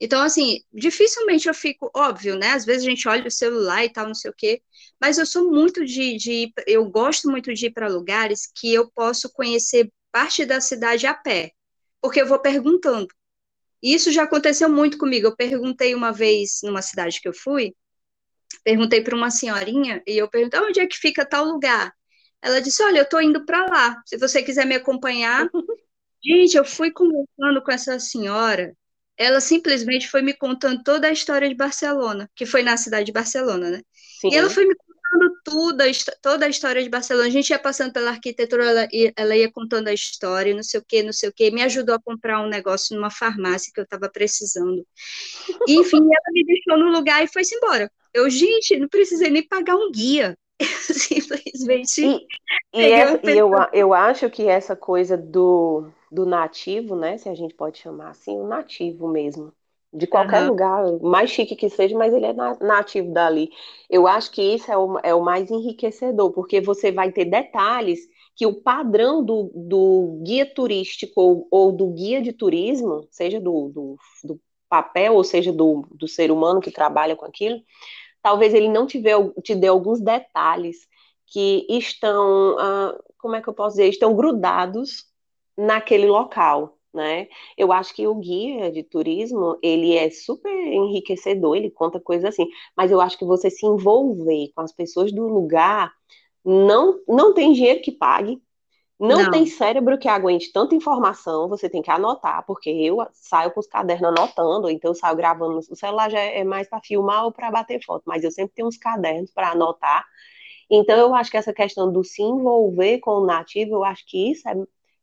Então, 0.02 0.22
assim, 0.22 0.62
dificilmente 0.74 1.48
eu 1.48 1.54
fico, 1.54 1.92
óbvio, 1.94 2.38
né? 2.38 2.52
Às 2.52 2.66
vezes 2.66 2.84
a 2.84 2.90
gente 2.90 3.08
olha 3.08 3.28
o 3.28 3.32
celular 3.32 3.84
e 3.84 3.92
tal, 3.92 4.08
não 4.08 4.16
sei 4.16 4.32
o 4.32 4.36
quê, 4.36 4.62
mas 5.00 5.18
eu 5.18 5.26
sou 5.26 5.52
muito 5.52 5.86
de, 5.86 6.16
de 6.16 6.54
eu 6.66 6.86
gosto 6.86 7.30
muito 7.30 7.54
de 7.54 7.66
ir 7.66 7.72
para 7.72 7.90
lugares 7.90 8.50
que 8.56 8.74
eu 8.74 8.90
posso 8.90 9.30
conhecer 9.32 9.92
parte 10.12 10.46
da 10.46 10.62
cidade 10.62 11.06
a 11.06 11.14
pé, 11.14 11.52
porque 12.02 12.22
eu 12.22 12.28
vou 12.28 12.40
perguntando. 12.40 13.08
Isso 13.82 14.12
já 14.12 14.24
aconteceu 14.24 14.70
muito 14.70 14.98
comigo. 14.98 15.28
Eu 15.28 15.36
perguntei 15.36 15.96
uma 15.96 16.12
vez 16.12 16.60
numa 16.64 16.82
cidade 16.82 17.22
que 17.22 17.28
eu 17.28 17.34
fui, 17.34 17.74
perguntei 18.64 19.02
para 19.02 19.16
uma 19.16 19.32
senhorinha 19.32 20.02
e 20.06 20.18
eu 20.18 20.30
perguntei 20.30 20.60
onde 20.60 20.80
é 20.80 20.88
que 20.88 20.98
fica 20.98 21.26
tal 21.26 21.46
lugar. 21.46 21.94
Ela 22.42 22.62
disse: 22.62 22.82
Olha, 22.84 23.00
eu 23.00 23.04
estou 23.04 23.22
indo 23.22 23.46
para 23.46 23.66
lá. 23.66 24.02
Se 24.06 24.18
você 24.18 24.42
quiser 24.42 24.66
me 24.66 24.76
acompanhar. 24.76 25.50
Gente, 26.24 26.58
eu 26.58 26.66
fui 26.66 26.92
conversando 26.92 27.62
com 27.64 27.72
essa 27.72 27.98
senhora. 28.00 28.76
Ela 29.18 29.40
simplesmente 29.40 30.08
foi 30.08 30.22
me 30.22 30.34
contando 30.34 30.84
toda 30.84 31.08
a 31.08 31.12
história 31.12 31.48
de 31.48 31.56
Barcelona, 31.56 32.30
que 32.36 32.46
foi 32.46 32.62
na 32.62 32.78
cidade 32.78 33.06
de 33.06 33.12
Barcelona, 33.12 33.70
né? 33.70 33.82
Sim. 34.20 34.30
E 34.32 34.36
ela 34.36 34.50
foi 34.50 34.66
me 34.66 34.76
contando 34.76 35.40
tudo, 35.44 35.84
toda 36.22 36.46
a 36.46 36.50
história 36.50 36.84
de 36.84 36.90
Barcelona. 36.90 37.28
A 37.28 37.32
gente 37.32 37.50
ia 37.50 37.60
passando 37.60 37.92
pela 37.92 38.12
arquitetura, 38.12 38.66
ela 38.66 38.88
ia, 38.92 39.14
ela 39.16 39.36
ia 39.36 39.52
contando 39.52 39.88
a 39.88 39.94
história, 39.94 40.54
não 40.54 40.64
sei 40.64 40.80
o 40.80 40.84
que, 40.86 41.04
não 41.04 41.14
sei 41.14 41.30
o 41.30 41.34
que. 41.34 41.52
Me 41.52 41.62
ajudou 41.64 41.96
a 41.96 42.02
comprar 42.02 42.42
um 42.42 42.50
negócio 42.50 42.96
numa 42.96 43.10
farmácia 43.10 43.72
que 43.74 43.80
eu 43.80 43.86
estava 43.86 44.10
precisando. 44.10 44.86
E, 45.68 45.76
enfim, 45.80 45.98
ela 45.98 46.32
me 46.34 46.46
deixou 46.46 46.78
no 46.78 46.90
lugar 46.90 47.24
e 47.24 47.28
foi-se 47.28 47.56
embora. 47.56 47.92
Eu, 48.14 48.30
gente, 48.30 48.78
não 48.78 48.88
precisei 48.88 49.30
nem 49.30 49.48
pagar 49.48 49.76
um 49.76 49.92
guia. 49.92 50.36
simplesmente. 50.60 52.02
E, 52.74 52.82
e, 52.82 52.92
essa, 52.92 53.32
e 53.32 53.38
eu, 53.38 53.52
eu 53.72 53.94
acho 53.94 54.30
que 54.30 54.48
essa 54.48 54.76
coisa 54.76 55.18
do, 55.18 55.90
do 56.12 56.26
nativo, 56.26 56.96
né? 56.96 57.18
Se 57.18 57.30
a 57.30 57.36
gente 57.36 57.54
pode 57.54 57.78
chamar 57.78 58.10
assim, 58.10 58.38
o 58.38 58.48
nativo 58.48 59.08
mesmo 59.08 59.54
de 59.92 60.06
qualquer 60.06 60.44
uhum. 60.44 60.50
lugar, 60.50 61.00
mais 61.02 61.32
chique 61.32 61.56
que 61.56 61.68
seja, 61.68 61.98
mas 61.98 62.14
ele 62.14 62.26
é 62.26 62.34
nativo 62.34 63.12
dali. 63.12 63.50
Eu 63.90 64.06
acho 64.06 64.32
que 64.32 64.42
isso 64.42 64.72
é 64.72 64.78
o, 64.78 65.00
é 65.00 65.16
o 65.16 65.24
mais 65.24 65.50
enriquecedor, 65.50 66.32
porque 66.32 66.62
você 66.62 66.92
vai 66.92 67.12
ter 67.12 67.26
detalhes 67.26 68.00
que 68.36 68.46
o 68.46 68.54
padrão 68.54 69.24
do, 69.24 69.52
do 69.54 70.22
guia 70.24 70.46
turístico 70.46 71.20
ou, 71.20 71.48
ou, 71.50 71.72
do 71.72 71.88
guia 71.88 72.22
de 72.22 72.32
turismo, 72.32 73.08
seja 73.10 73.40
do, 73.40 73.70
do, 73.70 73.98
do, 74.24 74.40
papel, 74.70 75.16
ou 75.16 75.24
seja 75.24 75.52
do, 75.52 75.86
do 75.92 76.08
ser 76.08 76.32
humano 76.32 76.62
que 76.62 76.72
trabalha 76.72 77.16
com 77.16 77.26
aquilo, 77.26 77.60
talvez 78.22 78.54
ele 78.54 78.70
não 78.70 78.86
te, 78.86 79.02
te 79.44 79.56
dê 79.56 79.68
alguns 79.68 80.02
detalhes 80.02 80.88
que 81.28 81.66
estão, 81.70 82.54
uh, 82.56 83.04
como 83.18 83.36
é 83.36 83.42
que 83.42 83.48
eu 83.48 83.54
posso 83.54 83.78
dizer, 83.78 83.90
estão 83.90 84.16
grudados 84.16 85.06
naquele 85.58 86.08
local 86.08 86.80
né? 86.94 87.28
Eu 87.58 87.72
acho 87.72 87.94
que 87.94 88.08
o 88.08 88.16
guia 88.16 88.72
de 88.72 88.84
turismo, 88.84 89.58
ele 89.62 89.96
é 89.96 90.10
super 90.10 90.52
enriquecedor, 90.52 91.56
ele 91.56 91.70
conta 91.70 92.00
coisas 92.00 92.26
assim, 92.26 92.48
mas 92.76 92.92
eu 92.92 93.00
acho 93.00 93.18
que 93.18 93.26
você 93.26 93.50
se 93.50 93.66
envolver 93.66 94.52
com 94.56 94.62
as 94.62 94.72
pessoas 94.74 95.12
do 95.12 95.28
lugar, 95.28 95.92
não, 96.44 97.00
não 97.08 97.34
tem 97.34 97.54
dinheiro 97.54 97.82
que 97.82 97.92
pague, 97.92 98.42
não, 99.00 99.24
não, 99.24 99.32
tem 99.32 99.46
cérebro 99.46 99.98
que 99.98 100.08
aguente 100.08 100.52
tanta 100.52 100.76
informação, 100.76 101.48
você 101.48 101.70
tem 101.70 101.82
que 101.82 101.90
anotar, 101.90 102.46
porque 102.46 102.70
eu 102.70 102.98
saio 103.14 103.52
com 103.52 103.60
os 103.60 103.68
cadernos 103.68 104.10
anotando, 104.10 104.70
então 104.70 104.92
eu 104.92 104.96
saio 104.96 105.16
gravando, 105.16 105.58
o 105.58 105.76
celular 105.76 106.12
já 106.12 106.20
é 106.20 106.44
mais 106.44 106.68
para 106.68 106.82
filmar 106.82 107.24
ou 107.24 107.32
para 107.32 107.50
bater 107.50 107.84
foto, 107.84 108.04
mas 108.06 108.24
eu 108.24 108.32
sempre 108.32 108.56
tenho 108.56 108.68
uns 108.68 108.78
cadernos 108.78 109.32
para 109.32 109.52
anotar. 109.52 110.06
Então 110.70 110.98
eu 110.98 111.16
acho 111.16 111.32
que 111.32 111.38
essa 111.38 111.54
questão 111.54 111.92
do 111.92 112.04
se 112.04 112.22
envolver 112.22 113.00
com 113.00 113.12
o 113.12 113.26
nativo, 113.26 113.76
eu 113.76 113.84
acho 113.84 114.06
que 114.06 114.32
isso 114.32 114.48
é 114.48 114.54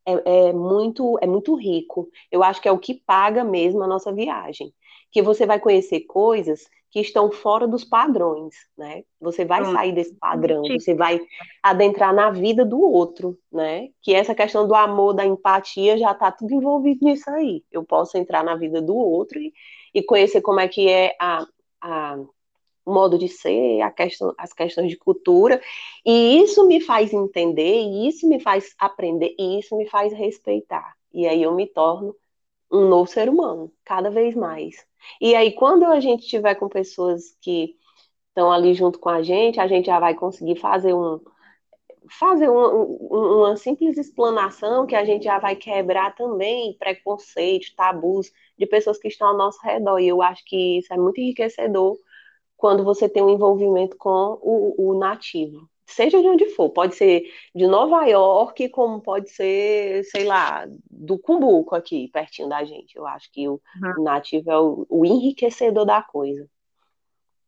é, 0.07 0.47
é, 0.47 0.53
muito, 0.53 1.19
é 1.21 1.27
muito 1.27 1.53
rico. 1.55 2.09
Eu 2.31 2.41
acho 2.41 2.61
que 2.61 2.67
é 2.69 2.71
o 2.71 2.79
que 2.79 2.93
paga 2.93 3.43
mesmo 3.43 3.83
a 3.83 3.87
nossa 3.87 4.13
viagem. 4.13 4.73
Que 5.11 5.21
você 5.21 5.45
vai 5.45 5.59
conhecer 5.59 6.01
coisas 6.01 6.67
que 6.89 7.01
estão 7.01 7.31
fora 7.31 7.67
dos 7.67 7.83
padrões, 7.83 8.55
né? 8.77 9.03
Você 9.19 9.43
vai 9.43 9.63
sair 9.65 9.91
desse 9.91 10.15
padrão, 10.15 10.63
você 10.63 10.93
vai 10.93 11.19
adentrar 11.61 12.13
na 12.13 12.31
vida 12.31 12.63
do 12.63 12.79
outro, 12.79 13.37
né? 13.51 13.89
Que 14.01 14.13
essa 14.13 14.33
questão 14.33 14.67
do 14.67 14.73
amor, 14.73 15.13
da 15.13 15.25
empatia, 15.25 15.97
já 15.97 16.11
está 16.11 16.31
tudo 16.31 16.53
envolvido 16.53 17.05
nisso 17.05 17.29
aí. 17.29 17.63
Eu 17.71 17.83
posso 17.83 18.17
entrar 18.17 18.43
na 18.43 18.55
vida 18.55 18.81
do 18.81 18.95
outro 18.95 19.37
e, 19.39 19.53
e 19.93 20.01
conhecer 20.01 20.41
como 20.41 20.59
é 20.59 20.67
que 20.67 20.89
é 20.89 21.15
a, 21.19 21.45
a 21.81 22.17
modo 22.85 23.17
de 23.17 23.27
ser, 23.27 23.79
questão, 23.93 24.33
as 24.37 24.53
questões 24.53 24.89
de 24.89 24.97
cultura, 24.97 25.61
e 26.05 26.41
isso 26.41 26.65
me 26.65 26.79
faz 26.79 27.13
entender, 27.13 27.81
e 27.81 28.07
isso 28.07 28.27
me 28.27 28.39
faz 28.39 28.73
aprender, 28.79 29.35
e 29.37 29.59
isso 29.59 29.75
me 29.75 29.85
faz 29.89 30.13
respeitar. 30.13 30.95
E 31.13 31.27
aí 31.27 31.43
eu 31.43 31.53
me 31.53 31.67
torno 31.67 32.15
um 32.71 32.87
novo 32.87 33.09
ser 33.09 33.29
humano, 33.29 33.71
cada 33.85 34.09
vez 34.09 34.35
mais. 34.35 34.85
E 35.21 35.35
aí, 35.35 35.53
quando 35.53 35.85
a 35.85 35.99
gente 35.99 36.23
estiver 36.23 36.55
com 36.55 36.67
pessoas 36.69 37.35
que 37.41 37.75
estão 38.29 38.51
ali 38.51 38.73
junto 38.73 38.99
com 38.99 39.09
a 39.09 39.23
gente, 39.23 39.59
a 39.59 39.67
gente 39.67 39.87
já 39.87 39.99
vai 39.99 40.15
conseguir 40.15 40.57
fazer 40.57 40.93
um 40.93 41.19
fazer 42.09 42.49
um, 42.49 42.55
um, 42.55 43.39
uma 43.39 43.55
simples 43.57 43.97
explanação 43.97 44.85
que 44.85 44.95
a 44.95 45.03
gente 45.05 45.25
já 45.25 45.39
vai 45.39 45.55
quebrar 45.55 46.15
também 46.15 46.75
preconceitos, 46.77 47.73
tabus 47.75 48.31
de 48.57 48.65
pessoas 48.65 48.97
que 48.97 49.07
estão 49.09 49.29
ao 49.29 49.37
nosso 49.37 49.59
redor. 49.63 49.99
E 49.99 50.07
eu 50.07 50.21
acho 50.21 50.43
que 50.45 50.79
isso 50.79 50.93
é 50.93 50.97
muito 50.97 51.19
enriquecedor 51.19 51.97
quando 52.55 52.83
você 52.83 53.09
tem 53.09 53.23
um 53.23 53.29
envolvimento 53.29 53.97
com 53.97 54.39
o, 54.41 54.91
o 54.91 54.99
nativo. 54.99 55.69
Seja 55.87 56.21
de 56.21 56.27
onde 56.27 56.49
for, 56.49 56.69
pode 56.69 56.95
ser 56.95 57.23
de 57.55 57.65
Nova 57.65 58.05
York, 58.05 58.67
como 58.69 59.01
pode 59.01 59.29
ser, 59.29 60.03
sei 60.03 60.25
lá, 60.25 60.67
do 60.91 61.17
Cumbuco 61.17 61.75
aqui, 61.75 62.09
pertinho 62.09 62.49
da 62.49 62.63
gente. 62.65 62.97
Eu 62.97 63.07
acho 63.07 63.31
que 63.31 63.47
o, 63.47 63.53
uhum. 63.81 64.03
nativo 64.03 64.51
é 64.51 64.59
o, 64.59 64.85
o 64.89 65.05
enriquecedor 65.05 65.85
da 65.85 66.01
coisa. 66.01 66.45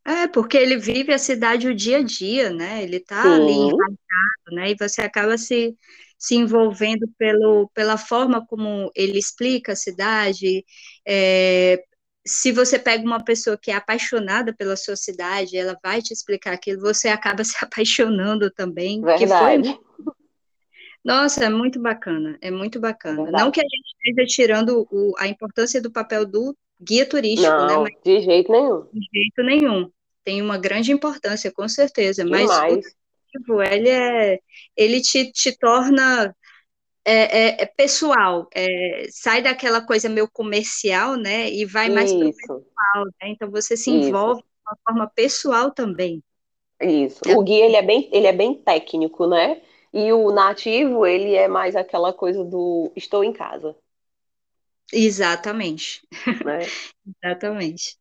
É, 0.06 0.25
porque 0.28 0.58
ele 0.58 0.78
vive 0.78 1.13
a 1.13 1.17
cidade 1.17 1.67
o 1.67 1.75
dia 1.75 1.97
a 1.97 2.02
dia, 2.02 2.49
né? 2.49 2.82
Ele 2.82 2.95
está 2.95 3.21
ali 3.21 3.52
enraizado, 3.52 4.54
né? 4.54 4.71
E 4.71 4.75
você 4.80 5.02
acaba 5.02 5.38
se, 5.38 5.78
se 6.17 6.36
envolvendo 6.36 7.08
pelo, 7.17 7.69
pela 7.73 7.97
forma 7.97 8.45
como 8.47 8.89
ele 8.95 9.19
explica 9.19 9.73
a 9.73 9.75
cidade, 9.75 10.65
é, 11.06 11.84
se 12.29 12.51
você 12.51 12.77
pega 12.77 13.03
uma 13.03 13.23
pessoa 13.23 13.57
que 13.57 13.71
é 13.71 13.75
apaixonada 13.75 14.53
pela 14.53 14.75
sua 14.75 14.95
cidade, 14.95 15.57
ela 15.57 15.75
vai 15.83 15.99
te 15.99 16.13
explicar 16.13 16.53
aquilo, 16.53 16.79
você 16.79 17.07
acaba 17.07 17.43
se 17.43 17.57
apaixonando 17.59 18.51
também. 18.51 19.01
Verdade. 19.01 19.63
Que 19.63 19.73
foi... 19.73 19.79
Nossa, 21.03 21.45
é 21.45 21.49
muito 21.49 21.81
bacana, 21.81 22.37
é 22.39 22.51
muito 22.51 22.79
bacana. 22.79 23.23
Verdade. 23.23 23.43
Não 23.43 23.51
que 23.51 23.59
a 23.59 23.63
gente 23.63 23.95
esteja 23.95 24.27
tirando 24.27 24.87
o, 24.91 25.15
a 25.17 25.27
importância 25.27 25.81
do 25.81 25.91
papel 25.91 26.23
do 26.23 26.55
guia 26.79 27.05
turístico, 27.05 27.51
né, 27.51 27.57
Não, 27.57 27.83
né? 27.83 27.91
Mas, 27.91 28.03
de 28.03 28.21
jeito 28.21 28.51
nenhum. 28.51 28.85
De 28.93 29.09
jeito 29.11 29.43
nenhum. 29.43 29.91
Tem 30.23 30.41
uma 30.41 30.57
grande 30.57 30.91
importância, 30.91 31.51
com 31.51 31.67
certeza. 31.67 32.23
Demais. 32.23 32.47
Mas 32.47 32.85
o 33.47 33.61
ele 33.61 33.89
é, 33.89 34.39
ele 34.75 35.01
te, 35.01 35.31
te 35.31 35.57
torna 35.57 36.35
é, 37.09 37.47
é, 37.47 37.63
é 37.63 37.65
pessoal, 37.65 38.47
é, 38.53 39.07
sai 39.09 39.41
daquela 39.41 39.81
coisa 39.81 40.07
meio 40.07 40.29
comercial, 40.29 41.15
né? 41.15 41.49
E 41.49 41.65
vai 41.65 41.89
mais 41.89 42.13
para 42.13 42.27
o 42.27 42.33
pessoal, 42.33 43.05
né? 43.21 43.29
Então 43.29 43.49
você 43.49 43.75
se 43.75 43.89
envolve 43.89 44.41
Isso. 44.41 44.47
de 44.47 44.61
uma 44.67 44.77
forma 44.85 45.11
pessoal 45.15 45.71
também. 45.71 46.23
Isso. 46.79 47.19
O 47.35 47.43
guia 47.43 47.65
ele 47.65 47.75
é 47.75 47.81
bem, 47.81 48.09
ele 48.11 48.27
é 48.27 48.31
bem 48.31 48.53
técnico, 48.53 49.25
né? 49.25 49.59
E 49.91 50.13
o 50.13 50.31
nativo 50.31 51.05
ele 51.05 51.33
é 51.33 51.47
mais 51.47 51.75
aquela 51.75 52.13
coisa 52.13 52.43
do 52.43 52.91
estou 52.95 53.23
em 53.23 53.33
casa. 53.33 53.75
Exatamente. 54.91 56.02
Né? 56.45 56.60
Exatamente. 57.23 57.97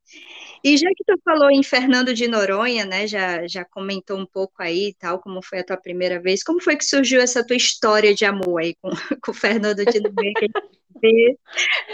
E 0.64 0.76
já 0.76 0.88
que 0.96 1.04
tu 1.04 1.18
falou 1.24 1.50
em 1.50 1.62
Fernando 1.62 2.14
de 2.14 2.26
Noronha, 2.28 2.84
né, 2.84 3.06
já, 3.06 3.46
já 3.46 3.64
comentou 3.64 4.18
um 4.18 4.26
pouco 4.26 4.62
aí, 4.62 4.94
tal, 4.98 5.20
como 5.20 5.42
foi 5.42 5.60
a 5.60 5.64
tua 5.64 5.76
primeira 5.76 6.20
vez, 6.20 6.42
como 6.42 6.60
foi 6.62 6.76
que 6.76 6.84
surgiu 6.84 7.20
essa 7.20 7.46
tua 7.46 7.56
história 7.56 8.14
de 8.14 8.24
amor 8.24 8.60
aí 8.60 8.74
com, 8.76 8.90
com 9.22 9.32
Fernando 9.34 9.84
de 9.84 10.00
Noronha, 10.00 10.32
que 10.34 10.46
a 10.46 10.48
gente 10.48 10.77
vê 11.00 11.38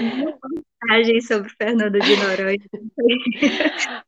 mensagem 0.00 1.20
sobre 1.20 1.48
Fernando 1.50 1.98
de 1.98 2.16
Noronha. 2.16 2.58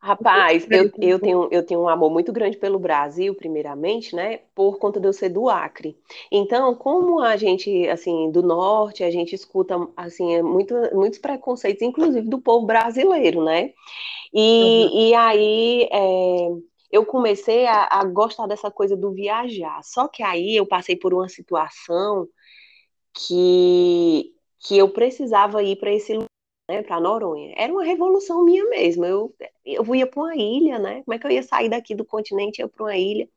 Rapaz, 0.00 0.66
eu, 0.70 0.90
eu, 1.00 1.18
tenho, 1.18 1.48
eu 1.50 1.64
tenho 1.64 1.80
um 1.80 1.88
amor 1.88 2.10
muito 2.10 2.32
grande 2.32 2.56
pelo 2.56 2.78
Brasil, 2.78 3.34
primeiramente, 3.34 4.14
né, 4.14 4.40
por 4.54 4.78
conta 4.78 5.00
de 5.00 5.08
eu 5.08 5.12
ser 5.12 5.30
do 5.30 5.48
Acre. 5.48 5.96
Então, 6.30 6.74
como 6.74 7.20
a 7.20 7.36
gente, 7.36 7.88
assim, 7.88 8.30
do 8.30 8.42
Norte, 8.42 9.02
a 9.02 9.10
gente 9.10 9.34
escuta, 9.34 9.76
assim, 9.96 10.42
muito, 10.42 10.74
muitos 10.94 11.18
preconceitos, 11.18 11.82
inclusive 11.82 12.28
do 12.28 12.40
povo 12.40 12.66
brasileiro, 12.66 13.44
né, 13.44 13.72
e, 14.32 14.84
uhum. 14.84 15.00
e 15.00 15.14
aí 15.14 15.88
é, 15.90 16.48
eu 16.90 17.04
comecei 17.04 17.66
a, 17.66 17.88
a, 17.90 18.04
gostar 18.04 18.46
dessa 18.46 18.70
coisa 18.70 18.96
do 18.96 19.12
viajar. 19.12 19.82
Só 19.82 20.08
que 20.08 20.22
aí 20.22 20.56
eu 20.56 20.66
passei 20.66 20.96
por 20.96 21.14
uma 21.14 21.28
situação 21.28 22.28
que, 23.14 24.32
que 24.60 24.76
eu 24.78 24.88
precisava 24.88 25.62
ir 25.62 25.76
para 25.76 25.92
esse 25.92 26.12
lugar, 26.14 26.28
né, 26.70 26.82
para 26.82 27.00
Noronha. 27.00 27.54
Era 27.56 27.72
uma 27.72 27.84
revolução 27.84 28.44
minha 28.44 28.64
mesmo. 28.68 29.04
Eu, 29.04 29.34
eu 29.64 29.94
ia 29.94 30.06
para 30.06 30.20
uma 30.22 30.36
ilha, 30.36 30.78
né? 30.78 31.02
Como 31.04 31.14
é 31.14 31.18
que 31.18 31.26
eu 31.26 31.30
ia 31.30 31.42
sair 31.42 31.68
daqui 31.68 31.94
do 31.94 32.04
continente 32.04 32.60
e 32.60 32.64
ir 32.64 32.68
para 32.68 32.84
uma 32.84 32.96
ilha? 32.96 33.28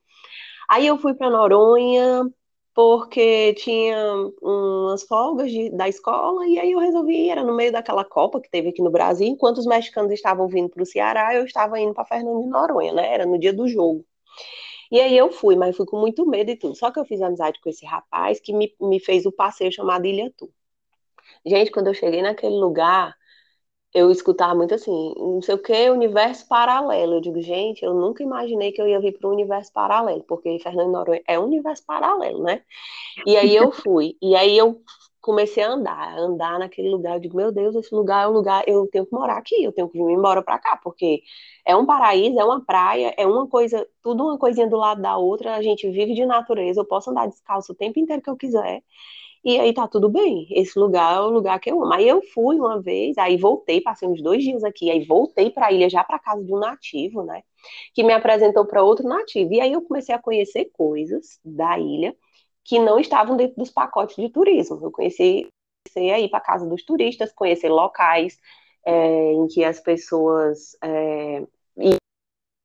Aí 0.69 0.87
eu 0.87 0.97
fui 0.99 1.13
para 1.15 1.29
Noronha, 1.29 2.29
porque 2.73 3.53
tinha 3.55 3.97
umas 4.41 5.03
folgas 5.03 5.51
de, 5.51 5.69
da 5.71 5.89
escola, 5.89 6.47
e 6.47 6.59
aí 6.59 6.71
eu 6.71 6.79
resolvi 6.79 7.25
ir, 7.25 7.29
era 7.29 7.43
no 7.43 7.55
meio 7.55 7.71
daquela 7.71 8.05
Copa 8.05 8.39
que 8.41 8.49
teve 8.49 8.69
aqui 8.69 8.81
no 8.81 8.91
Brasil, 8.91 9.27
enquanto 9.27 9.57
os 9.57 9.65
mexicanos 9.65 10.11
estavam 10.11 10.47
vindo 10.47 10.69
para 10.69 10.83
o 10.83 10.85
Ceará, 10.85 11.35
eu 11.35 11.43
estava 11.45 11.79
indo 11.79 11.93
para 11.93 12.05
Fernando 12.05 12.41
de 12.43 12.47
Noronha, 12.49 12.93
né? 12.93 13.13
Era 13.13 13.25
no 13.25 13.39
dia 13.39 13.53
do 13.53 13.67
jogo. 13.67 14.05
E 14.91 14.99
aí 14.99 15.17
eu 15.17 15.31
fui, 15.31 15.55
mas 15.55 15.75
fui 15.75 15.85
com 15.85 15.99
muito 15.99 16.25
medo 16.25 16.51
e 16.51 16.55
tudo. 16.55 16.75
Só 16.75 16.91
que 16.91 16.99
eu 16.99 17.05
fiz 17.05 17.21
amizade 17.21 17.59
com 17.61 17.69
esse 17.69 17.85
rapaz 17.85 18.39
que 18.39 18.53
me, 18.53 18.73
me 18.81 18.99
fez 18.99 19.25
o 19.25 19.31
passeio 19.31 19.71
chamado 19.71 20.05
Ilha 20.05 20.31
Tu. 20.37 20.49
Gente, 21.45 21.71
quando 21.71 21.87
eu 21.87 21.93
cheguei 21.93 22.21
naquele 22.21 22.55
lugar, 22.55 23.15
eu 23.93 24.11
escutava 24.11 24.55
muito 24.55 24.75
assim, 24.75 25.13
não 25.17 25.41
sei 25.41 25.55
o 25.55 25.61
que, 25.61 25.89
universo 25.89 26.47
paralelo. 26.47 27.15
Eu 27.15 27.21
digo, 27.21 27.41
gente, 27.41 27.83
eu 27.83 27.93
nunca 27.93 28.23
imaginei 28.23 28.71
que 28.71 28.81
eu 28.81 28.87
ia 28.87 28.99
vir 29.01 29.17
para 29.19 29.29
um 29.29 29.33
universo 29.33 29.73
paralelo, 29.73 30.23
porque 30.25 30.59
Fernando 30.59 30.91
Noronha 30.91 31.21
é 31.27 31.39
um 31.39 31.45
universo 31.45 31.83
paralelo, 31.85 32.43
né? 32.43 32.63
E 33.25 33.37
aí 33.37 33.55
eu 33.55 33.71
fui, 33.73 34.15
e 34.21 34.35
aí 34.35 34.57
eu 34.57 34.81
comecei 35.21 35.63
a 35.63 35.69
andar, 35.71 35.97
a 35.97 36.19
andar 36.19 36.59
naquele 36.59 36.89
lugar. 36.89 37.15
Eu 37.15 37.19
digo, 37.19 37.37
meu 37.37 37.51
Deus, 37.51 37.75
esse 37.75 37.93
lugar 37.93 38.25
é 38.25 38.27
um 38.27 38.31
lugar, 38.31 38.63
eu 38.67 38.87
tenho 38.87 39.05
que 39.05 39.13
morar 39.13 39.37
aqui, 39.37 39.63
eu 39.63 39.71
tenho 39.71 39.89
que 39.89 39.97
vir 39.97 40.11
embora 40.13 40.41
para 40.41 40.57
cá, 40.59 40.77
porque 40.83 41.21
é 41.65 41.75
um 41.75 41.85
paraíso, 41.85 42.39
é 42.39 42.43
uma 42.45 42.63
praia, 42.65 43.13
é 43.17 43.27
uma 43.27 43.47
coisa, 43.47 43.85
tudo 44.01 44.23
uma 44.23 44.37
coisinha 44.37 44.67
do 44.69 44.77
lado 44.77 45.01
da 45.01 45.17
outra. 45.17 45.55
A 45.55 45.61
gente 45.61 45.89
vive 45.91 46.13
de 46.13 46.25
natureza, 46.25 46.81
eu 46.81 46.85
posso 46.85 47.11
andar 47.11 47.27
descalço 47.27 47.73
o 47.73 47.75
tempo 47.75 47.99
inteiro 47.99 48.21
que 48.21 48.29
eu 48.29 48.37
quiser. 48.37 48.83
E 49.43 49.59
aí 49.59 49.73
tá 49.73 49.87
tudo 49.87 50.09
bem. 50.09 50.47
Esse 50.51 50.77
lugar 50.77 51.15
é 51.17 51.21
o 51.21 51.29
lugar 51.29 51.59
que 51.59 51.71
eu 51.71 51.81
amo. 51.81 51.93
Aí 51.93 52.07
eu 52.07 52.21
fui 52.33 52.57
uma 52.59 52.81
vez, 52.81 53.17
aí 53.17 53.37
voltei, 53.37 53.81
passei 53.81 54.07
uns 54.07 54.21
dois 54.21 54.43
dias 54.43 54.63
aqui, 54.63 54.91
aí 54.91 55.05
voltei 55.05 55.49
para 55.49 55.67
a 55.67 55.71
ilha 55.71 55.89
já 55.89 56.03
para 56.03 56.19
casa 56.19 56.43
de 56.43 56.53
um 56.53 56.59
nativo, 56.59 57.23
né? 57.23 57.43
Que 57.93 58.03
me 58.03 58.13
apresentou 58.13 58.65
para 58.65 58.83
outro 58.83 59.07
nativo. 59.07 59.53
E 59.53 59.61
aí 59.61 59.71
eu 59.73 59.81
comecei 59.81 60.13
a 60.13 60.19
conhecer 60.21 60.65
coisas 60.73 61.39
da 61.43 61.79
ilha 61.79 62.15
que 62.63 62.79
não 62.79 62.99
estavam 62.99 63.37
dentro 63.37 63.55
dos 63.57 63.71
pacotes 63.71 64.15
de 64.17 64.29
turismo. 64.29 64.79
Eu 64.83 64.91
conheci, 64.91 65.47
comecei 65.87 66.11
a 66.11 66.19
ir 66.19 66.29
para 66.29 66.41
casa 66.41 66.67
dos 66.67 66.83
turistas, 66.83 67.31
conhecer 67.33 67.69
locais 67.69 68.37
é, 68.85 69.33
em 69.33 69.47
que 69.47 69.63
as 69.63 69.79
pessoas 69.79 70.75
é, 70.83 71.43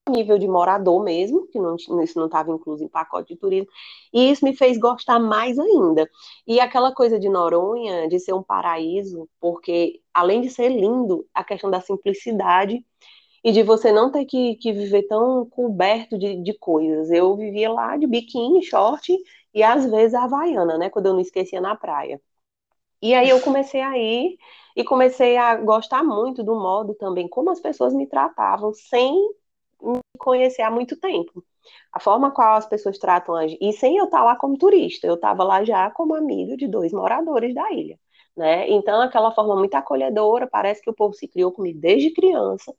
nível 0.09 0.39
de 0.39 0.47
morador 0.47 1.03
mesmo, 1.03 1.47
que 1.49 1.59
não, 1.59 1.77
isso 1.77 2.19
não 2.19 2.27
estava 2.27 2.53
incluso 2.53 2.85
em 2.85 2.89
pacote 2.89 3.35
de 3.35 3.41
turismo, 3.41 3.69
e 4.13 4.31
isso 4.31 4.45
me 4.45 4.55
fez 4.55 4.79
gostar 4.79 5.19
mais 5.19 5.59
ainda. 5.59 6.09
E 6.47 6.61
aquela 6.61 6.93
coisa 6.93 7.19
de 7.19 7.29
Noronha, 7.29 8.09
de 8.09 8.19
ser 8.21 8.35
um 8.35 8.43
paraíso, 8.43 9.29
porque 9.41 10.01
além 10.13 10.43
de 10.43 10.51
ser 10.51 10.69
lindo, 10.69 11.27
a 11.35 11.43
questão 11.43 11.71
da 11.71 11.81
simplicidade 11.81 12.85
e 13.45 13.53
de 13.53 13.63
você 13.63 13.93
não 13.93 14.11
ter 14.11 14.25
que, 14.27 14.57
que 14.57 14.73
viver 14.73 15.05
tão 15.05 15.47
coberto 15.51 16.19
de, 16.19 16.43
de 16.43 16.55
coisas. 16.59 17.11
Eu 17.11 17.37
vivia 17.37 17.71
lá 17.73 17.97
de 17.97 18.07
biquíni, 18.07 18.63
short 18.63 19.15
e 19.55 19.63
às 19.63 19.85
vezes 19.91 20.15
a 20.15 20.25
havaiana, 20.25 20.79
né, 20.79 20.91
quando 20.91 21.07
eu 21.07 21.13
não 21.15 21.21
esquecia 21.21 21.61
na 21.61 21.77
praia. 21.77 22.21
E 23.03 23.15
aí 23.15 23.29
eu 23.29 23.41
comecei 23.43 23.81
a 23.83 23.99
ir 23.99 24.39
e 24.77 24.85
comecei 24.85 25.37
a 25.37 25.57
gostar 25.57 26.03
muito 26.03 26.43
do 26.43 26.55
modo 26.55 26.95
também 26.95 27.29
como 27.29 27.51
as 27.51 27.61
pessoas 27.61 27.95
me 27.95 28.07
tratavam, 28.07 28.73
sem 28.75 29.15
me 29.93 30.01
conhecer 30.19 30.63
há 30.63 30.71
muito 30.71 30.97
tempo. 30.99 31.45
A 31.93 32.01
forma 32.01 32.31
qual 32.33 32.57
as 32.57 32.67
pessoas 32.67 32.99
tratam 32.99 33.35
a 33.35 33.47
e 33.47 33.73
sem 33.73 33.97
eu 33.97 34.07
estar 34.07 34.23
lá 34.25 34.37
como 34.37 34.59
turista, 34.59 35.07
eu 35.07 35.15
estava 35.15 35.45
lá 35.45 35.65
já 35.65 35.91
como 35.91 36.15
amiga 36.15 36.57
de 36.57 36.67
dois 36.69 36.93
moradores 36.93 37.55
da 37.55 37.71
ilha, 37.73 37.99
né? 38.37 38.69
Então 38.71 39.01
aquela 39.03 39.33
forma 39.33 39.57
muito 39.57 39.75
acolhedora, 39.75 40.47
parece 40.47 40.83
que 40.83 40.91
o 40.91 40.95
povo 40.95 41.15
se 41.15 41.29
criou 41.29 41.53
comigo 41.53 41.81
desde 41.81 42.11
criança. 42.13 42.75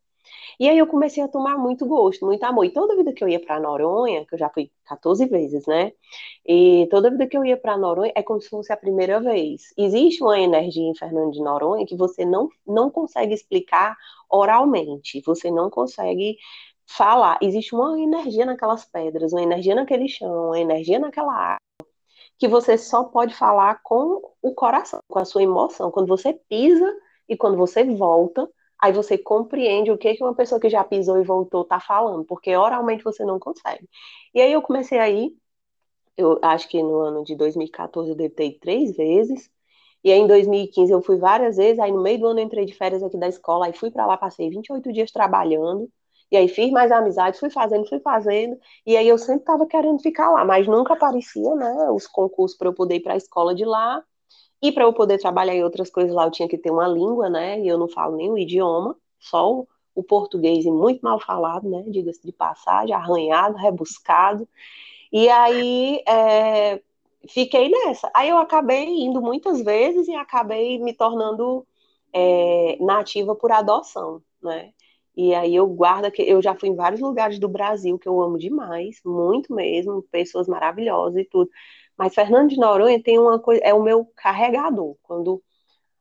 E 0.59 0.69
aí 0.69 0.77
eu 0.77 0.87
comecei 0.87 1.21
a 1.23 1.27
tomar 1.27 1.57
muito 1.57 1.85
gosto, 1.85 2.25
muito 2.25 2.43
amor. 2.43 2.65
E 2.65 2.71
toda 2.71 2.95
vida 2.95 3.13
que 3.13 3.23
eu 3.23 3.27
ia 3.27 3.39
para 3.39 3.59
Noronha, 3.59 4.25
que 4.25 4.35
eu 4.35 4.39
já 4.39 4.49
fui 4.49 4.71
14 4.85 5.25
vezes, 5.25 5.65
né? 5.67 5.91
E 6.45 6.87
toda 6.89 7.09
vida 7.11 7.27
que 7.27 7.37
eu 7.37 7.45
ia 7.45 7.57
para 7.57 7.77
Noronha 7.77 8.11
é 8.15 8.23
como 8.23 8.41
se 8.41 8.49
fosse 8.49 8.71
a 8.71 8.77
primeira 8.77 9.19
vez. 9.19 9.73
Existe 9.77 10.23
uma 10.23 10.39
energia 10.39 10.83
em 10.83 10.95
Fernando 10.95 11.31
de 11.31 11.41
Noronha 11.41 11.85
que 11.85 11.95
você 11.95 12.25
não, 12.25 12.49
não 12.65 12.89
consegue 12.89 13.33
explicar 13.33 13.95
oralmente, 14.29 15.21
você 15.25 15.51
não 15.51 15.69
consegue 15.69 16.37
falar. 16.87 17.37
Existe 17.41 17.75
uma 17.75 17.99
energia 17.99 18.45
naquelas 18.45 18.85
pedras, 18.85 19.33
uma 19.33 19.41
energia 19.41 19.75
naquele 19.75 20.07
chão, 20.07 20.47
uma 20.47 20.59
energia 20.59 20.99
naquela 20.99 21.33
água, 21.33 21.59
que 22.37 22.47
você 22.47 22.77
só 22.77 23.05
pode 23.05 23.33
falar 23.35 23.81
com 23.83 24.21
o 24.41 24.53
coração, 24.53 24.99
com 25.07 25.19
a 25.19 25.25
sua 25.25 25.43
emoção. 25.43 25.91
Quando 25.91 26.07
você 26.07 26.33
pisa 26.49 26.93
e 27.29 27.37
quando 27.37 27.57
você 27.57 27.83
volta, 27.83 28.49
aí 28.81 28.91
você 28.93 29.17
compreende 29.17 29.91
o 29.91 29.97
que, 29.97 30.15
que 30.15 30.23
uma 30.23 30.35
pessoa 30.35 30.59
que 30.59 30.69
já 30.69 30.83
pisou 30.83 31.19
e 31.19 31.23
voltou 31.23 31.63
está 31.63 31.79
falando, 31.79 32.25
porque 32.25 32.55
oralmente 32.55 33.03
você 33.03 33.25
não 33.25 33.39
consegue. 33.39 33.89
E 34.33 34.41
aí 34.41 34.51
eu 34.51 34.61
comecei 34.61 34.99
aí, 34.99 35.35
eu 36.17 36.39
acho 36.41 36.67
que 36.69 36.81
no 36.81 36.99
ano 36.99 37.23
de 37.23 37.35
2014 37.35 38.11
eu 38.11 38.15
devo 38.15 38.35
três 38.61 38.95
vezes, 38.95 39.49
e 40.03 40.11
aí 40.11 40.19
em 40.19 40.27
2015 40.27 40.91
eu 40.93 41.01
fui 41.01 41.17
várias 41.17 41.57
vezes, 41.57 41.79
aí 41.79 41.91
no 41.91 42.01
meio 42.01 42.19
do 42.19 42.27
ano 42.27 42.39
eu 42.39 42.45
entrei 42.45 42.65
de 42.65 42.73
férias 42.73 43.03
aqui 43.03 43.17
da 43.17 43.27
escola, 43.27 43.65
aí 43.67 43.73
fui 43.73 43.91
para 43.91 44.05
lá, 44.05 44.17
passei 44.17 44.49
28 44.49 44.93
dias 44.93 45.11
trabalhando, 45.11 45.89
e 46.31 46.37
aí 46.37 46.47
fiz 46.47 46.71
mais 46.71 46.91
amizades, 46.91 47.39
fui 47.39 47.49
fazendo, 47.49 47.87
fui 47.87 47.99
fazendo, 47.99 48.57
e 48.85 48.97
aí 48.97 49.07
eu 49.07 49.17
sempre 49.17 49.41
estava 49.41 49.65
querendo 49.67 49.99
ficar 50.01 50.29
lá, 50.31 50.43
mas 50.45 50.67
nunca 50.67 50.93
aparecia, 50.93 51.55
né, 51.55 51.89
os 51.91 52.07
concursos 52.07 52.57
para 52.57 52.67
eu 52.67 52.73
poder 52.73 52.95
ir 52.95 52.99
para 53.01 53.13
a 53.13 53.17
escola 53.17 53.53
de 53.55 53.65
lá, 53.65 54.03
e 54.61 54.71
para 54.71 54.83
eu 54.83 54.93
poder 54.93 55.19
trabalhar 55.19 55.53
em 55.55 55.63
outras 55.63 55.89
coisas 55.89 56.13
lá, 56.13 56.25
eu 56.25 56.31
tinha 56.31 56.47
que 56.47 56.57
ter 56.57 56.71
uma 56.71 56.87
língua, 56.87 57.29
né, 57.29 57.59
e 57.59 57.67
eu 57.67 57.77
não 57.77 57.87
falo 57.87 58.17
o 58.17 58.37
idioma, 58.37 58.95
só 59.19 59.51
o, 59.51 59.67
o 59.93 60.03
português 60.03 60.65
e 60.65 60.71
muito 60.71 61.01
mal 61.01 61.19
falado, 61.19 61.69
né, 61.69 61.83
diga-se 61.87 62.21
de 62.25 62.31
passagem, 62.31 62.95
arranhado, 62.95 63.57
rebuscado, 63.57 64.47
e 65.11 65.29
aí 65.29 66.03
é, 66.07 66.81
fiquei 67.29 67.69
nessa. 67.69 68.11
Aí 68.13 68.29
eu 68.29 68.37
acabei 68.37 68.85
indo 68.85 69.21
muitas 69.21 69.61
vezes 69.61 70.07
e 70.07 70.15
acabei 70.15 70.79
me 70.79 70.93
tornando 70.93 71.65
é, 72.13 72.77
nativa 72.81 73.35
por 73.35 73.51
adoção, 73.51 74.21
né? 74.41 74.73
E 75.15 75.33
aí 75.33 75.55
eu 75.55 75.67
guardo 75.67 76.11
que 76.11 76.21
eu 76.21 76.41
já 76.41 76.55
fui 76.55 76.69
em 76.69 76.75
vários 76.75 76.99
lugares 77.01 77.39
do 77.39 77.47
Brasil 77.47 77.97
que 77.97 78.07
eu 78.07 78.21
amo 78.21 78.37
demais, 78.37 78.99
muito 79.05 79.53
mesmo, 79.53 80.03
pessoas 80.11 80.47
maravilhosas 80.47 81.21
e 81.21 81.25
tudo. 81.25 81.49
Mas 81.97 82.13
Fernando 82.13 82.49
de 82.49 82.57
Noronha 82.57 83.01
tem 83.01 83.17
uma 83.17 83.39
coisa, 83.39 83.61
é 83.63 83.73
o 83.73 83.81
meu 83.81 84.05
carregador. 84.15 84.95
Quando 85.01 85.41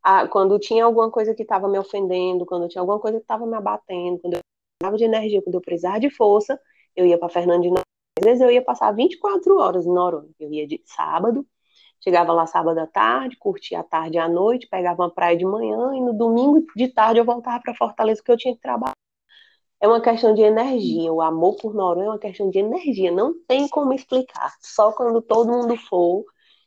a, 0.02 0.28
quando 0.28 0.58
tinha 0.58 0.84
alguma 0.84 1.10
coisa 1.10 1.34
que 1.34 1.42
estava 1.42 1.68
me 1.68 1.78
ofendendo, 1.78 2.44
quando 2.46 2.68
tinha 2.68 2.82
alguma 2.82 3.00
coisa 3.00 3.18
que 3.18 3.24
estava 3.24 3.46
me 3.46 3.56
abatendo, 3.56 4.18
quando 4.20 4.34
eu 4.34 4.40
precisava 4.78 4.98
de 4.98 5.04
energia, 5.04 5.42
quando 5.42 5.54
eu 5.54 5.60
precisava 5.60 6.00
de 6.00 6.10
força, 6.10 6.60
eu 6.96 7.06
ia 7.06 7.18
para 7.18 7.28
Fernando 7.28 7.62
de 7.62 7.68
Noronha. 7.68 7.84
Às 8.18 8.24
vezes 8.24 8.42
eu 8.42 8.50
ia 8.50 8.62
passar 8.62 8.92
24 8.92 9.56
horas 9.58 9.86
em 9.86 9.92
Noronha. 9.92 10.30
Eu 10.38 10.52
ia 10.52 10.66
de 10.66 10.82
sábado, 10.84 11.46
chegava 12.02 12.32
lá 12.32 12.46
sábado 12.46 12.78
à 12.78 12.86
tarde, 12.86 13.36
curtia 13.38 13.80
a 13.80 13.84
tarde 13.84 14.16
e 14.16 14.20
à 14.20 14.28
noite, 14.28 14.68
pegava 14.68 15.02
uma 15.02 15.10
praia 15.10 15.36
de 15.36 15.44
manhã 15.44 15.94
e 15.94 16.00
no 16.00 16.12
domingo 16.12 16.64
de 16.76 16.88
tarde 16.88 17.20
eu 17.20 17.24
voltava 17.24 17.62
para 17.62 17.74
Fortaleza 17.74 18.20
porque 18.20 18.32
eu 18.32 18.36
tinha 18.36 18.54
que 18.54 18.60
trabalhar 18.60 18.94
é 19.84 19.86
uma 19.86 20.00
questão 20.00 20.32
de 20.32 20.40
energia. 20.40 21.12
O 21.12 21.20
amor 21.20 21.56
por 21.56 21.74
Noronha 21.74 22.06
é 22.06 22.10
uma 22.10 22.18
questão 22.18 22.48
de 22.48 22.58
energia. 22.58 23.12
Não 23.12 23.34
tem 23.46 23.68
como 23.68 23.92
explicar. 23.92 24.54
Só 24.62 24.92
quando 24.92 25.20
todo 25.20 25.52
mundo 25.52 25.76
for 25.76 26.24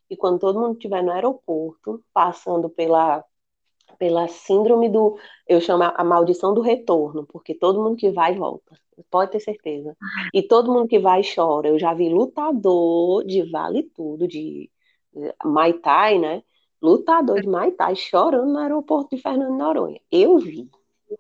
e 0.08 0.16
quando 0.16 0.40
todo 0.40 0.60
mundo 0.60 0.74
estiver 0.74 1.04
no 1.04 1.12
aeroporto, 1.12 2.04
passando 2.14 2.70
pela 2.70 3.26
pela 3.98 4.28
síndrome 4.28 4.90
do, 4.90 5.18
eu 5.48 5.60
chamo 5.60 5.84
a 5.84 6.04
maldição 6.04 6.54
do 6.54 6.62
retorno, 6.62 7.26
porque 7.26 7.56
todo 7.56 7.82
mundo 7.82 7.96
que 7.96 8.12
vai 8.12 8.36
volta, 8.36 8.76
pode 9.10 9.32
ter 9.32 9.40
certeza. 9.40 9.98
E 10.32 10.44
todo 10.44 10.72
mundo 10.72 10.88
que 10.88 11.00
vai 11.00 11.22
chora. 11.24 11.70
Eu 11.70 11.80
já 11.80 11.96
vi 11.96 12.10
lutador 12.10 13.26
de 13.26 13.50
vale 13.50 13.84
tudo, 13.96 14.28
de 14.28 14.70
Muay 15.44 15.74
Thai, 15.74 16.20
né? 16.20 16.44
Lutador 16.80 17.42
de 17.42 17.48
Muay 17.48 17.72
Thai 17.72 17.96
chorando 17.96 18.52
no 18.54 18.60
aeroporto 18.60 19.16
de 19.16 19.22
Fernando 19.22 19.58
Noronha. 19.58 20.00
Eu 20.12 20.38
vi. 20.38 20.70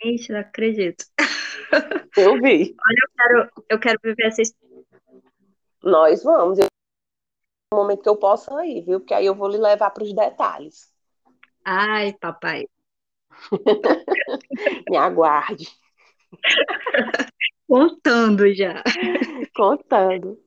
Gente, 0.04 0.32
não 0.32 0.40
acredito. 0.40 1.06
Eu 2.16 2.42
vi. 2.42 2.76
Olha, 2.88 3.00
eu 3.02 3.10
quero, 3.16 3.52
eu 3.70 3.80
quero 3.80 4.00
viver 4.04 4.28
essa 4.28 4.42
experiência. 4.42 5.02
Nós 5.84 6.24
vamos. 6.24 6.60
Eu... 6.60 6.68
No 7.72 7.80
momento 7.80 8.02
que 8.02 8.10
eu 8.10 8.16
possa 8.16 8.66
ir, 8.66 8.82
viu? 8.84 9.00
Porque 9.00 9.14
aí 9.14 9.26
eu 9.26 9.36
vou 9.36 9.50
lhe 9.50 9.58
levar 9.58 9.90
para 9.92 10.04
os 10.04 10.14
detalhes. 10.14 10.92
Ai, 11.64 12.14
papai. 12.14 12.66
Me 14.90 14.98
aguarde. 14.98 15.68
Contando 17.68 18.54
já. 18.54 18.82
Contando. 19.54 20.40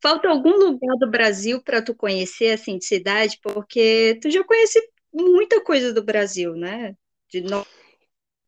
Falta 0.00 0.28
algum 0.28 0.56
lugar 0.56 0.96
do 0.98 1.10
Brasil 1.10 1.62
para 1.62 1.80
tu 1.80 1.94
conhecer, 1.94 2.50
assim, 2.52 2.76
de 2.76 2.84
cidade? 2.84 3.38
Porque 3.42 4.18
tu 4.20 4.30
já 4.30 4.44
conhece 4.44 4.80
muita 5.12 5.62
coisa 5.62 5.92
do 5.94 6.02
Brasil, 6.02 6.54
né? 6.54 6.94
De 7.28 7.40
norte, 7.40 7.70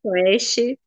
oeste. 0.09 0.79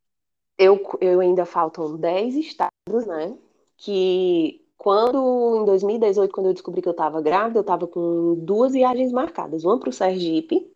Eu, 0.57 0.81
eu 1.01 1.21
ainda 1.21 1.45
faltam 1.45 1.97
10 1.97 2.35
estados, 2.35 3.07
né? 3.07 3.37
Que 3.77 4.65
quando, 4.77 5.61
em 5.63 5.65
2018, 5.65 6.33
quando 6.33 6.47
eu 6.47 6.53
descobri 6.53 6.81
que 6.81 6.89
eu 6.89 6.93
estava 6.93 7.21
grávida, 7.21 7.59
eu 7.59 7.63
estava 7.63 7.87
com 7.87 8.35
duas 8.37 8.73
viagens 8.73 9.13
marcadas. 9.13 9.65
Uma 9.65 9.79
para 9.79 9.91
o 9.91 9.93
Sergipe, 9.93 10.71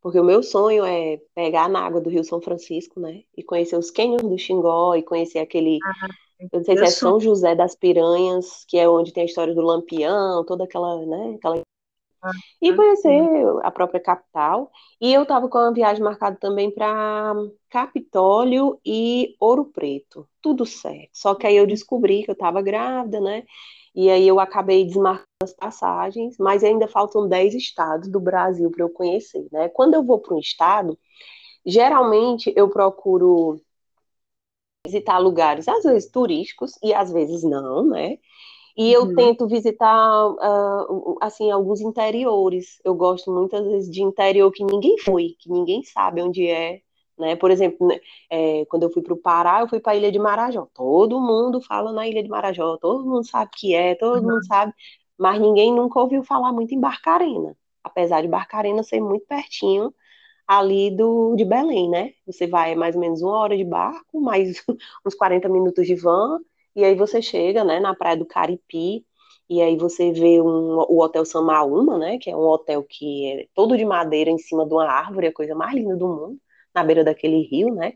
porque 0.00 0.18
o 0.18 0.24
meu 0.24 0.42
sonho 0.42 0.84
é 0.84 1.20
pegar 1.34 1.68
na 1.68 1.80
água 1.80 2.00
do 2.00 2.10
Rio 2.10 2.24
São 2.24 2.40
Francisco, 2.40 3.00
né? 3.00 3.22
E 3.36 3.42
conhecer 3.42 3.76
os 3.76 3.90
cânions 3.90 4.22
do 4.22 4.38
Xingó 4.38 4.94
e 4.94 5.02
conhecer 5.02 5.38
aquele. 5.38 5.78
Ah, 5.84 6.08
eu 6.38 6.48
não 6.52 6.64
sei 6.64 6.76
se 6.76 6.84
é 6.84 6.86
São 6.90 7.18
José 7.18 7.54
das 7.54 7.74
Piranhas, 7.74 8.64
que 8.68 8.78
é 8.78 8.88
onde 8.88 9.12
tem 9.12 9.22
a 9.22 9.26
história 9.26 9.54
do 9.54 9.62
Lampião, 9.62 10.44
toda 10.44 10.64
aquela, 10.64 11.04
né? 11.06 11.34
Aquela 11.36 11.60
e 12.60 12.74
conhecer 12.74 13.22
a 13.62 13.70
própria 13.70 14.00
capital. 14.00 14.70
E 15.00 15.12
eu 15.12 15.22
estava 15.22 15.48
com 15.48 15.58
uma 15.58 15.72
viagem 15.72 16.02
marcada 16.02 16.36
também 16.40 16.70
para 16.70 17.34
Capitólio 17.70 18.80
e 18.84 19.34
Ouro 19.40 19.66
Preto. 19.66 20.28
Tudo 20.40 20.64
certo. 20.66 21.10
Só 21.12 21.34
que 21.34 21.46
aí 21.46 21.56
eu 21.56 21.66
descobri 21.66 22.22
que 22.24 22.30
eu 22.30 22.34
estava 22.34 22.62
grávida, 22.62 23.20
né? 23.20 23.44
E 23.94 24.10
aí 24.10 24.28
eu 24.28 24.38
acabei 24.38 24.84
desmarcando 24.84 25.26
as 25.42 25.54
passagens, 25.54 26.36
mas 26.38 26.62
ainda 26.62 26.86
faltam 26.86 27.28
10 27.28 27.54
estados 27.54 28.10
do 28.10 28.20
Brasil 28.20 28.70
para 28.70 28.84
eu 28.84 28.90
conhecer, 28.90 29.46
né? 29.52 29.68
Quando 29.70 29.94
eu 29.94 30.04
vou 30.04 30.18
para 30.18 30.34
um 30.34 30.38
estado, 30.38 30.98
geralmente 31.64 32.52
eu 32.56 32.68
procuro 32.68 33.60
visitar 34.86 35.18
lugares, 35.18 35.66
às 35.68 35.82
vezes 35.84 36.10
turísticos 36.10 36.72
e 36.82 36.94
às 36.94 37.10
vezes 37.12 37.42
não, 37.42 37.86
né? 37.86 38.18
E 38.76 38.92
eu 38.92 39.04
uhum. 39.04 39.14
tento 39.14 39.48
visitar, 39.48 40.30
uh, 40.30 41.16
assim, 41.20 41.50
alguns 41.50 41.80
interiores. 41.80 42.78
Eu 42.84 42.94
gosto 42.94 43.32
muitas 43.32 43.66
vezes 43.66 43.90
de 43.90 44.02
interior 44.02 44.50
que 44.52 44.64
ninguém 44.64 44.98
foi, 44.98 45.34
que 45.38 45.50
ninguém 45.50 45.82
sabe 45.82 46.20
onde 46.20 46.46
é, 46.46 46.82
né? 47.18 47.36
Por 47.36 47.50
exemplo, 47.50 47.86
né, 47.86 47.98
é, 48.30 48.64
quando 48.66 48.82
eu 48.84 48.90
fui 48.90 49.02
para 49.02 49.14
o 49.14 49.16
Pará, 49.16 49.60
eu 49.60 49.68
fui 49.68 49.80
para 49.80 49.92
a 49.92 49.96
Ilha 49.96 50.12
de 50.12 50.18
Marajó. 50.18 50.68
Todo 50.74 51.20
mundo 51.20 51.60
fala 51.60 51.92
na 51.92 52.06
Ilha 52.06 52.22
de 52.22 52.28
Marajó, 52.28 52.76
todo 52.76 53.04
mundo 53.04 53.24
sabe 53.26 53.50
que 53.56 53.74
é, 53.74 53.94
todo 53.94 54.16
uhum. 54.22 54.34
mundo 54.34 54.46
sabe, 54.46 54.72
mas 55.18 55.40
ninguém 55.40 55.72
nunca 55.74 56.00
ouviu 56.00 56.22
falar 56.22 56.52
muito 56.52 56.74
em 56.74 56.80
Barcarena. 56.80 57.56
Apesar 57.82 58.20
de 58.22 58.28
Barcarena 58.28 58.82
ser 58.82 59.00
muito 59.00 59.26
pertinho 59.26 59.94
ali 60.46 60.94
do, 60.94 61.34
de 61.36 61.44
Belém, 61.44 61.88
né? 61.90 62.12
Você 62.26 62.46
vai 62.46 62.74
mais 62.74 62.94
ou 62.94 63.00
menos 63.00 63.22
uma 63.22 63.38
hora 63.38 63.56
de 63.56 63.64
barco, 63.64 64.20
mais 64.20 64.62
uns 65.06 65.14
40 65.14 65.48
minutos 65.48 65.86
de 65.86 65.94
van, 65.94 66.38
e 66.76 66.84
aí 66.84 66.94
você 66.94 67.22
chega, 67.22 67.64
né, 67.64 67.80
na 67.80 67.94
praia 67.94 68.16
do 68.18 68.26
Caripi, 68.26 69.04
e 69.48 69.62
aí 69.62 69.76
você 69.76 70.12
vê 70.12 70.40
um, 70.42 70.78
o 70.88 71.00
Hotel 71.02 71.24
Samaúma, 71.24 71.96
né, 71.96 72.18
que 72.18 72.30
é 72.30 72.36
um 72.36 72.46
hotel 72.46 72.84
que 72.84 73.32
é 73.32 73.46
todo 73.54 73.76
de 73.78 73.84
madeira 73.84 74.30
em 74.30 74.38
cima 74.38 74.66
de 74.66 74.74
uma 74.74 74.84
árvore, 74.84 75.28
a 75.28 75.32
coisa 75.32 75.54
mais 75.54 75.74
linda 75.74 75.96
do 75.96 76.06
mundo, 76.06 76.38
na 76.74 76.84
beira 76.84 77.02
daquele 77.02 77.42
rio, 77.42 77.74
né? 77.74 77.94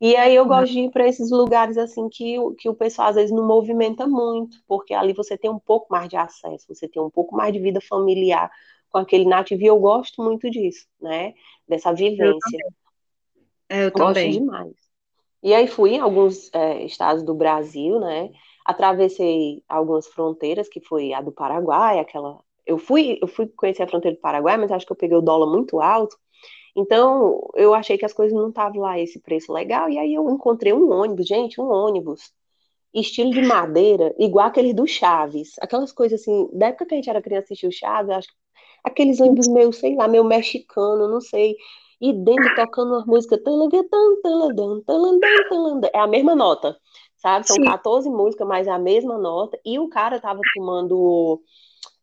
E 0.00 0.16
aí 0.16 0.34
eu 0.34 0.46
gosto 0.46 0.72
de 0.72 0.80
ir 0.80 0.90
para 0.90 1.06
esses 1.06 1.30
lugares 1.30 1.76
assim 1.76 2.08
que, 2.08 2.36
que 2.58 2.68
o 2.68 2.74
pessoal 2.74 3.08
às 3.08 3.16
vezes 3.16 3.30
não 3.30 3.46
movimenta 3.46 4.06
muito, 4.06 4.56
porque 4.66 4.94
ali 4.94 5.12
você 5.12 5.36
tem 5.36 5.50
um 5.50 5.58
pouco 5.58 5.88
mais 5.90 6.08
de 6.08 6.16
acesso, 6.16 6.66
você 6.68 6.88
tem 6.88 7.02
um 7.02 7.10
pouco 7.10 7.36
mais 7.36 7.52
de 7.52 7.58
vida 7.58 7.80
familiar 7.82 8.50
com 8.88 8.98
aquele 8.98 9.24
nativo, 9.24 9.62
e 9.62 9.66
eu 9.66 9.78
gosto 9.78 10.22
muito 10.22 10.48
disso, 10.50 10.86
né? 11.00 11.34
Dessa 11.68 11.92
vivência. 11.92 12.24
Eu 12.24 12.38
também. 12.38 13.84
Eu 13.84 13.90
gosto 13.90 14.14
também. 14.14 14.32
demais. 14.32 14.89
E 15.42 15.54
aí 15.54 15.66
fui 15.66 15.92
em 15.94 16.00
alguns 16.00 16.50
é, 16.52 16.84
estados 16.84 17.22
do 17.22 17.34
Brasil, 17.34 17.98
né? 17.98 18.30
Atravessei 18.64 19.62
algumas 19.68 20.06
fronteiras, 20.06 20.68
que 20.68 20.80
foi 20.80 21.12
a 21.12 21.20
do 21.20 21.32
Paraguai, 21.32 21.98
aquela. 21.98 22.38
Eu 22.66 22.78
fui, 22.78 23.18
eu 23.22 23.28
fui 23.28 23.46
conhecer 23.48 23.82
a 23.82 23.86
fronteira 23.86 24.16
do 24.16 24.20
Paraguai, 24.20 24.56
mas 24.58 24.70
acho 24.70 24.86
que 24.86 24.92
eu 24.92 24.96
peguei 24.96 25.16
o 25.16 25.22
dólar 25.22 25.50
muito 25.50 25.80
alto. 25.80 26.16
Então, 26.76 27.48
eu 27.56 27.74
achei 27.74 27.98
que 27.98 28.04
as 28.04 28.12
coisas 28.12 28.36
não 28.36 28.50
estavam 28.50 28.80
lá 28.82 28.98
esse 28.98 29.20
preço 29.20 29.52
legal. 29.52 29.88
E 29.88 29.98
aí 29.98 30.14
eu 30.14 30.28
encontrei 30.30 30.72
um 30.72 30.90
ônibus, 30.92 31.26
gente, 31.26 31.60
um 31.60 31.68
ônibus, 31.68 32.32
estilo 32.94 33.30
de 33.32 33.42
madeira, 33.42 34.14
igual 34.18 34.46
aquele 34.46 34.74
do 34.74 34.86
Chaves. 34.86 35.52
Aquelas 35.60 35.92
coisas 35.92 36.20
assim, 36.20 36.48
da 36.52 36.68
época 36.68 36.86
que 36.86 36.94
a 36.94 36.96
gente 36.96 37.10
era 37.10 37.22
criança 37.22 37.44
assistiu 37.46 37.72
Chaves, 37.72 38.10
acho 38.10 38.28
que 38.28 38.34
aqueles 38.84 39.20
ônibus 39.20 39.48
meio, 39.48 39.72
sei 39.72 39.94
lá, 39.96 40.06
meio 40.08 40.24
mexicano, 40.24 41.08
não 41.08 41.20
sei 41.20 41.56
e 42.00 42.12
dentro 42.12 42.54
tocando 42.54 42.94
uma 42.94 43.04
música 43.06 43.38
é 45.92 45.98
a 45.98 46.06
mesma 46.06 46.34
nota, 46.34 46.76
sabe? 47.16 47.46
São 47.46 47.56
Sim. 47.56 47.64
14 47.64 48.08
músicas, 48.08 48.48
mas 48.48 48.66
é 48.66 48.70
a 48.70 48.78
mesma 48.78 49.18
nota, 49.18 49.58
e 49.64 49.78
o 49.78 49.88
cara 49.88 50.20
tava 50.20 50.40
tomando 50.54 51.42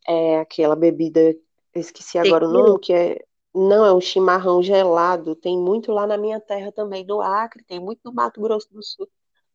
é, 0.07 0.39
aquela 0.39 0.75
bebida, 0.75 1.35
esqueci 1.73 2.17
agora 2.17 2.47
o 2.47 2.51
nome, 2.51 2.79
que 2.79 2.93
é 2.93 3.25
não, 3.53 3.83
é 3.83 3.91
um 3.91 3.99
chimarrão 3.99 4.61
gelado, 4.61 5.35
tem 5.35 5.57
muito 5.57 5.91
lá 5.91 6.05
na 6.05 6.15
minha 6.15 6.39
terra 6.39 6.71
também, 6.71 7.03
no 7.03 7.19
Acre, 7.19 7.63
tem 7.63 7.79
muito 7.79 8.01
no 8.05 8.13
Mato 8.13 8.39
Grosso 8.39 8.71
do 8.71 8.83
Sul. 8.83 9.07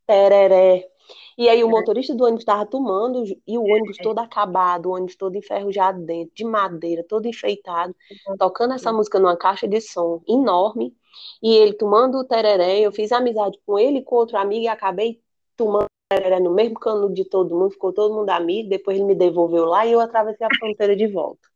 Tereré. 0.06 0.88
E 1.36 1.48
aí 1.48 1.64
o 1.64 1.68
motorista 1.68 2.14
do 2.14 2.24
ônibus 2.24 2.42
estava 2.42 2.66
tomando 2.66 3.24
e 3.46 3.58
o 3.58 3.62
ônibus 3.62 3.96
todo 3.98 4.18
acabado, 4.18 4.86
o 4.86 4.92
ônibus 4.92 5.16
todo 5.16 5.36
enferrujado 5.36 6.00
dentro, 6.04 6.34
de 6.34 6.44
madeira, 6.44 7.04
todo 7.08 7.26
enfeitado, 7.26 7.94
tocando 8.38 8.74
essa 8.74 8.92
música 8.92 9.18
numa 9.18 9.36
caixa 9.36 9.66
de 9.66 9.80
som 9.80 10.22
enorme. 10.28 10.94
E 11.42 11.54
ele 11.54 11.72
tomando 11.74 12.18
o 12.18 12.24
tereré, 12.24 12.80
eu 12.80 12.92
fiz 12.92 13.12
amizade 13.12 13.58
com 13.66 13.78
ele 13.78 13.98
e 13.98 14.02
com 14.02 14.16
outro 14.16 14.36
amigo 14.36 14.64
e 14.64 14.68
acabei 14.68 15.20
tomando 15.56 15.86
tereré 16.08 16.40
no 16.40 16.52
mesmo 16.52 16.78
cano 16.78 17.12
de 17.12 17.24
todo 17.24 17.54
mundo, 17.54 17.70
ficou 17.70 17.92
todo 17.92 18.14
mundo 18.14 18.30
amigo, 18.30 18.68
depois 18.68 18.96
ele 18.96 19.06
me 19.06 19.14
devolveu 19.14 19.64
lá 19.64 19.86
e 19.86 19.92
eu 19.92 20.00
atravessei 20.00 20.46
a 20.46 20.54
fronteira 20.58 20.94
de 20.94 21.06
volta. 21.06 21.48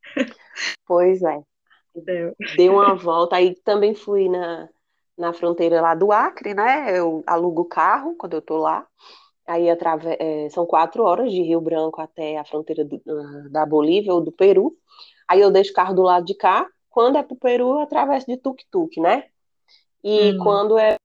Pois 0.86 1.22
é. 1.22 1.42
Deu 2.56 2.74
uma 2.74 2.94
volta, 2.94 3.36
aí 3.36 3.54
também 3.56 3.94
fui 3.94 4.28
na, 4.28 4.68
na 5.16 5.32
fronteira 5.32 5.80
lá 5.80 5.94
do 5.94 6.12
Acre, 6.12 6.54
né? 6.54 6.96
Eu 6.96 7.22
alugo 7.26 7.62
o 7.62 7.68
carro 7.68 8.14
quando 8.16 8.34
eu 8.34 8.42
tô 8.42 8.58
lá. 8.58 8.86
Aí. 9.46 9.68
É, 9.68 10.48
são 10.50 10.66
quatro 10.66 11.04
horas 11.04 11.30
de 11.30 11.40
Rio 11.42 11.60
Branco 11.60 12.00
até 12.00 12.36
a 12.36 12.44
fronteira 12.44 12.84
do, 12.84 13.00
da 13.50 13.64
Bolívia 13.64 14.12
ou 14.12 14.20
do 14.20 14.32
Peru. 14.32 14.76
Aí 15.28 15.40
eu 15.40 15.50
deixo 15.50 15.70
o 15.72 15.74
carro 15.74 15.94
do 15.94 16.02
lado 16.02 16.26
de 16.26 16.34
cá. 16.34 16.68
Quando 16.90 17.16
é 17.16 17.22
pro 17.22 17.36
Peru, 17.36 17.70
eu 17.70 17.80
atravesso 17.80 18.26
de 18.26 18.36
tuk-tuk, 18.36 19.00
né? 19.00 19.24
E 20.02 20.32
hum. 20.32 20.38
quando 20.42 20.78
é 20.78 20.96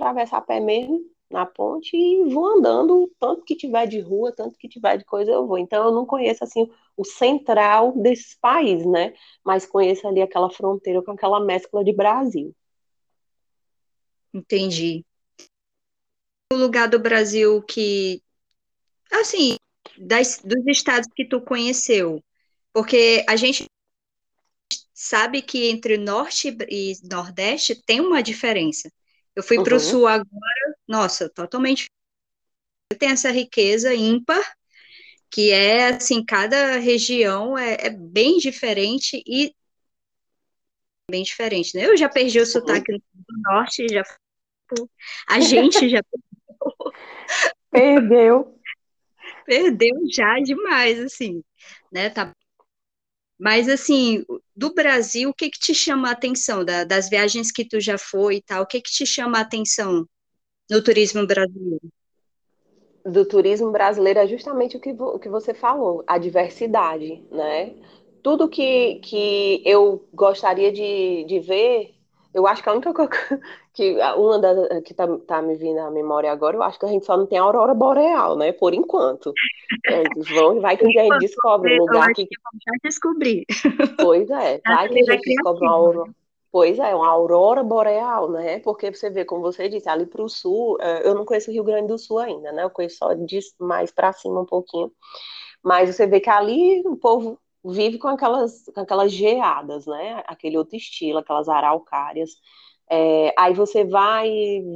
atravessar 0.00 0.38
a 0.38 0.40
pé 0.40 0.60
mesmo, 0.60 1.00
na 1.30 1.46
ponte, 1.46 1.96
e 1.96 2.24
vou 2.32 2.46
andando, 2.46 3.10
tanto 3.18 3.42
que 3.44 3.56
tiver 3.56 3.86
de 3.86 4.00
rua, 4.00 4.32
tanto 4.32 4.58
que 4.58 4.68
tiver 4.68 4.98
de 4.98 5.04
coisa, 5.04 5.30
eu 5.30 5.46
vou. 5.46 5.58
Então 5.58 5.84
eu 5.84 5.92
não 5.92 6.04
conheço 6.04 6.44
assim 6.44 6.70
o 6.96 7.04
central 7.04 7.92
desses 7.92 8.34
países, 8.34 8.86
né? 8.86 9.14
Mas 9.44 9.66
conheço 9.66 10.06
ali 10.06 10.20
aquela 10.20 10.50
fronteira 10.50 11.02
com 11.02 11.12
aquela 11.12 11.40
mescla 11.40 11.82
de 11.84 11.92
Brasil. 11.92 12.54
Entendi. 14.32 15.04
O 16.52 16.56
lugar 16.56 16.88
do 16.88 16.98
Brasil 16.98 17.62
que, 17.62 18.22
assim, 19.10 19.56
das, 19.98 20.40
dos 20.44 20.66
estados 20.66 21.08
que 21.14 21.26
tu 21.26 21.40
conheceu, 21.40 22.22
porque 22.72 23.24
a 23.28 23.36
gente 23.36 23.66
sabe 24.94 25.42
que 25.42 25.68
entre 25.68 25.96
norte 25.96 26.56
e 26.68 26.94
nordeste 27.02 27.74
tem 27.74 28.00
uma 28.00 28.22
diferença. 28.22 28.90
Eu 29.34 29.42
fui 29.42 29.58
uhum. 29.58 29.64
para 29.64 29.76
o 29.76 29.80
sul 29.80 30.06
agora, 30.06 30.76
nossa, 30.86 31.28
totalmente. 31.28 31.90
Tem 32.98 33.10
essa 33.10 33.30
riqueza 33.30 33.94
ímpar, 33.94 34.42
que 35.30 35.50
é 35.50 35.88
assim, 35.88 36.24
cada 36.24 36.76
região 36.76 37.56
é, 37.56 37.76
é 37.80 37.90
bem 37.90 38.38
diferente 38.38 39.22
e 39.26 39.54
bem 41.10 41.22
diferente, 41.22 41.74
né? 41.76 41.86
Eu 41.86 41.96
já 41.96 42.08
perdi 42.08 42.38
o 42.38 42.42
uhum. 42.42 42.46
sotaque 42.46 42.92
do 42.92 43.42
norte, 43.44 43.86
já 43.88 44.04
a 45.28 45.40
gente 45.40 45.88
já 45.88 46.02
perdeu. 47.70 48.58
Perdeu 49.46 49.94
já 50.10 50.38
demais, 50.40 50.98
assim, 51.00 51.42
né? 51.92 52.10
Tá... 52.10 52.34
Mas, 53.38 53.68
assim, 53.68 54.24
do 54.54 54.72
Brasil, 54.72 55.30
o 55.30 55.34
que 55.34 55.50
que 55.50 55.58
te 55.58 55.74
chama 55.74 56.08
a 56.08 56.12
atenção? 56.12 56.64
Da, 56.64 56.84
das 56.84 57.08
viagens 57.08 57.50
que 57.50 57.64
tu 57.64 57.80
já 57.80 57.98
foi 57.98 58.36
e 58.36 58.42
tal, 58.42 58.62
o 58.62 58.66
que 58.66 58.80
que 58.80 58.90
te 58.90 59.04
chama 59.04 59.38
a 59.38 59.42
atenção 59.42 60.06
no 60.70 60.82
turismo 60.82 61.26
brasileiro? 61.26 61.80
Do 63.04 63.24
turismo 63.24 63.72
brasileiro 63.72 64.20
é 64.20 64.28
justamente 64.28 64.76
o 64.76 64.80
que, 64.80 64.92
o 64.92 65.18
que 65.18 65.28
você 65.28 65.52
falou, 65.52 66.04
a 66.06 66.18
diversidade, 66.18 67.20
né? 67.32 67.74
Tudo 68.22 68.48
que, 68.48 69.00
que 69.00 69.60
eu 69.66 70.08
gostaria 70.14 70.70
de, 70.70 71.24
de 71.24 71.40
ver, 71.40 71.96
eu 72.34 72.46
acho 72.46 72.62
que 72.62 72.68
a 72.68 72.72
única 72.72 72.92
coisa 72.94 73.10
que 73.74 73.96
uma 74.16 74.38
das 74.38 74.82
que 74.84 74.94
tá, 74.94 75.06
tá 75.26 75.42
me 75.42 75.54
vindo 75.54 75.78
à 75.78 75.90
memória 75.90 76.30
agora, 76.30 76.56
eu 76.56 76.62
acho 76.62 76.78
que 76.78 76.86
a 76.86 76.88
gente 76.88 77.04
só 77.04 77.16
não 77.16 77.26
tem 77.26 77.38
a 77.38 77.42
aurora 77.42 77.74
boreal, 77.74 78.36
né? 78.36 78.52
Por 78.52 78.74
enquanto. 78.74 79.32
É, 79.86 80.02
vão, 80.34 80.60
vai 80.60 80.76
que 80.76 80.86
a 80.98 81.02
gente 81.02 81.18
descobre 81.18 81.74
um 81.74 81.84
lugar 81.84 82.12
que. 82.12 82.22
Já 82.22 82.72
descobri. 82.82 83.44
Pois 84.00 84.30
é, 84.30 84.60
vai 84.66 84.88
que 84.88 85.00
a 85.00 85.12
gente 85.12 85.24
descobre 85.24 85.62
uma 85.62 85.72
aurora. 85.72 86.10
Pois 86.50 86.78
é, 86.78 86.94
uma 86.94 87.08
aurora 87.08 87.62
boreal, 87.62 88.30
né? 88.30 88.58
Porque 88.58 88.92
você 88.92 89.08
vê, 89.08 89.24
como 89.24 89.40
você 89.40 89.70
disse, 89.70 89.88
ali 89.88 90.04
para 90.04 90.22
o 90.22 90.28
sul, 90.28 90.76
é, 90.80 91.06
eu 91.08 91.14
não 91.14 91.24
conheço 91.24 91.50
o 91.50 91.54
Rio 91.54 91.64
Grande 91.64 91.88
do 91.88 91.98
Sul 91.98 92.18
ainda, 92.18 92.52
né? 92.52 92.62
Eu 92.62 92.70
conheço 92.70 92.98
só 92.98 93.08
mais 93.58 93.90
para 93.90 94.12
cima 94.12 94.40
um 94.40 94.44
pouquinho. 94.44 94.92
Mas 95.62 95.94
você 95.94 96.06
vê 96.06 96.20
que 96.20 96.28
ali 96.28 96.82
o 96.84 96.96
povo 96.96 97.38
vive 97.64 97.98
com 97.98 98.08
aquelas, 98.08 98.64
com 98.74 98.80
aquelas 98.80 99.12
geadas, 99.12 99.86
né? 99.86 100.22
Aquele 100.26 100.58
outro 100.58 100.76
estilo, 100.76 101.18
aquelas 101.18 101.48
araucárias. 101.48 102.30
É, 102.90 103.32
aí 103.38 103.54
você 103.54 103.84
vai, 103.84 104.30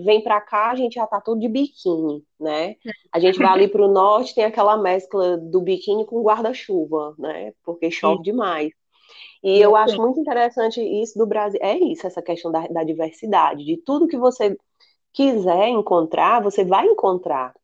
vem 0.05 0.23
para 0.23 0.41
cá, 0.41 0.71
a 0.71 0.75
gente 0.75 0.95
já 0.95 1.07
tá 1.07 1.21
tudo 1.21 1.41
de 1.41 1.49
biquíni, 1.49 2.25
né? 2.41 2.77
A 3.13 3.19
gente 3.19 3.39
vai 3.39 3.49
ali 3.49 3.69
para 3.69 3.85
o 3.85 3.93
norte, 3.93 4.35
tem 4.35 4.45
aquela 4.45 4.77
mescla 4.77 5.37
do 5.37 5.61
biquíni 5.61 6.07
com 6.07 6.23
guarda-chuva, 6.23 7.15
né? 7.19 7.53
Porque 7.63 7.91
chove 7.91 8.23
demais. 8.23 8.73
E 9.43 9.61
eu 9.61 9.77
acho 9.77 10.01
muito 10.01 10.19
interessante 10.19 10.81
isso 10.81 11.19
do 11.19 11.27
Brasil. 11.27 11.61
É 11.63 11.77
isso, 11.77 12.07
essa 12.07 12.23
questão 12.23 12.51
da, 12.51 12.67
da 12.69 12.83
diversidade, 12.83 13.65
de 13.65 13.77
tudo 13.77 14.09
que 14.09 14.17
você 14.17 14.57
quiser 15.13 15.69
encontrar, 15.69 16.43
você 16.43 16.65
vai 16.65 16.87
encontrar. 16.87 17.55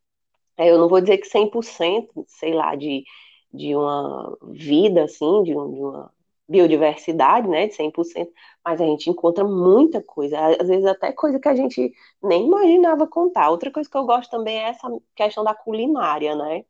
É, 0.57 0.71
eu 0.71 0.79
não 0.79 0.89
vou 0.89 1.01
dizer 1.01 1.19
que 1.19 1.27
100%, 1.27 2.09
sei 2.27 2.53
lá, 2.53 2.75
de, 2.75 3.05
de 3.53 3.75
uma 3.77 4.37
vida, 4.43 5.05
assim, 5.05 5.43
de, 5.43 5.57
um, 5.57 5.73
de 5.73 5.81
uma 5.81 6.13
biodiversidade, 6.49 7.49
né, 7.49 7.69
de 7.69 7.75
100%, 7.75 8.33
mas 8.65 8.81
a 8.81 8.85
gente 8.85 9.09
encontra 9.11 9.45
muita 9.45 10.03
coisa, 10.03 10.39
às 10.61 10.69
vezes 10.69 10.85
até 10.87 11.13
coisa 11.13 11.39
que 11.41 11.49
a 11.49 11.55
gente 11.55 11.93
nem 12.23 12.47
imaginava 12.47 13.07
contar. 13.07 13.51
Outra 13.51 13.71
coisa 13.71 13.89
que 13.89 13.97
eu 13.97 14.05
gosto 14.05 14.31
também 14.31 14.59
é 14.59 14.69
essa 14.71 14.89
questão 15.15 15.45
da 15.45 15.55
culinária, 15.55 16.35
né? 16.37 16.65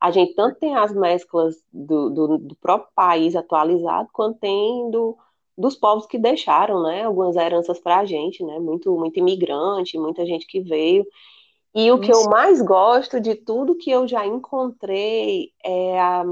A 0.00 0.10
gente 0.10 0.34
tanto 0.34 0.58
tem 0.58 0.76
as 0.76 0.94
mesclas 0.94 1.56
do, 1.72 2.10
do, 2.10 2.38
do 2.38 2.56
próprio 2.56 2.90
país 2.94 3.34
atualizado, 3.34 4.08
quanto 4.12 4.38
tem 4.38 4.90
do, 4.90 5.16
dos 5.56 5.76
povos 5.76 6.06
que 6.06 6.18
deixaram, 6.18 6.82
né, 6.82 7.04
algumas 7.04 7.36
heranças 7.36 7.80
para 7.80 8.00
a 8.00 8.04
gente, 8.04 8.44
né, 8.44 8.58
muito, 8.58 8.94
muito 8.98 9.18
imigrante, 9.18 9.98
muita 9.98 10.26
gente 10.26 10.46
que 10.46 10.60
veio. 10.60 11.06
E 11.74 11.90
o 11.90 11.96
Isso. 11.96 12.00
que 12.02 12.12
eu 12.12 12.30
mais 12.30 12.62
gosto 12.62 13.20
de 13.20 13.34
tudo 13.34 13.76
que 13.76 13.90
eu 13.90 14.06
já 14.06 14.24
encontrei 14.24 15.50
é 15.62 16.00
a, 16.00 16.24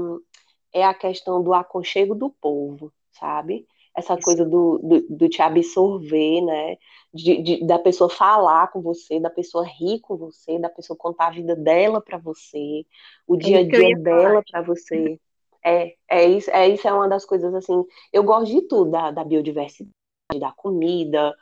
é 0.71 0.85
a 0.85 0.93
questão 0.93 1.43
do 1.43 1.53
aconchego 1.53 2.15
do 2.15 2.29
povo, 2.29 2.93
sabe? 3.11 3.67
Essa 3.95 4.13
Isso. 4.13 4.23
coisa 4.23 4.45
do, 4.45 4.79
do, 4.79 5.01
do, 5.09 5.29
te 5.29 5.41
absorver, 5.41 6.41
né? 6.41 6.77
De, 7.13 7.41
de, 7.43 7.67
da 7.67 7.77
pessoa 7.77 8.09
falar 8.09 8.71
com 8.71 8.81
você, 8.81 9.19
da 9.19 9.29
pessoa 9.29 9.65
rir 9.65 9.99
com 9.99 10.15
você, 10.15 10.57
da 10.57 10.69
pessoa 10.69 10.97
contar 10.97 11.27
a 11.27 11.31
vida 11.31 11.55
dela 11.55 12.01
para 12.01 12.17
você, 12.17 12.85
o 13.27 13.35
é 13.35 13.37
dia 13.39 13.59
a 13.59 13.67
dia 13.67 13.97
dela 13.97 14.41
para 14.49 14.61
você. 14.61 15.19
É, 15.63 15.93
é 16.09 16.25
isso, 16.25 16.49
é 16.51 16.67
isso 16.67 16.87
é 16.87 16.93
uma 16.93 17.07
das 17.07 17.25
coisas 17.25 17.53
assim. 17.53 17.83
Eu 18.11 18.23
gosto 18.23 18.51
de 18.51 18.61
tudo, 18.63 18.91
da, 18.91 19.11
da 19.11 19.23
biodiversidade, 19.23 19.93
da 20.39 20.51
comida, 20.51 21.35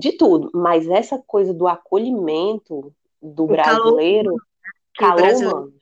de 0.00 0.12
tudo. 0.12 0.50
Mas 0.54 0.88
essa 0.88 1.18
coisa 1.18 1.54
do 1.54 1.68
acolhimento 1.68 2.92
do 3.22 3.44
o 3.44 3.46
brasileiro, 3.46 4.36
calor, 4.96 5.16
calor 5.16 5.22
brasileiro. 5.22 5.56
humano. 5.58 5.72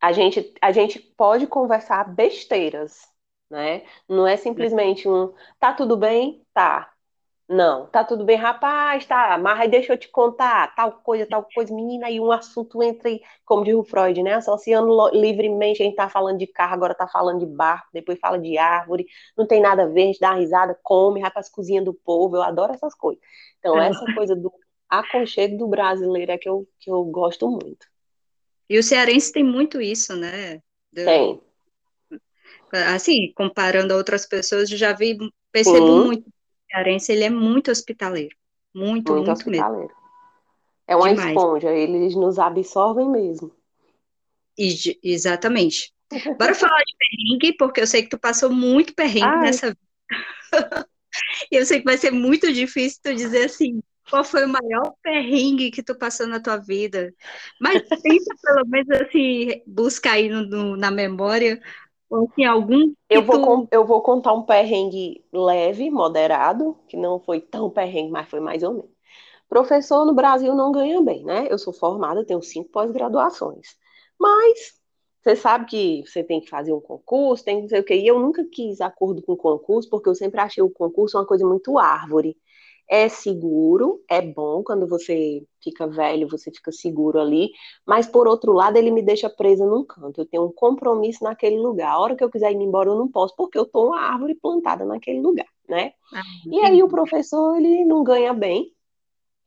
A 0.00 0.12
gente, 0.12 0.54
a 0.60 0.72
gente 0.72 0.98
pode 0.98 1.46
conversar 1.46 2.04
besteiras, 2.14 3.08
né? 3.50 3.84
Não 4.08 4.26
é 4.26 4.36
simplesmente 4.36 5.08
um 5.08 5.32
tá 5.58 5.72
tudo 5.72 5.96
bem, 5.96 6.42
tá. 6.54 6.90
Não, 7.48 7.86
tá 7.86 8.02
tudo 8.02 8.24
bem, 8.24 8.36
rapaz, 8.36 9.06
tá, 9.06 9.38
mas 9.38 9.70
deixa 9.70 9.92
eu 9.92 9.96
te 9.96 10.08
contar, 10.08 10.74
tal 10.74 10.94
coisa, 10.94 11.24
tal 11.26 11.46
coisa, 11.54 11.72
menina, 11.72 12.08
aí 12.08 12.18
um 12.18 12.32
assunto 12.32 12.82
entra, 12.82 13.08
e, 13.08 13.22
como 13.44 13.62
diz 13.62 13.72
o 13.72 13.84
Freud, 13.84 14.20
né, 14.20 14.34
associando 14.34 15.10
livremente, 15.10 15.80
a 15.80 15.86
gente 15.86 15.94
tá 15.94 16.08
falando 16.08 16.38
de 16.38 16.48
carro, 16.48 16.74
agora 16.74 16.92
tá 16.92 17.06
falando 17.06 17.38
de 17.38 17.46
barco, 17.46 17.86
depois 17.92 18.18
fala 18.18 18.36
de 18.36 18.58
árvore, 18.58 19.06
não 19.36 19.46
tem 19.46 19.60
nada 19.60 19.84
a 19.84 19.86
ver, 19.86 20.02
a 20.02 20.06
gente 20.06 20.18
dá 20.18 20.30
uma 20.30 20.40
risada, 20.40 20.76
come, 20.82 21.20
rapaz, 21.20 21.48
cozinha 21.48 21.80
do 21.80 21.94
povo, 21.94 22.34
eu 22.34 22.42
adoro 22.42 22.72
essas 22.72 22.96
coisas. 22.96 23.22
Então, 23.60 23.80
essa 23.80 24.04
coisa 24.12 24.34
do 24.34 24.52
aconchego 24.88 25.58
do 25.58 25.68
brasileiro 25.68 26.32
é 26.32 26.38
que 26.38 26.48
eu, 26.48 26.68
que 26.78 26.90
eu 26.90 27.04
gosto 27.04 27.48
muito. 27.48 27.86
E 28.68 28.78
o 28.78 28.82
cearense 28.82 29.32
tem 29.32 29.44
muito 29.44 29.80
isso, 29.80 30.16
né? 30.16 30.56
Do... 30.92 31.04
Tem 31.04 31.40
assim, 32.72 33.32
comparando 33.34 33.92
a 33.92 33.96
outras 33.96 34.26
pessoas, 34.26 34.70
eu 34.70 34.76
já 34.76 34.92
vi, 34.92 35.16
percebo 35.52 35.86
Sim. 35.86 36.04
muito. 36.04 36.28
O 36.28 36.32
cearense, 36.70 37.12
ele 37.12 37.24
é 37.24 37.30
muito 37.30 37.70
hospitaleiro. 37.70 38.36
Muito, 38.74 39.12
muito, 39.12 39.12
muito 39.12 39.32
hospitaleiro. 39.32 39.88
Mesmo. 39.88 40.06
É 40.88 40.96
uma 40.96 41.08
Demais. 41.08 41.28
esponja, 41.28 41.72
eles 41.72 42.14
nos 42.14 42.38
absorvem 42.38 43.08
mesmo. 43.08 43.52
E, 44.58 44.98
exatamente. 45.02 45.92
Bora 46.38 46.54
falar 46.54 46.82
de 46.84 46.94
perrengue, 46.98 47.56
porque 47.56 47.80
eu 47.80 47.86
sei 47.86 48.02
que 48.02 48.10
tu 48.10 48.18
passou 48.18 48.50
muito 48.50 48.94
perrengue 48.94 49.26
Ai. 49.26 49.40
nessa 49.40 49.68
vida. 49.68 49.80
e 51.50 51.56
eu 51.56 51.66
sei 51.66 51.80
que 51.80 51.84
vai 51.84 51.98
ser 51.98 52.12
muito 52.12 52.52
difícil 52.52 53.00
tu 53.02 53.14
dizer 53.14 53.46
assim, 53.46 53.82
qual 54.10 54.24
foi 54.24 54.44
o 54.44 54.48
maior 54.48 54.94
perrengue 55.02 55.70
que 55.70 55.82
tu 55.82 55.96
passou 55.96 56.26
na 56.26 56.40
tua 56.40 56.56
vida? 56.56 57.12
Mas 57.60 57.82
tenta 57.88 58.34
pelo 58.42 58.66
menos 58.66 59.00
assim, 59.00 59.62
busca 59.66 60.12
aí 60.12 60.28
no, 60.28 60.42
no, 60.42 60.76
na 60.76 60.90
memória 60.90 61.60
assim, 62.12 62.44
algum. 62.44 62.92
Eu 63.08 63.22
vou, 63.22 63.66
tu... 63.66 63.68
eu 63.72 63.84
vou 63.84 64.00
contar 64.02 64.32
um 64.32 64.42
perrengue 64.42 65.24
leve, 65.32 65.90
moderado, 65.90 66.76
que 66.88 66.96
não 66.96 67.18
foi 67.20 67.40
tão 67.40 67.70
perrengue, 67.70 68.10
mas 68.10 68.28
foi 68.28 68.40
mais 68.40 68.62
ou 68.62 68.72
menos. 68.72 68.96
Professor 69.48 70.04
no 70.04 70.14
Brasil 70.14 70.54
não 70.54 70.72
ganha 70.72 71.00
bem, 71.02 71.24
né? 71.24 71.46
Eu 71.50 71.58
sou 71.58 71.72
formada, 71.72 72.24
tenho 72.24 72.42
cinco 72.42 72.70
pós-graduações. 72.70 73.76
Mas 74.18 74.80
você 75.22 75.36
sabe 75.36 75.66
que 75.66 76.04
você 76.06 76.22
tem 76.22 76.40
que 76.40 76.48
fazer 76.48 76.72
um 76.72 76.80
concurso, 76.80 77.44
tem 77.44 77.56
que 77.56 77.62
não 77.62 77.68
sei 77.68 77.80
o 77.80 77.84
quê. 77.84 77.94
E 77.94 78.06
eu 78.06 78.18
nunca 78.18 78.44
quis 78.44 78.80
acordo 78.80 79.22
com 79.22 79.36
concurso, 79.36 79.88
porque 79.88 80.08
eu 80.08 80.14
sempre 80.14 80.40
achei 80.40 80.62
o 80.62 80.70
concurso 80.70 81.18
uma 81.18 81.26
coisa 81.26 81.46
muito 81.46 81.78
árvore 81.78 82.36
é 82.88 83.08
seguro, 83.08 84.00
é 84.08 84.22
bom 84.22 84.62
quando 84.62 84.86
você 84.86 85.44
fica 85.62 85.86
velho, 85.86 86.28
você 86.28 86.50
fica 86.50 86.70
seguro 86.70 87.20
ali, 87.20 87.50
mas 87.84 88.06
por 88.06 88.28
outro 88.28 88.52
lado, 88.52 88.76
ele 88.76 88.90
me 88.90 89.02
deixa 89.02 89.28
presa 89.28 89.66
num 89.66 89.84
canto. 89.84 90.20
Eu 90.20 90.26
tenho 90.26 90.44
um 90.44 90.52
compromisso 90.52 91.24
naquele 91.24 91.58
lugar. 91.58 91.90
A 91.92 91.98
hora 91.98 92.14
que 92.14 92.22
eu 92.22 92.30
quiser 92.30 92.52
ir 92.52 92.56
embora, 92.56 92.90
eu 92.90 92.96
não 92.96 93.08
posso, 93.08 93.34
porque 93.36 93.58
eu 93.58 93.66
tô 93.66 93.88
uma 93.88 94.00
árvore 94.00 94.34
plantada 94.36 94.84
naquele 94.84 95.20
lugar, 95.20 95.48
né? 95.68 95.92
Ah, 96.14 96.22
e 96.46 96.60
aí 96.60 96.82
o 96.82 96.88
professor, 96.88 97.56
ele 97.56 97.84
não 97.84 98.04
ganha 98.04 98.32
bem, 98.32 98.72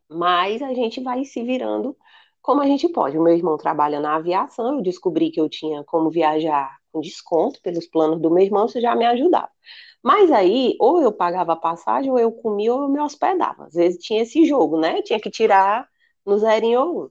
mas 0.09 0.61
a 0.61 0.73
gente 0.73 1.01
vai 1.01 1.23
se 1.23 1.41
virando 1.41 1.95
como 2.41 2.61
a 2.61 2.65
gente 2.65 2.89
pode. 2.89 3.17
O 3.17 3.23
meu 3.23 3.33
irmão 3.33 3.57
trabalha 3.57 3.99
na 3.99 4.15
aviação, 4.15 4.75
eu 4.75 4.81
descobri 4.81 5.31
que 5.31 5.39
eu 5.39 5.49
tinha 5.49 5.83
como 5.83 6.09
viajar 6.09 6.77
com 6.91 6.99
desconto 6.99 7.61
pelos 7.61 7.87
planos 7.87 8.19
do 8.19 8.31
meu 8.31 8.43
irmão, 8.43 8.65
isso 8.65 8.81
já 8.81 8.95
me 8.95 9.05
ajudava. 9.05 9.49
Mas 10.03 10.31
aí, 10.31 10.75
ou 10.79 11.01
eu 11.01 11.11
pagava 11.11 11.53
a 11.53 11.55
passagem, 11.55 12.09
ou 12.11 12.17
eu 12.19 12.31
comia, 12.31 12.73
ou 12.73 12.83
eu 12.83 12.89
me 12.89 12.99
hospedava. 13.01 13.65
Às 13.65 13.73
vezes 13.73 14.03
tinha 14.03 14.21
esse 14.21 14.45
jogo, 14.45 14.79
né? 14.79 15.01
Tinha 15.01 15.19
que 15.19 15.29
tirar 15.29 15.87
no 16.25 16.37
zerinho 16.37 16.81
ou 16.81 17.05
um. 17.05 17.09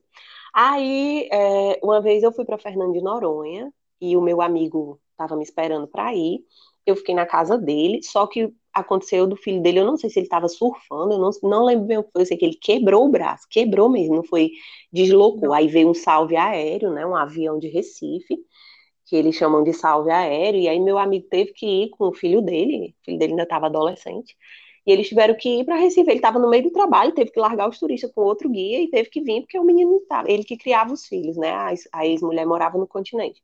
Aí, 0.55 1.28
é, 1.32 1.78
uma 1.82 2.01
vez 2.01 2.22
eu 2.22 2.32
fui 2.32 2.45
para 2.45 2.59
Fernando 2.59 2.93
de 2.93 3.01
Noronha, 3.03 3.72
e 4.01 4.16
o 4.16 4.22
meu 4.22 4.41
amigo 4.41 5.01
estava 5.12 5.36
me 5.36 5.43
esperando 5.45 5.86
para 5.89 6.14
ir. 6.14 6.41
Eu 6.86 6.97
fiquei 6.97 7.14
na 7.14 7.26
casa 7.26 7.59
dele, 7.59 8.03
só 8.03 8.26
que 8.26 8.53
aconteceu 8.72 9.26
do 9.26 9.36
filho 9.36 9.61
dele, 9.62 9.80
eu 9.80 9.84
não 9.86 9.97
sei 9.97 10.09
se 10.09 10.18
ele 10.20 10.26
estava 10.26 10.49
surfando, 10.49 11.14
eu 11.14 11.18
não, 11.18 11.30
não 11.43 11.64
lembro 11.64 11.86
bem 11.86 11.99
o 11.99 12.05
que 12.05 12.11
foi, 12.12 12.22
eu 12.22 12.26
sei 12.26 12.36
que 12.36 12.45
ele 12.45 12.55
quebrou 12.55 13.07
o 13.07 13.11
braço, 13.11 13.47
quebrou 13.51 13.89
mesmo, 13.89 14.14
não 14.16 14.22
foi, 14.24 14.51
deslocou. 14.93 15.53
Aí 15.53 15.68
veio 15.68 15.91
um 15.91 15.95
salve 15.95 16.36
aéreo, 16.36 16.91
né, 16.93 17.05
um 17.05 17.16
avião 17.16 17.59
de 17.59 17.68
Recife, 17.68 18.39
que 19.09 19.17
eles 19.17 19.35
chamam 19.35 19.65
de 19.65 19.73
salve 19.73 20.11
aéreo, 20.11 20.61
e 20.61 20.69
aí 20.69 20.79
meu 20.79 20.99
amigo 20.99 21.27
teve 21.31 21.53
que 21.55 21.67
ir 21.67 21.89
com 21.91 22.09
o 22.09 22.13
filho 22.13 22.43
dele, 22.43 22.95
o 23.01 23.05
filho 23.07 23.19
dele 23.19 23.33
ainda 23.33 23.45
estava 23.45 23.67
adolescente, 23.67 24.37
e 24.87 24.93
eles 24.93 25.09
tiveram 25.09 25.35
que 25.35 25.61
ir 25.61 25.65
para 25.65 25.77
Recife, 25.77 26.11
ele 26.11 26.19
estava 26.19 26.39
no 26.39 26.49
meio 26.49 26.65
do 26.65 26.71
trabalho, 26.71 27.13
teve 27.13 27.31
que 27.31 27.41
largar 27.41 27.69
os 27.69 27.79
turistas 27.79 28.13
com 28.13 28.21
outro 28.21 28.51
guia 28.51 28.81
e 28.83 28.89
teve 28.89 29.09
que 29.09 29.23
vir 29.23 29.41
porque 29.41 29.59
o 29.59 29.65
menino 29.65 29.97
estava, 29.97 30.31
ele 30.31 30.45
que 30.45 30.59
criava 30.59 30.93
os 30.93 31.07
filhos, 31.07 31.39
né, 31.39 31.51
a 31.91 32.07
ex-mulher 32.07 32.47
morava 32.47 32.77
no 32.77 32.87
continente. 32.87 33.43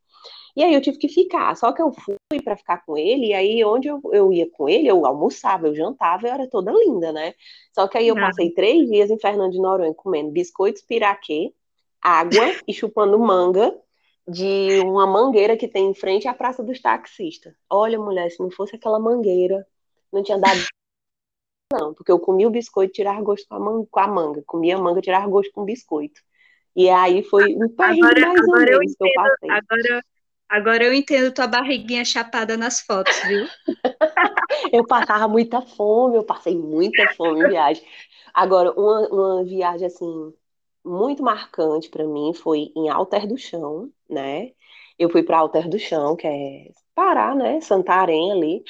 E 0.55 0.63
aí 0.63 0.73
eu 0.73 0.83
tive 0.83 0.99
que 0.99 1.09
ficar, 1.09 1.57
só 1.57 1.73
que 1.73 1.81
eu 1.83 1.93
fui 1.93 2.41
para 2.45 2.57
ficar 2.57 2.85
com 2.85 2.97
ele, 2.97 3.29
e 3.29 3.35
aí 3.35 3.65
onde 3.65 3.89
eu, 3.89 4.01
eu 4.13 4.33
ia 4.33 4.49
com 4.51 4.69
ele, 4.69 4.87
eu 4.87 5.05
almoçava, 5.07 5.67
eu 5.67 5.75
jantava, 5.75 6.29
eu 6.29 6.33
era 6.33 6.47
toda 6.47 6.71
linda, 6.73 7.11
né? 7.11 7.35
Só 7.73 7.89
que 7.89 7.99
aí 7.99 8.07
eu 8.07 8.15
passei 8.15 8.51
três 8.51 8.89
dias 8.89 9.11
em 9.11 9.19
Fernando 9.19 9.51
de 9.51 9.59
Noronha 9.59 9.95
comendo 9.95 10.31
biscoitos 10.31 10.83
piraquê, 10.83 11.53
água 12.01 12.55
e 12.69 12.73
chupando 12.73 13.19
manga, 13.19 13.75
de 14.27 14.81
uma 14.81 15.07
mangueira 15.07 15.57
que 15.57 15.69
tem 15.69 15.91
em 15.91 15.95
frente 15.95 16.27
à 16.27 16.35
Praça 16.35 16.63
dos 16.63 16.81
Taxistas. 16.81 17.55
Olha, 17.69 17.99
mulher, 17.99 18.31
se 18.31 18.41
não 18.41 18.51
fosse 18.51 18.77
aquela 18.77 18.99
mangueira, 18.99 19.67
não 20.13 20.23
tinha 20.23 20.39
dado 20.39 20.59
não, 21.73 21.93
porque 21.93 22.11
eu 22.11 22.19
comia 22.19 22.47
o 22.47 22.51
biscoito 22.51 22.93
e 22.93 22.95
tirava 22.95 23.21
gosto 23.21 23.47
com 23.49 23.55
a, 23.55 23.61
manga, 23.61 23.87
com 23.91 24.01
a 24.01 24.07
manga. 24.07 24.43
Comia 24.47 24.77
a 24.77 24.81
manga 24.81 25.01
e 25.01 25.03
tirava 25.03 25.27
gosto 25.27 25.53
com 25.53 25.63
o 25.63 25.65
biscoito. 25.65 26.21
E 26.77 26.89
aí 26.89 27.23
foi 27.23 27.55
um 27.55 27.69
perrengue 27.69 28.05
agora, 28.05 28.27
mais 28.27 28.41
agora 28.41 28.73
ou 28.73 28.79
menos 28.79 28.97
que 28.97 29.05
eu 29.05 29.13
passei. 29.15 29.51
Agora, 29.51 30.05
agora 30.49 30.85
eu 30.85 30.95
entendo 30.95 31.35
tua 31.35 31.47
barriguinha 31.47 32.05
chapada 32.05 32.57
nas 32.57 32.81
fotos, 32.81 33.17
viu? 33.27 33.47
eu 34.73 34.87
passava 34.87 35.29
muita 35.29 35.61
fome, 35.63 36.17
eu 36.17 36.25
passei 36.25 36.57
muita 36.57 37.13
fome 37.15 37.41
em 37.41 37.49
viagem. 37.49 37.85
Agora, 38.33 38.73
uma, 38.73 39.09
uma 39.09 39.45
viagem 39.45 39.87
assim 39.87 40.35
muito 40.85 41.23
marcante 41.23 41.89
para 41.89 42.05
mim 42.05 42.35
foi 42.35 42.73
em 42.77 42.89
Alter 42.89 43.27
do 43.27 43.39
Chão, 43.39 43.91
né? 44.09 44.53
Eu 44.99 45.11
fui 45.11 45.23
para 45.23 45.39
Alter 45.39 45.69
do 45.69 45.79
Chão, 45.79 46.17
que 46.17 46.27
é 46.27 46.71
Pará, 46.95 47.35
né? 47.35 47.61
Santarém 47.61 48.33
ali. 48.33 48.63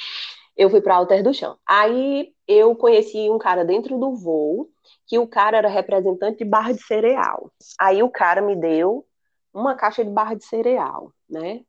Eu 0.57 0.71
fui 0.71 0.81
para 0.81 0.97
Alter 0.97 1.23
do 1.23 1.35
Chão. 1.35 1.59
Aí 1.67 2.33
eu 2.49 2.75
conheci 2.77 3.31
um 3.31 3.39
cara 3.39 3.65
dentro 3.65 3.99
do 3.99 4.15
voo, 4.15 4.69
que 5.07 5.19
o 5.19 5.27
cara 5.27 5.59
era 5.59 5.69
representante 5.69 6.39
de 6.39 6.45
barra 6.45 6.73
de 6.73 6.83
cereal. 6.83 7.53
Aí 7.81 8.03
o 8.03 8.11
cara 8.11 8.41
me 8.43 8.57
deu 8.57 9.07
uma 9.53 9.75
caixa 9.77 10.05
de 10.05 10.11
barra 10.11 10.35
de 10.35 10.45
cereal, 10.45 11.13
né? 11.29 11.63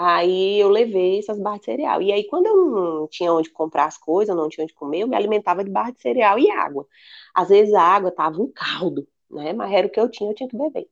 Aí 0.00 0.60
eu 0.60 0.68
levei 0.68 1.18
essas 1.18 1.40
barras 1.40 1.58
de 1.58 1.64
cereal. 1.66 2.00
E 2.00 2.12
aí, 2.12 2.24
quando 2.28 2.46
eu 2.46 2.56
não 2.56 3.08
tinha 3.08 3.32
onde 3.32 3.50
comprar 3.50 3.86
as 3.86 3.98
coisas, 3.98 4.34
não 4.36 4.48
tinha 4.48 4.62
onde 4.62 4.72
comer, 4.72 5.00
eu 5.00 5.08
me 5.08 5.16
alimentava 5.16 5.64
de 5.64 5.70
barra 5.70 5.90
de 5.90 6.00
cereal 6.00 6.38
e 6.38 6.48
água. 6.52 6.86
Às 7.34 7.48
vezes 7.48 7.74
a 7.74 7.82
água 7.82 8.12
tava 8.12 8.40
um 8.40 8.48
caldo, 8.54 9.08
né? 9.28 9.52
Mas 9.52 9.72
era 9.72 9.88
o 9.88 9.90
que 9.90 9.98
eu 9.98 10.08
tinha, 10.08 10.30
eu 10.30 10.34
tinha 10.36 10.48
que 10.48 10.56
beber. 10.56 10.86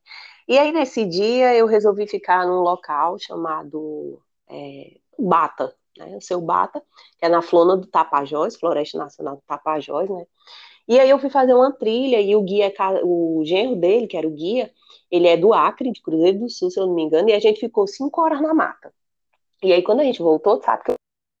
E 0.47 0.57
aí, 0.57 0.71
nesse 0.71 1.05
dia, 1.05 1.53
eu 1.55 1.67
resolvi 1.67 2.07
ficar 2.07 2.45
num 2.45 2.61
local 2.61 3.19
chamado 3.19 4.21
é, 4.49 4.97
Bata, 5.19 5.75
né? 5.97 6.15
O 6.17 6.21
seu 6.21 6.39
Bata, 6.41 6.81
que 7.17 7.25
é 7.25 7.29
na 7.29 7.41
Flona 7.41 7.75
do 7.75 7.87
Tapajós, 7.87 8.55
Floresta 8.55 8.97
Nacional 8.97 9.35
do 9.37 9.41
Tapajós, 9.45 10.09
né? 10.09 10.25
E 10.87 10.99
aí 10.99 11.09
eu 11.09 11.19
fui 11.19 11.29
fazer 11.29 11.53
uma 11.53 11.71
trilha 11.73 12.21
e 12.21 12.35
o 12.35 12.41
guia, 12.41 12.73
o 13.03 13.43
genro 13.45 13.75
dele, 13.75 14.07
que 14.07 14.15
era 14.17 14.27
o 14.27 14.31
guia, 14.31 14.71
ele 15.11 15.27
é 15.27 15.35
do 15.35 15.53
Acre, 15.53 15.91
de 15.91 16.01
Cruzeiro 16.01 16.39
do 16.39 16.49
Sul, 16.49 16.71
se 16.71 16.79
eu 16.79 16.87
não 16.87 16.95
me 16.95 17.03
engano, 17.03 17.29
e 17.29 17.33
a 17.33 17.39
gente 17.39 17.59
ficou 17.59 17.85
cinco 17.87 18.21
horas 18.21 18.41
na 18.41 18.53
mata. 18.53 18.93
E 19.63 19.73
aí 19.73 19.83
quando 19.83 20.01
a 20.01 20.03
gente 20.03 20.21
voltou, 20.21 20.61
sabe 20.63 20.83
que 20.85 20.93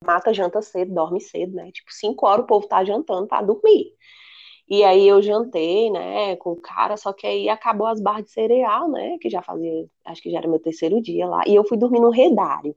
mata 0.05 0.33
janta 0.33 0.61
cedo, 0.61 0.93
dorme 0.93 1.21
cedo, 1.21 1.55
né? 1.55 1.71
Tipo, 1.71 1.93
cinco 1.93 2.25
horas 2.27 2.43
o 2.43 2.47
povo 2.47 2.67
tá 2.67 2.83
jantando 2.83 3.27
para 3.27 3.45
dormir. 3.45 3.93
E 4.69 4.83
aí 4.83 5.07
eu 5.07 5.21
jantei, 5.21 5.89
né, 5.89 6.35
com 6.37 6.51
o 6.51 6.61
cara, 6.61 6.97
só 6.97 7.13
que 7.13 7.25
aí 7.25 7.47
acabou 7.47 7.87
as 7.87 8.01
barras 8.01 8.25
de 8.25 8.31
cereal, 8.31 8.89
né, 8.89 9.17
que 9.19 9.29
já 9.29 9.41
fazia, 9.41 9.87
acho 10.05 10.21
que 10.21 10.29
já 10.29 10.39
era 10.39 10.47
meu 10.47 10.59
terceiro 10.59 11.01
dia 11.01 11.25
lá, 11.25 11.43
e 11.47 11.55
eu 11.55 11.63
fui 11.63 11.77
dormir 11.77 12.01
no 12.01 12.09
redário. 12.09 12.75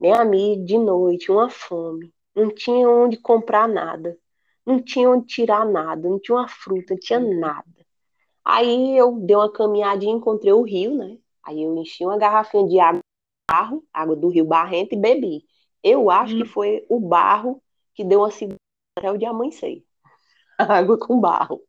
Minha 0.00 0.20
amiga, 0.20 0.64
de 0.64 0.78
noite, 0.78 1.30
uma 1.30 1.48
fome, 1.48 2.12
não 2.34 2.50
tinha 2.50 2.88
onde 2.90 3.16
comprar 3.18 3.68
nada, 3.68 4.18
não 4.66 4.82
tinha 4.82 5.08
onde 5.08 5.26
tirar 5.26 5.64
nada, 5.64 6.08
não 6.08 6.18
tinha 6.18 6.38
uma 6.38 6.48
fruta, 6.48 6.94
não 6.94 7.00
tinha 7.00 7.20
nada. 7.20 7.86
Aí 8.44 8.96
eu 8.96 9.12
dei 9.20 9.36
uma 9.36 9.52
caminhadinha, 9.52 10.14
encontrei 10.14 10.52
o 10.52 10.62
rio, 10.62 10.96
né, 10.96 11.18
aí 11.44 11.62
eu 11.62 11.76
enchi 11.76 12.04
uma 12.04 12.18
garrafinha 12.18 12.66
de 12.66 12.80
água, 12.80 13.00
barro, 13.48 13.84
água 13.92 14.16
do 14.16 14.28
rio 14.28 14.44
Barrento 14.44 14.94
e 14.94 14.98
bebi. 14.98 15.44
Eu 15.82 16.10
acho 16.10 16.34
hum. 16.34 16.38
que 16.38 16.44
foi 16.44 16.84
o 16.88 16.98
barro 16.98 17.62
que 17.94 18.04
deu 18.04 18.20
uma 18.20 18.30
segunda 18.30 18.56
até 18.98 19.10
o 19.10 19.16
dia 19.16 19.30
amanhecer. 19.30 19.84
água 20.78 20.98
com 20.98 21.20
barro. 21.20 21.62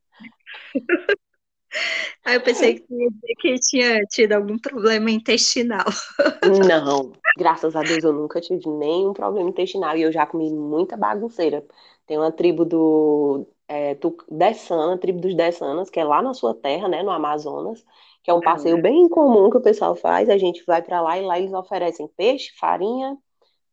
Aí 2.25 2.35
eu 2.35 2.41
pensei 2.41 2.79
que, 2.79 3.35
que 3.39 3.55
tinha 3.59 4.01
tido 4.05 4.33
algum 4.33 4.57
problema 4.57 5.11
intestinal. 5.11 5.85
Não, 6.67 7.11
graças 7.37 7.75
a 7.75 7.81
Deus 7.81 8.03
eu 8.03 8.13
nunca 8.13 8.41
tive 8.41 8.67
nenhum 8.69 9.13
problema 9.13 9.49
intestinal 9.49 9.95
e 9.97 10.01
eu 10.01 10.11
já 10.11 10.25
comi 10.25 10.51
muita 10.51 10.97
bagunceira. 10.97 11.63
Tem 12.05 12.17
uma 12.17 12.31
tribo 12.31 12.65
do 12.65 13.47
é, 13.67 13.97
Dessana, 14.29 14.97
tribo 14.97 15.19
dos 15.19 15.35
Dessanas, 15.35 15.89
que 15.89 15.99
é 15.99 16.03
lá 16.03 16.21
na 16.21 16.33
sua 16.33 16.53
terra, 16.53 16.87
né, 16.87 17.03
no 17.03 17.11
Amazonas, 17.11 17.83
que 18.23 18.31
é 18.31 18.33
um 18.33 18.41
passeio 18.41 18.81
bem 18.81 19.07
comum 19.09 19.49
que 19.49 19.57
o 19.57 19.61
pessoal 19.61 19.95
faz. 19.95 20.29
A 20.29 20.37
gente 20.37 20.63
vai 20.65 20.81
para 20.81 21.01
lá 21.01 21.17
e 21.17 21.21
lá 21.21 21.37
eles 21.39 21.53
oferecem 21.53 22.07
peixe, 22.15 22.51
farinha, 22.57 23.17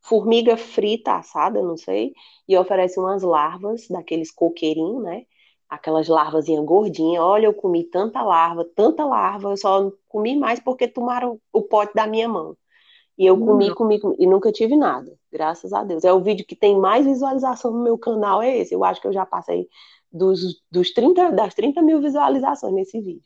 formiga 0.05 0.57
frita, 0.57 1.15
assada, 1.15 1.63
não 1.63 1.79
sei, 1.79 2.13
e 2.47 2.57
oferece 2.57 3.01
umas 3.01 3.23
larvas 3.23 3.89
daqueles 3.89 4.31
coqueirinhos, 4.31 5.03
né? 5.03 5.25
Aquelas 5.67 6.09
larvazinhas 6.09 6.63
gordinhas. 6.65 7.23
Olha, 7.23 7.47
eu 7.47 7.55
comi 7.55 7.85
tanta 7.85 8.23
larva, 8.23 8.67
tanta 8.77 9.05
larva, 9.05 9.51
eu 9.51 9.57
só 9.57 9.91
comi 10.07 10.37
mais 10.37 10.61
porque 10.61 10.87
tomaram 10.87 11.41
o 11.51 11.63
pote 11.63 11.95
da 11.95 12.07
minha 12.07 12.29
mão. 12.29 12.55
E 13.17 13.25
eu 13.25 13.39
comi, 13.39 13.71
hum. 13.71 13.75
comi, 13.75 13.99
comi, 13.99 14.17
e 14.19 14.27
nunca 14.27 14.53
tive 14.53 14.77
nada, 14.77 15.11
graças 15.33 15.73
a 15.73 15.83
Deus. 15.83 16.05
É 16.05 16.13
o 16.13 16.21
vídeo 16.21 16.45
que 16.45 16.55
tem 16.55 16.79
mais 16.79 17.07
visualização 17.07 17.71
no 17.71 17.83
meu 17.83 17.97
canal, 17.97 18.43
é 18.43 18.59
esse. 18.59 18.75
Eu 18.75 18.85
acho 18.85 19.01
que 19.01 19.09
eu 19.09 19.13
já 19.13 19.25
passei 19.25 19.69
dos, 20.13 20.61
dos 20.71 20.91
30, 20.93 21.33
das 21.33 21.55
30 21.55 21.81
mil 21.81 22.01
visualizações 22.03 22.75
nesse 22.75 23.01
vídeo. 23.01 23.25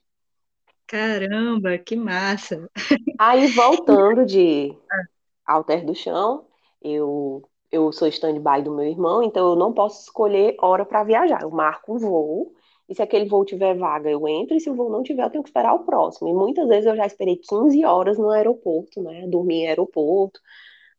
Caramba, 0.87 1.77
que 1.77 1.97
massa! 1.97 2.71
Aí, 3.19 3.49
voltando 3.49 4.25
de 4.25 4.77
ah. 4.93 5.55
Alter 5.55 5.85
do 5.85 5.95
Chão, 5.95 6.48
eu, 6.93 7.43
eu 7.71 7.93
sou 7.93 8.09
stand-by 8.09 8.63
do 8.63 8.75
meu 8.75 8.87
irmão, 8.87 9.23
então 9.23 9.51
eu 9.51 9.57
não 9.57 9.73
posso 9.73 10.03
escolher 10.03 10.57
hora 10.61 10.85
para 10.85 11.05
viajar. 11.05 11.43
Eu 11.43 11.51
marco 11.51 11.95
um 11.95 11.99
voo, 11.99 12.53
e 12.89 12.95
se 12.95 13.03
aquele 13.03 13.27
voo 13.29 13.45
tiver 13.45 13.77
vaga, 13.77 14.11
eu 14.11 14.27
entro, 14.27 14.57
e 14.57 14.61
se 14.61 14.71
o 14.71 14.75
voo 14.75 14.91
não 14.91 15.03
tiver, 15.03 15.25
eu 15.25 15.31
tenho 15.31 15.43
que 15.43 15.51
esperar 15.51 15.75
o 15.75 15.85
próximo. 15.85 16.29
E 16.29 16.33
muitas 16.33 16.67
vezes 16.69 16.87
eu 16.87 16.97
já 16.97 17.07
esperei 17.07 17.37
15 17.37 17.85
horas 17.85 18.19
no 18.19 18.31
aeroporto, 18.31 19.03
né? 19.03 19.27
Dormi 19.27 19.63
em 19.63 19.69
aeroporto, 19.69 20.41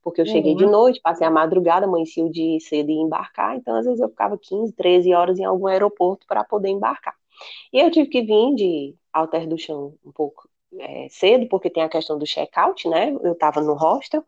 porque 0.01 0.21
eu 0.21 0.25
cheguei 0.25 0.55
de 0.55 0.65
uhum. 0.65 0.71
noite, 0.71 1.01
passei 1.01 1.27
a 1.27 1.31
madrugada, 1.31 1.85
amanheci 1.85 2.21
o 2.21 2.31
dia 2.31 2.59
cedo 2.59 2.89
e 2.89 2.95
embarcar, 2.95 3.55
então 3.57 3.75
às 3.75 3.85
vezes 3.85 3.99
eu 3.99 4.09
ficava 4.09 4.37
15, 4.37 4.73
13 4.73 5.13
horas 5.13 5.39
em 5.39 5.45
algum 5.45 5.67
aeroporto 5.67 6.25
para 6.27 6.43
poder 6.43 6.69
embarcar. 6.69 7.15
E 7.73 7.79
eu 7.79 7.91
tive 7.91 8.09
que 8.09 8.21
vir 8.21 8.55
de 8.55 8.95
Alter 9.13 9.47
do 9.47 9.57
Chão 9.57 9.93
um 10.05 10.11
pouco 10.11 10.47
é, 10.77 11.07
cedo, 11.09 11.47
porque 11.47 11.69
tem 11.69 11.83
a 11.83 11.89
questão 11.89 12.17
do 12.17 12.25
check-out, 12.25 12.87
né? 12.87 13.11
Eu 13.23 13.33
estava 13.33 13.61
no 13.61 13.73
hostel, 13.73 14.23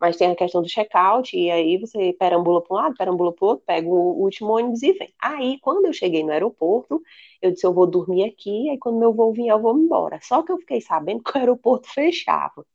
mas 0.00 0.16
tem 0.16 0.30
a 0.30 0.36
questão 0.36 0.62
do 0.62 0.68
check-out, 0.68 1.36
e 1.36 1.50
aí 1.50 1.78
você 1.78 2.12
perambula 2.12 2.62
para 2.62 2.74
um 2.74 2.76
lado, 2.80 2.94
perambula 2.96 3.32
para 3.32 3.44
o 3.44 3.48
outro, 3.48 3.64
pega 3.66 3.88
o 3.88 4.22
último 4.22 4.52
ônibus 4.52 4.82
e 4.82 4.92
vem. 4.92 5.14
Aí, 5.20 5.58
quando 5.60 5.86
eu 5.86 5.92
cheguei 5.92 6.22
no 6.22 6.32
aeroporto, 6.32 7.02
eu 7.40 7.50
disse, 7.52 7.66
eu 7.66 7.72
vou 7.72 7.86
dormir 7.86 8.24
aqui, 8.24 8.70
aí 8.70 8.78
quando 8.78 8.98
meu 8.98 9.12
voo 9.12 9.32
vier, 9.32 9.50
eu 9.54 9.60
vou 9.60 9.76
embora. 9.78 10.18
Só 10.22 10.42
que 10.42 10.52
eu 10.52 10.58
fiquei 10.58 10.80
sabendo 10.80 11.22
que 11.22 11.36
o 11.36 11.38
aeroporto 11.40 11.88
fechava. 11.92 12.66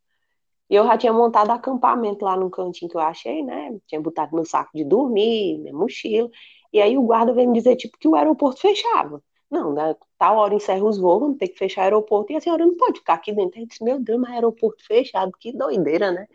E 0.70 0.76
eu 0.76 0.86
já 0.86 0.98
tinha 0.98 1.14
montado 1.14 1.52
acampamento 1.52 2.24
lá 2.26 2.38
no 2.38 2.50
cantinho 2.50 2.90
que 2.90 2.96
eu 2.98 3.02
achei, 3.02 3.44
né? 3.44 3.78
Tinha 3.88 4.00
botado 4.02 4.34
meu 4.36 4.46
saco 4.46 4.72
de 4.74 4.86
dormir, 4.86 5.58
minha 5.60 5.74
mochila. 5.74 6.30
E 6.72 6.82
aí 6.82 6.98
o 6.98 7.04
guarda 7.04 7.34
veio 7.34 7.50
me 7.50 7.58
dizer, 7.58 7.76
tipo, 7.76 7.98
que 7.98 8.08
o 8.08 8.16
aeroporto 8.16 8.62
fechava. 8.62 9.22
Não, 9.50 9.74
né, 9.74 9.96
tal 10.18 10.38
hora 10.38 10.54
encerra 10.56 10.86
os 10.86 10.98
voos, 10.98 11.20
vamos 11.20 11.38
ter 11.38 11.50
que 11.50 11.58
fechar 11.58 11.82
o 11.82 11.84
aeroporto, 11.84 12.32
e 12.32 12.38
a 12.38 12.42
senhora 12.42 12.66
não 12.66 12.78
pode 12.78 13.00
ficar 13.00 13.16
aqui 13.16 13.34
dentro. 13.34 13.60
Aí 13.60 13.66
disse, 13.66 13.84
meu 13.84 14.00
Deus, 14.00 14.20
mas 14.20 14.32
aeroporto 14.32 14.86
fechado, 14.86 15.34
que 15.38 15.52
doideira, 15.52 16.10
né? 16.12 16.28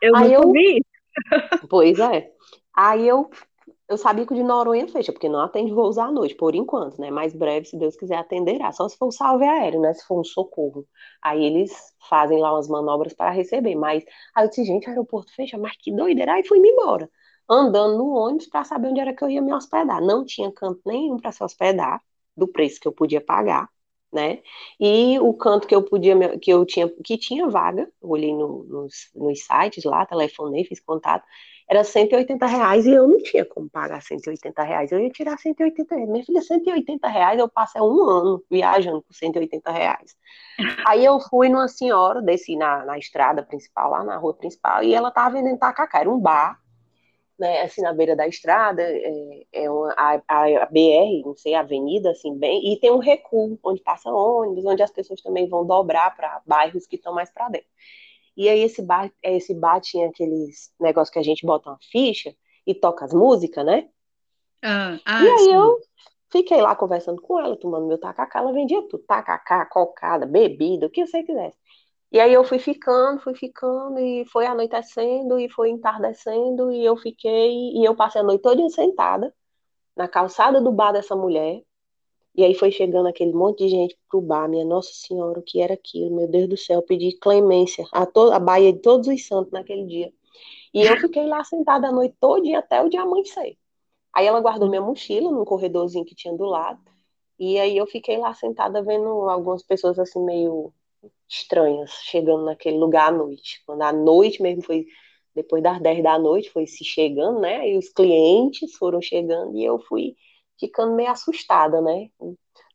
Eu 0.00 0.16
Aí 0.16 0.32
eu 0.32 0.52
vi. 0.52 0.84
Pois 1.68 1.98
é. 1.98 2.30
Aí 2.74 3.08
eu, 3.08 3.30
eu 3.88 3.96
sabia 3.96 4.26
que 4.26 4.32
o 4.32 4.36
de 4.36 4.42
Noronha 4.42 4.86
fecha, 4.88 5.12
porque 5.12 5.28
não 5.28 5.40
atende 5.40 5.72
voos 5.72 5.98
à 5.98 6.10
noite, 6.10 6.34
por 6.34 6.54
enquanto, 6.54 7.00
né? 7.00 7.10
Mais 7.10 7.34
breve, 7.34 7.66
se 7.66 7.78
Deus 7.78 7.96
quiser, 7.96 8.16
atenderá. 8.16 8.72
Só 8.72 8.88
se 8.88 8.96
for 8.98 9.08
um 9.08 9.10
salve 9.10 9.44
aéreo, 9.44 9.80
né? 9.80 9.94
Se 9.94 10.04
for 10.06 10.20
um 10.20 10.24
socorro. 10.24 10.86
Aí 11.22 11.44
eles 11.44 11.72
fazem 12.08 12.38
lá 12.38 12.52
umas 12.52 12.68
manobras 12.68 13.14
para 13.14 13.30
receber. 13.30 13.74
Mas 13.74 14.04
aí 14.34 14.44
eu 14.44 14.48
disse, 14.48 14.64
gente, 14.64 14.86
o 14.86 14.90
aeroporto 14.90 15.32
fecha, 15.34 15.56
mas 15.58 15.76
que 15.78 15.92
doideira. 15.92 16.34
Aí 16.34 16.44
fui-me 16.46 16.68
embora. 16.68 17.08
Andando 17.48 17.98
no 17.98 18.10
ônibus 18.10 18.48
para 18.48 18.64
saber 18.64 18.88
onde 18.88 19.00
era 19.00 19.14
que 19.14 19.22
eu 19.24 19.30
ia 19.30 19.40
me 19.40 19.54
hospedar. 19.54 20.00
Não 20.02 20.24
tinha 20.24 20.52
canto 20.52 20.80
nenhum 20.84 21.16
para 21.18 21.32
se 21.32 21.42
hospedar 21.44 22.00
do 22.36 22.46
preço 22.48 22.78
que 22.80 22.88
eu 22.88 22.92
podia 22.92 23.20
pagar, 23.20 23.68
né? 24.12 24.40
E 24.80 25.18
o 25.20 25.34
canto 25.34 25.66
que 25.66 25.74
eu 25.74 25.82
podia, 25.82 26.38
que 26.38 26.50
eu 26.50 26.64
tinha, 26.64 26.88
que 27.04 27.18
tinha 27.18 27.48
vaga, 27.48 27.88
olhei 28.00 28.32
no, 28.32 28.64
nos, 28.64 29.10
nos 29.14 29.44
sites 29.44 29.84
lá, 29.84 30.06
telefonei, 30.06 30.64
fiz 30.64 30.80
contato, 30.80 31.24
era 31.68 31.82
180 31.82 32.46
reais 32.46 32.86
e 32.86 32.92
eu 32.92 33.08
não 33.08 33.18
tinha 33.18 33.44
como 33.44 33.68
pagar 33.68 34.00
180 34.00 34.62
reais. 34.62 34.92
Eu 34.92 35.00
ia 35.00 35.10
tirar 35.10 35.36
180 35.36 35.94
reais. 35.94 36.08
Minha 36.08 36.24
filha, 36.24 36.40
180 36.40 37.08
reais 37.08 37.38
eu 37.40 37.48
passei 37.48 37.82
um 37.82 38.02
ano 38.08 38.44
viajando 38.48 39.02
por 39.02 39.14
180 39.14 39.70
reais. 39.72 40.16
Aí 40.86 41.04
eu 41.04 41.18
fui 41.20 41.48
numa 41.48 41.66
senhora, 41.66 42.22
desci 42.22 42.56
na, 42.56 42.84
na 42.84 42.98
estrada 42.98 43.42
principal, 43.42 43.90
lá 43.90 44.04
na 44.04 44.16
rua 44.16 44.34
principal, 44.34 44.82
e 44.82 44.94
ela 44.94 45.10
tava 45.10 45.34
vendendo 45.34 45.58
tacacá. 45.58 46.00
Era 46.00 46.10
um 46.10 46.20
bar 46.20 46.60
né, 47.38 47.62
assim, 47.62 47.82
na 47.82 47.92
beira 47.92 48.16
da 48.16 48.26
estrada, 48.26 48.82
é, 48.82 49.46
é 49.52 49.70
uma, 49.70 49.92
a, 49.96 50.14
a, 50.26 50.66
BR, 50.66 51.22
não 51.24 51.36
sei, 51.36 51.54
a 51.54 51.60
avenida, 51.60 52.10
assim, 52.10 52.36
bem, 52.38 52.72
e 52.72 52.80
tem 52.80 52.90
um 52.90 52.98
recuo, 52.98 53.58
onde 53.62 53.82
passa 53.82 54.10
ônibus, 54.10 54.64
onde 54.64 54.82
as 54.82 54.90
pessoas 54.90 55.20
também 55.20 55.48
vão 55.48 55.66
dobrar 55.66 56.14
para 56.16 56.40
bairros 56.46 56.86
que 56.86 56.96
estão 56.96 57.12
mais 57.12 57.30
para 57.30 57.48
dentro. 57.48 57.68
E 58.36 58.48
aí 58.48 58.60
esse 58.60 58.82
bar, 58.82 59.10
esse 59.22 59.54
bar 59.54 59.80
tinha 59.80 60.08
aqueles 60.08 60.70
negócios 60.78 61.12
que 61.12 61.18
a 61.18 61.22
gente 61.22 61.44
bota 61.44 61.70
uma 61.70 61.78
ficha 61.90 62.34
e 62.66 62.74
toca 62.74 63.04
as 63.04 63.12
músicas, 63.12 63.64
né? 63.64 63.88
Ah, 64.62 64.98
ah, 65.04 65.24
e 65.24 65.28
aí 65.28 65.38
sim. 65.38 65.54
eu 65.54 65.78
fiquei 66.30 66.60
lá 66.60 66.74
conversando 66.74 67.20
com 67.22 67.38
ela, 67.38 67.56
tomando 67.56 67.86
meu 67.86 67.98
tacacá, 67.98 68.40
ela 68.40 68.52
vendia 68.52 68.82
tudo, 68.88 69.02
tacacá, 69.04 69.64
cocada, 69.66 70.26
bebida, 70.26 70.86
o 70.86 70.90
que 70.90 71.06
você 71.06 71.22
quisesse. 71.22 71.56
E 72.12 72.20
aí 72.20 72.32
eu 72.32 72.44
fui 72.44 72.58
ficando, 72.58 73.20
fui 73.20 73.34
ficando, 73.34 73.98
e 73.98 74.24
foi 74.26 74.46
anoitecendo, 74.46 75.38
e 75.38 75.48
foi 75.48 75.70
entardecendo, 75.70 76.70
e 76.72 76.84
eu 76.84 76.96
fiquei, 76.96 77.72
e 77.72 77.84
eu 77.84 77.94
passei 77.96 78.20
a 78.20 78.24
noite 78.24 78.42
toda 78.42 78.68
sentada 78.70 79.34
na 79.96 80.08
calçada 80.08 80.60
do 80.60 80.72
bar 80.72 80.92
dessa 80.92 81.16
mulher, 81.16 81.62
e 82.36 82.44
aí 82.44 82.54
foi 82.54 82.70
chegando 82.70 83.08
aquele 83.08 83.32
monte 83.32 83.64
de 83.64 83.70
gente 83.70 83.98
pro 84.10 84.20
bar, 84.20 84.48
minha 84.48 84.64
Nossa 84.64 84.92
Senhora, 84.92 85.38
o 85.40 85.42
que 85.42 85.60
era 85.60 85.74
aquilo? 85.74 86.14
Meu 86.14 86.28
Deus 86.28 86.48
do 86.48 86.56
céu, 86.56 86.76
eu 86.80 86.82
pedi 86.82 87.16
clemência 87.18 87.86
a, 87.92 88.06
a 88.34 88.38
Baía 88.38 88.72
de 88.72 88.80
Todos 88.80 89.08
os 89.08 89.26
Santos 89.26 89.50
naquele 89.52 89.86
dia. 89.86 90.12
E 90.74 90.82
eu 90.82 90.98
fiquei 90.98 91.26
lá 91.26 91.42
sentada 91.44 91.88
a 91.88 91.92
noite 91.92 92.14
toda 92.20 92.58
até 92.58 92.82
o 92.82 92.90
dia 92.90 93.00
amanhecer. 93.02 93.56
Aí 94.12 94.26
ela 94.26 94.40
guardou 94.40 94.68
minha 94.68 94.82
mochila 94.82 95.30
num 95.30 95.44
corredorzinho 95.44 96.04
que 96.04 96.14
tinha 96.14 96.34
do 96.36 96.44
lado, 96.44 96.80
e 97.38 97.58
aí 97.58 97.76
eu 97.76 97.86
fiquei 97.86 98.18
lá 98.18 98.34
sentada 98.34 98.82
vendo 98.82 99.08
algumas 99.30 99.62
pessoas 99.62 99.98
assim 99.98 100.22
meio 100.22 100.72
estranhas 101.28 101.92
chegando 102.04 102.44
naquele 102.44 102.78
lugar 102.78 103.08
à 103.08 103.16
noite. 103.16 103.62
Quando 103.66 103.82
a 103.82 103.92
noite 103.92 104.42
mesmo 104.42 104.62
foi, 104.62 104.86
depois 105.34 105.62
das 105.62 105.80
10 105.80 106.02
da 106.02 106.18
noite, 106.18 106.50
foi 106.50 106.66
se 106.66 106.84
chegando, 106.84 107.40
né? 107.40 107.68
E 107.70 107.78
os 107.78 107.88
clientes 107.88 108.74
foram 108.76 109.00
chegando 109.00 109.56
e 109.56 109.64
eu 109.64 109.78
fui 109.80 110.16
ficando 110.58 110.94
meio 110.94 111.10
assustada, 111.10 111.80
né? 111.80 112.08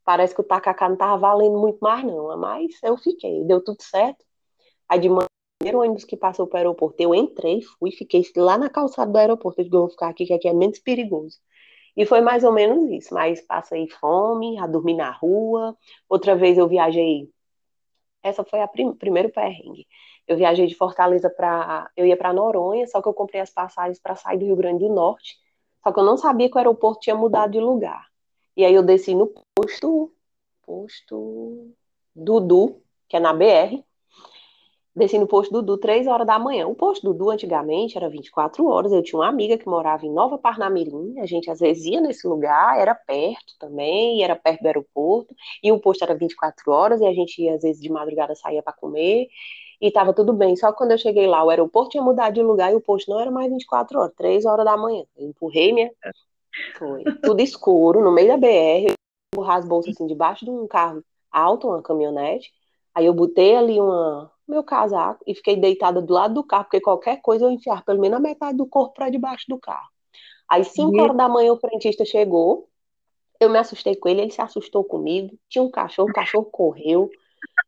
Parece 0.04 0.34
que 0.34 0.40
o 0.40 0.44
tacacá 0.44 0.88
não 0.88 0.96
tava 0.96 1.16
valendo 1.18 1.58
muito 1.58 1.78
mais, 1.80 2.04
não. 2.04 2.36
Mas 2.38 2.72
eu 2.82 2.96
fiquei, 2.96 3.44
deu 3.44 3.62
tudo 3.62 3.82
certo. 3.82 4.24
Aí 4.88 5.00
de 5.00 5.08
manhã, 5.08 5.26
primeiro 5.58 5.80
ônibus 5.80 6.04
que 6.04 6.16
passou 6.16 6.46
para 6.46 6.56
o 6.56 6.58
aeroporto, 6.58 7.00
eu 7.02 7.14
entrei, 7.14 7.62
fui, 7.62 7.92
fiquei 7.92 8.22
lá 8.36 8.58
na 8.58 8.68
calçada 8.70 9.10
do 9.10 9.18
aeroporto. 9.18 9.60
Eu 9.60 9.64
digo, 9.64 9.78
vou 9.78 9.90
ficar 9.90 10.08
aqui, 10.08 10.26
que 10.26 10.32
aqui 10.34 10.48
é 10.48 10.52
menos 10.54 10.78
perigoso. 10.80 11.38
E 11.96 12.06
foi 12.06 12.20
mais 12.20 12.42
ou 12.44 12.52
menos 12.52 12.90
isso, 12.90 13.14
mas 13.14 13.40
passei 13.42 13.88
fome, 13.88 14.58
a 14.58 14.66
dormir 14.66 14.94
na 14.94 15.10
rua. 15.10 15.76
Outra 16.08 16.34
vez 16.36 16.58
eu 16.58 16.68
viajei 16.68 17.30
essa 18.22 18.44
foi 18.44 18.60
a 18.60 18.68
prim 18.68 18.92
primeiro 18.94 19.30
perrengue. 19.30 19.86
Eu 20.26 20.36
viajei 20.36 20.66
de 20.66 20.74
Fortaleza 20.74 21.28
para. 21.28 21.90
Eu 21.96 22.06
ia 22.06 22.16
para 22.16 22.32
Noronha, 22.32 22.86
só 22.86 23.02
que 23.02 23.08
eu 23.08 23.14
comprei 23.14 23.40
as 23.40 23.50
passagens 23.50 23.98
para 23.98 24.14
sair 24.14 24.38
do 24.38 24.44
Rio 24.44 24.56
Grande 24.56 24.86
do 24.86 24.94
Norte. 24.94 25.36
Só 25.82 25.92
que 25.92 25.98
eu 25.98 26.04
não 26.04 26.16
sabia 26.16 26.48
que 26.48 26.54
o 26.54 26.58
aeroporto 26.58 27.00
tinha 27.00 27.16
mudado 27.16 27.52
de 27.52 27.60
lugar. 27.60 28.06
E 28.56 28.64
aí 28.64 28.74
eu 28.74 28.82
desci 28.82 29.14
no 29.14 29.32
posto. 29.54 30.12
Posto. 30.64 31.74
Dudu, 32.14 32.80
que 33.08 33.16
é 33.16 33.20
na 33.20 33.32
BR. 33.32 33.82
Desci 34.94 35.18
no 35.18 35.26
posto 35.26 35.50
Dudu, 35.50 35.78
3 35.78 36.06
horas 36.06 36.26
da 36.26 36.38
manhã. 36.38 36.68
O 36.68 36.74
posto 36.74 37.02
Dudu, 37.02 37.30
antigamente, 37.30 37.96
era 37.96 38.10
24 38.10 38.66
horas. 38.66 38.92
Eu 38.92 39.02
tinha 39.02 39.18
uma 39.18 39.28
amiga 39.28 39.56
que 39.56 39.66
morava 39.66 40.04
em 40.04 40.12
Nova 40.12 40.36
Parnamirim. 40.36 41.18
A 41.18 41.24
gente 41.24 41.50
às 41.50 41.60
vezes 41.60 41.86
ia 41.86 42.00
nesse 42.00 42.26
lugar, 42.28 42.78
era 42.78 42.94
perto 42.94 43.54
também, 43.58 44.22
era 44.22 44.36
perto 44.36 44.60
do 44.60 44.66
aeroporto. 44.66 45.34
E 45.62 45.72
o 45.72 45.80
posto 45.80 46.02
era 46.04 46.14
24 46.14 46.70
horas, 46.70 47.00
e 47.00 47.06
a 47.06 47.12
gente 47.14 47.40
ia, 47.40 47.54
às 47.54 47.62
vezes, 47.62 47.80
de 47.80 47.90
madrugada 47.90 48.34
saía 48.34 48.62
para 48.62 48.74
comer. 48.74 49.28
E 49.80 49.90
tava 49.90 50.12
tudo 50.12 50.32
bem. 50.34 50.54
Só 50.56 50.70
que 50.70 50.78
quando 50.78 50.90
eu 50.90 50.98
cheguei 50.98 51.26
lá, 51.26 51.42
o 51.42 51.48
aeroporto 51.48 51.90
tinha 51.92 52.02
mudado 52.02 52.34
de 52.34 52.42
lugar 52.42 52.70
e 52.70 52.76
o 52.76 52.80
posto 52.80 53.10
não 53.10 53.18
era 53.18 53.30
mais 53.30 53.50
24 53.50 53.98
horas, 53.98 54.14
3 54.14 54.44
horas 54.44 54.64
da 54.64 54.76
manhã. 54.76 55.04
Eu 55.16 55.28
empurrei 55.28 55.72
minha. 55.72 55.90
Foi. 56.78 57.02
Tudo 57.22 57.40
escuro, 57.40 58.02
no 58.02 58.12
meio 58.12 58.28
da 58.28 58.36
BR. 58.36 58.92
empurrar 59.34 59.56
as 59.56 59.66
bolsas 59.66 59.94
assim, 59.94 60.06
debaixo 60.06 60.44
de 60.44 60.50
um 60.50 60.66
carro 60.68 61.02
alto, 61.30 61.66
uma 61.66 61.82
caminhonete. 61.82 62.52
Aí 62.94 63.06
eu 63.06 63.14
botei 63.14 63.56
ali 63.56 63.80
uma, 63.80 64.30
meu 64.46 64.62
casaco 64.62 65.22
e 65.26 65.34
fiquei 65.34 65.56
deitada 65.56 66.00
do 66.00 66.12
lado 66.12 66.34
do 66.34 66.44
carro, 66.44 66.64
porque 66.64 66.80
qualquer 66.80 67.20
coisa 67.20 67.44
eu 67.44 67.50
enfiar 67.50 67.84
pelo 67.84 68.00
menos 68.00 68.18
a 68.18 68.22
metade 68.22 68.56
do 68.56 68.66
corpo 68.66 68.94
para 68.94 69.10
debaixo 69.10 69.46
do 69.48 69.58
carro. 69.58 69.88
Aí, 70.48 70.64
5 70.64 71.00
horas 71.00 71.16
da 71.16 71.28
manhã, 71.28 71.52
o 71.52 71.58
frentista 71.58 72.04
chegou, 72.04 72.68
eu 73.40 73.48
me 73.48 73.58
assustei 73.58 73.96
com 73.96 74.08
ele, 74.08 74.20
ele 74.20 74.30
se 74.30 74.42
assustou 74.42 74.84
comigo, 74.84 75.36
tinha 75.48 75.62
um 75.62 75.70
cachorro, 75.70 76.10
o 76.10 76.12
cachorro 76.12 76.44
correu, 76.44 77.10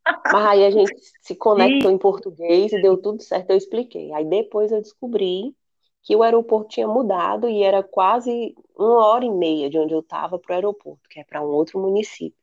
mas 0.07 0.47
aí 0.47 0.65
a 0.67 0.71
gente 0.71 0.93
se 1.23 1.35
conectou 1.35 1.91
em 1.91 1.99
português 1.99 2.73
e 2.73 2.83
deu 2.83 2.99
tudo 2.99 3.23
certo, 3.23 3.51
eu 3.51 3.57
expliquei. 3.57 4.13
Aí 4.13 4.25
depois 4.25 4.71
eu 4.71 4.83
descobri 4.83 5.57
que 6.03 6.15
o 6.15 6.23
aeroporto 6.23 6.69
tinha 6.69 6.87
mudado 6.87 7.49
e 7.49 7.63
era 7.63 7.83
quase 7.83 8.55
uma 8.77 9.07
hora 9.07 9.25
e 9.25 9.31
meia 9.31 9.71
de 9.71 9.79
onde 9.79 9.95
eu 9.95 10.01
estava 10.01 10.39
para 10.39 10.53
o 10.53 10.55
aeroporto, 10.55 11.09
que 11.09 11.19
é 11.19 11.25
para 11.25 11.41
um 11.41 11.49
outro 11.49 11.81
município. 11.81 12.39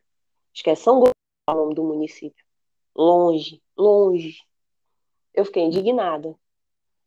Acho 0.53 0.63
que 0.63 0.69
é 0.71 0.75
São 0.75 0.95
Gonçalo 0.95 1.13
o 1.47 1.53
nome 1.53 1.75
do 1.75 1.83
município. 1.83 2.43
Longe 2.95 3.61
longe. 3.81 4.37
Eu 5.33 5.45
fiquei 5.45 5.63
indignada. 5.63 6.35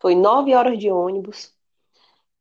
Foi 0.01 0.14
nove 0.14 0.55
horas 0.55 0.78
de 0.78 0.91
ônibus, 0.91 1.55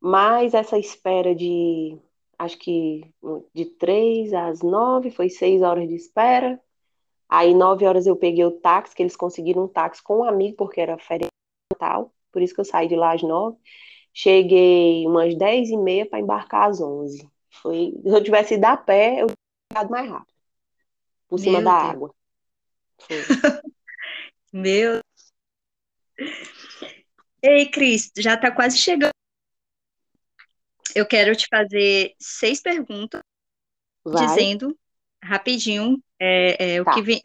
mais 0.00 0.52
essa 0.52 0.78
espera 0.78 1.34
de, 1.34 1.96
acho 2.38 2.58
que 2.58 3.10
de 3.54 3.64
três 3.64 4.32
às 4.34 4.60
nove, 4.60 5.10
foi 5.10 5.30
seis 5.30 5.62
horas 5.62 5.88
de 5.88 5.94
espera. 5.94 6.60
Aí 7.28 7.54
nove 7.54 7.86
horas 7.86 8.06
eu 8.06 8.16
peguei 8.16 8.44
o 8.44 8.50
táxi, 8.50 8.94
que 8.94 9.02
eles 9.02 9.16
conseguiram 9.16 9.64
um 9.64 9.68
táxi 9.68 10.02
com 10.02 10.18
um 10.18 10.24
amigo, 10.24 10.56
porque 10.56 10.80
era 10.80 10.98
férias 10.98 11.30
Natal, 11.72 12.12
por 12.30 12.42
isso 12.42 12.54
que 12.54 12.60
eu 12.60 12.64
saí 12.64 12.86
de 12.86 12.96
lá 12.96 13.14
às 13.14 13.22
nove. 13.22 13.56
Cheguei 14.12 15.06
umas 15.06 15.34
dez 15.34 15.70
e 15.70 15.76
meia 15.76 16.06
para 16.06 16.20
embarcar 16.20 16.68
às 16.68 16.80
onze. 16.80 17.28
Foi, 17.62 17.94
se 18.02 18.08
eu 18.08 18.22
tivesse 18.22 18.54
ido 18.54 18.64
a 18.64 18.76
pé, 18.76 19.22
eu 19.22 19.26
teria 19.26 19.88
mais 19.88 20.08
rápido, 20.08 20.34
por 21.28 21.36
Meu 21.36 21.44
cima 21.44 21.58
Deus. 21.58 21.64
da 21.64 21.72
água. 21.72 22.14
Meu. 24.52 25.00
Ei, 27.42 27.70
Cris, 27.70 28.10
já 28.16 28.34
está 28.34 28.50
quase 28.50 28.78
chegando. 28.78 29.12
Eu 30.94 31.06
quero 31.06 31.34
te 31.34 31.48
fazer 31.48 32.14
seis 32.20 32.62
perguntas, 32.62 33.20
Vai. 34.04 34.26
dizendo 34.26 34.78
rapidinho 35.22 36.02
é, 36.20 36.76
é, 36.76 36.84
tá. 36.84 36.90
o 36.90 36.94
que 36.94 37.02
vem. 37.02 37.20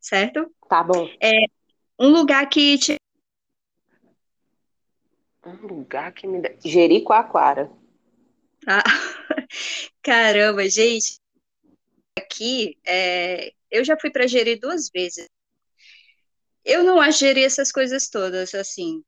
Certo? 0.00 0.54
Tá 0.68 0.82
bom. 0.82 1.08
É, 1.20 1.46
um 1.98 2.08
lugar 2.08 2.48
que 2.48 2.78
te. 2.78 2.96
Um 5.44 5.66
lugar 5.66 6.12
que 6.12 6.26
me. 6.26 6.40
Jericoacoara. 6.64 7.70
Ah, 8.66 8.82
caramba, 10.02 10.68
gente. 10.68 11.20
Aqui, 12.18 12.78
é, 12.84 13.54
eu 13.72 13.84
já 13.84 13.98
fui 13.98 14.10
para 14.10 14.26
Jeri 14.26 14.56
duas 14.56 14.90
vezes. 14.94 15.26
Eu 16.64 16.84
não 16.84 17.00
ageria 17.00 17.46
essas 17.46 17.72
coisas 17.72 18.08
todas, 18.08 18.54
assim. 18.54 19.02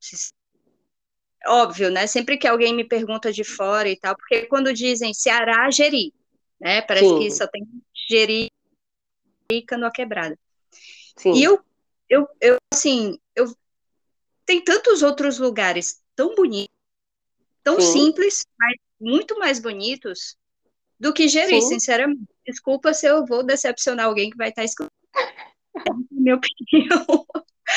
Óbvio, 1.45 1.91
né? 1.91 2.07
Sempre 2.07 2.37
que 2.37 2.47
alguém 2.47 2.75
me 2.75 2.83
pergunta 2.83 3.31
de 3.31 3.43
fora 3.43 3.87
e 3.87 3.97
tal, 3.97 4.15
porque 4.17 4.47
quando 4.47 4.73
dizem 4.73 5.13
Ceará, 5.13 5.69
Jeri, 5.69 6.11
né? 6.59 6.81
Parece 6.81 7.09
Sim. 7.09 7.19
que 7.19 7.31
só 7.31 7.47
tem 7.47 7.65
Jeri 8.09 8.49
e 9.51 9.61
Canoa 9.61 9.91
Quebrada. 9.91 10.37
Sim. 11.15 11.33
E 11.35 11.43
eu, 11.43 11.63
eu, 12.09 12.27
eu, 12.41 12.57
assim, 12.73 13.19
eu 13.35 13.55
tem 14.45 14.61
tantos 14.63 15.03
outros 15.03 15.37
lugares 15.37 16.01
tão 16.15 16.35
bonitos, 16.35 16.75
tão 17.63 17.79
Sim. 17.79 18.05
simples, 18.05 18.43
mas 18.59 18.75
muito 18.99 19.37
mais 19.37 19.59
bonitos 19.59 20.35
do 20.99 21.13
que 21.13 21.27
Jeri, 21.27 21.61
Sim. 21.61 21.67
sinceramente. 21.67 22.34
Desculpa 22.45 22.93
se 22.93 23.07
eu 23.07 23.25
vou 23.25 23.43
decepcionar 23.43 24.05
alguém 24.05 24.29
que 24.29 24.37
vai 24.37 24.49
estar 24.49 24.63
escutando. 24.63 24.91
É 25.75 25.91
minha 26.11 26.35
opinião. 26.35 27.25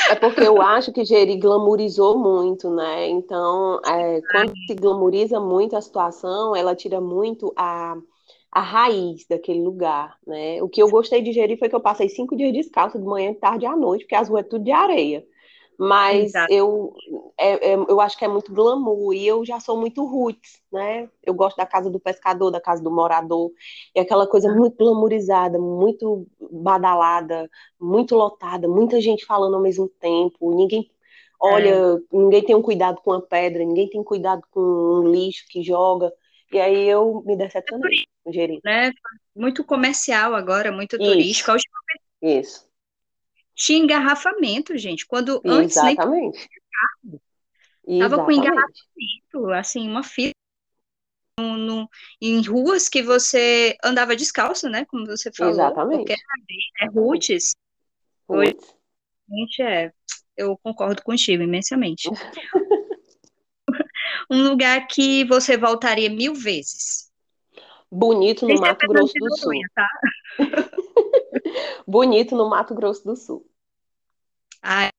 É 0.09 0.15
porque 0.15 0.41
eu 0.41 0.61
acho 0.61 0.91
que 0.91 1.03
Jeri 1.03 1.37
glamourizou 1.37 2.17
muito, 2.17 2.69
né? 2.69 3.07
Então, 3.09 3.81
é, 3.85 4.21
quando 4.31 4.53
se 4.67 4.75
glamouriza 4.75 5.39
muito 5.39 5.75
a 5.75 5.81
situação, 5.81 6.55
ela 6.55 6.75
tira 6.75 7.01
muito 7.01 7.51
a, 7.55 7.95
a 8.51 8.61
raiz 8.61 9.25
daquele 9.27 9.61
lugar, 9.61 10.17
né? 10.25 10.61
O 10.61 10.69
que 10.69 10.81
eu 10.81 10.89
gostei 10.89 11.21
de 11.21 11.33
Jeri 11.33 11.57
foi 11.57 11.69
que 11.69 11.75
eu 11.75 11.81
passei 11.81 12.07
cinco 12.07 12.35
dias 12.35 12.53
descalço, 12.53 12.99
de 12.99 13.05
manhã, 13.05 13.33
tarde 13.33 13.65
e 13.65 13.67
à 13.67 13.75
noite, 13.75 14.03
porque 14.03 14.15
as 14.15 14.29
ruas 14.29 14.45
é 14.45 14.47
tudo 14.47 14.63
de 14.63 14.71
areia. 14.71 15.25
Mas 15.79 16.33
eu, 16.49 16.93
é, 17.39 17.71
é, 17.71 17.73
eu 17.75 18.01
acho 18.01 18.17
que 18.17 18.25
é 18.25 18.27
muito 18.27 18.53
glamour 18.53 19.13
e 19.13 19.25
eu 19.25 19.45
já 19.45 19.61
sou 19.61 19.79
muito 19.79 20.05
roots, 20.05 20.61
né? 20.69 21.09
Eu 21.23 21.33
gosto 21.33 21.55
da 21.55 21.65
casa 21.65 21.89
do 21.89 22.01
pescador, 22.01 22.51
da 22.51 22.59
casa 22.59 22.83
do 22.83 22.91
morador, 22.91 23.49
e 23.95 23.99
aquela 24.01 24.27
coisa 24.27 24.53
muito 24.53 24.75
glamourizada, 24.75 25.57
muito 25.57 26.27
badalada, 26.51 27.49
muito 27.79 28.13
lotada, 28.13 28.67
muita 28.67 28.99
gente 28.99 29.25
falando 29.25 29.55
ao 29.55 29.61
mesmo 29.61 29.87
tempo, 29.87 30.53
ninguém 30.53 30.91
olha, 31.39 31.69
é. 31.69 31.97
ninguém 32.11 32.43
tem 32.43 32.55
um 32.57 32.61
cuidado 32.61 32.99
com 33.01 33.13
a 33.13 33.21
pedra, 33.21 33.63
ninguém 33.63 33.89
tem 33.89 34.03
cuidado 34.03 34.43
com 34.51 34.59
um 34.59 35.09
lixo 35.09 35.45
que 35.47 35.63
joga, 35.63 36.11
e 36.51 36.59
aí 36.59 36.89
eu 36.89 37.23
me 37.25 37.37
decepcionei 37.37 38.03
com 38.21 38.33
gerir. 38.33 38.59
Né? 38.65 38.91
Muito 39.33 39.63
comercial 39.63 40.35
agora, 40.35 40.73
muito 40.73 40.97
turístico. 40.97 41.51
Isso. 42.21 42.68
Tinha 43.59 43.77
engarrafamento, 43.77 44.77
gente. 44.77 45.05
Quando 45.05 45.41
antes 45.45 45.75
Exatamente. 45.75 46.49
nem 47.85 47.99
tava 47.99 48.23
com 48.23 48.31
engarrafamento, 48.31 49.51
assim, 49.53 49.85
uma 49.85 50.01
fila 50.01 50.31
no, 51.37 51.57
no, 51.57 51.89
em 52.21 52.41
ruas 52.41 52.87
que 52.87 53.03
você 53.03 53.77
andava 53.83 54.15
descalço, 54.15 54.69
né? 54.69 54.85
Como 54.85 55.05
você 55.05 55.29
falou. 55.35 55.51
Exatamente. 55.51 55.97
Porque 55.97 56.13
é, 56.13 56.85
é 56.85 56.87
roots. 56.87 57.53
Roots. 58.29 58.75
Gente, 59.29 59.61
é, 59.61 59.91
eu 60.37 60.57
concordo 60.63 61.03
contigo 61.03 61.43
imensamente. 61.43 62.09
um 64.31 64.41
lugar 64.41 64.87
que 64.87 65.25
você 65.25 65.57
voltaria 65.57 66.09
mil 66.09 66.33
vezes. 66.33 67.11
Bonito 67.91 68.47
no 68.47 68.57
Mato 68.57 68.87
Grosso 68.87 69.13
do 69.19 69.37
Sul. 69.37 69.51
Tá? 69.75 69.89
Bonito 71.85 72.37
no 72.37 72.49
Mato 72.49 72.73
Grosso 72.73 73.03
do 73.03 73.17
Sul. 73.17 73.48
Ah, 74.61 74.89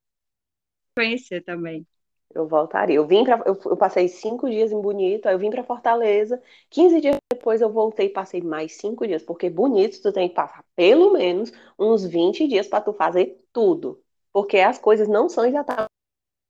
conhecer 0.96 1.42
também. 1.42 1.86
Eu 2.34 2.46
voltaria. 2.46 2.96
Eu 2.96 3.06
vim 3.06 3.24
para, 3.24 3.42
eu, 3.44 3.58
eu, 3.64 3.76
passei 3.76 4.06
cinco 4.08 4.48
dias 4.48 4.70
em 4.70 4.80
Bonito, 4.80 5.26
aí 5.26 5.34
eu 5.34 5.38
vim 5.38 5.50
para 5.50 5.64
Fortaleza. 5.64 6.40
15 6.68 7.00
dias 7.00 7.16
depois 7.32 7.60
eu 7.60 7.72
voltei 7.72 8.06
e 8.06 8.10
passei 8.10 8.40
mais 8.40 8.76
cinco 8.76 9.06
dias, 9.06 9.22
porque 9.22 9.50
Bonito 9.50 10.00
tu 10.00 10.12
tem 10.12 10.28
que 10.28 10.34
passar 10.34 10.64
pelo 10.76 11.12
menos 11.12 11.52
uns 11.78 12.04
20 12.04 12.46
dias 12.46 12.68
para 12.68 12.82
tu 12.82 12.92
fazer 12.92 13.36
tudo, 13.52 14.00
porque 14.32 14.58
as 14.58 14.78
coisas 14.78 15.08
não 15.08 15.28
são 15.28 15.44
exatamente. 15.44 15.90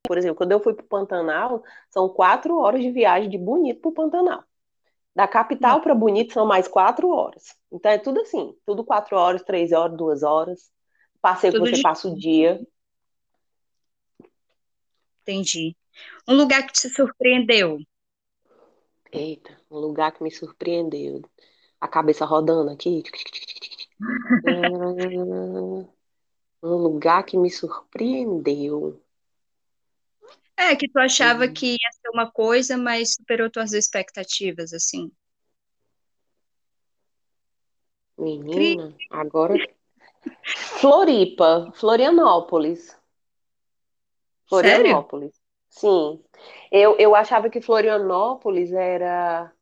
Por 0.06 0.18
exemplo, 0.18 0.36
quando 0.36 0.52
eu 0.52 0.60
fui 0.60 0.74
para 0.74 0.84
o 0.84 0.88
Pantanal, 0.88 1.62
são 1.88 2.08
quatro 2.08 2.58
horas 2.58 2.82
de 2.82 2.90
viagem 2.90 3.30
de 3.30 3.38
Bonito 3.38 3.80
para 3.80 3.90
o 3.90 3.94
Pantanal. 3.94 4.44
Da 5.14 5.26
capital 5.28 5.80
para 5.80 5.94
Bonito 5.94 6.32
são 6.32 6.46
mais 6.46 6.68
quatro 6.68 7.08
horas. 7.10 7.56
Então 7.72 7.90
é 7.90 7.98
tudo 7.98 8.20
assim, 8.20 8.54
tudo 8.66 8.84
quatro 8.84 9.16
horas, 9.16 9.42
três 9.42 9.72
horas, 9.72 9.96
duas 9.96 10.22
horas. 10.22 10.70
Passeio 11.22 11.52
que 11.52 11.58
você 11.58 11.76
de... 11.76 11.82
passa 11.82 12.08
o 12.08 12.14
dia. 12.14 12.60
Entendi. 15.22 15.76
Um 16.26 16.34
lugar 16.34 16.66
que 16.66 16.72
te 16.72 16.88
surpreendeu? 16.88 17.78
Eita, 19.12 19.56
um 19.70 19.78
lugar 19.78 20.12
que 20.12 20.22
me 20.22 20.30
surpreendeu. 20.30 21.22
A 21.80 21.88
cabeça 21.88 22.24
rodando 22.24 22.70
aqui. 22.70 23.02
um 26.62 26.76
lugar 26.76 27.24
que 27.24 27.36
me 27.36 27.50
surpreendeu. 27.50 29.02
É, 30.56 30.76
que 30.76 30.88
tu 30.88 30.98
achava 30.98 31.46
hum. 31.46 31.52
que 31.52 31.72
ia 31.72 31.92
ser 31.92 32.10
uma 32.12 32.30
coisa, 32.30 32.76
mas 32.76 33.14
superou 33.14 33.50
tuas 33.50 33.72
expectativas, 33.72 34.72
assim. 34.72 35.10
Menina, 38.18 38.94
agora. 39.08 39.54
Floripa, 40.80 41.72
Florianópolis. 41.74 42.99
Florianópolis. 44.50 45.32
Sério? 45.68 46.18
Sim. 46.18 46.24
Eu, 46.70 46.96
eu 46.98 47.14
achava 47.14 47.48
que 47.48 47.60
Florianópolis 47.60 48.72
era 48.72 49.52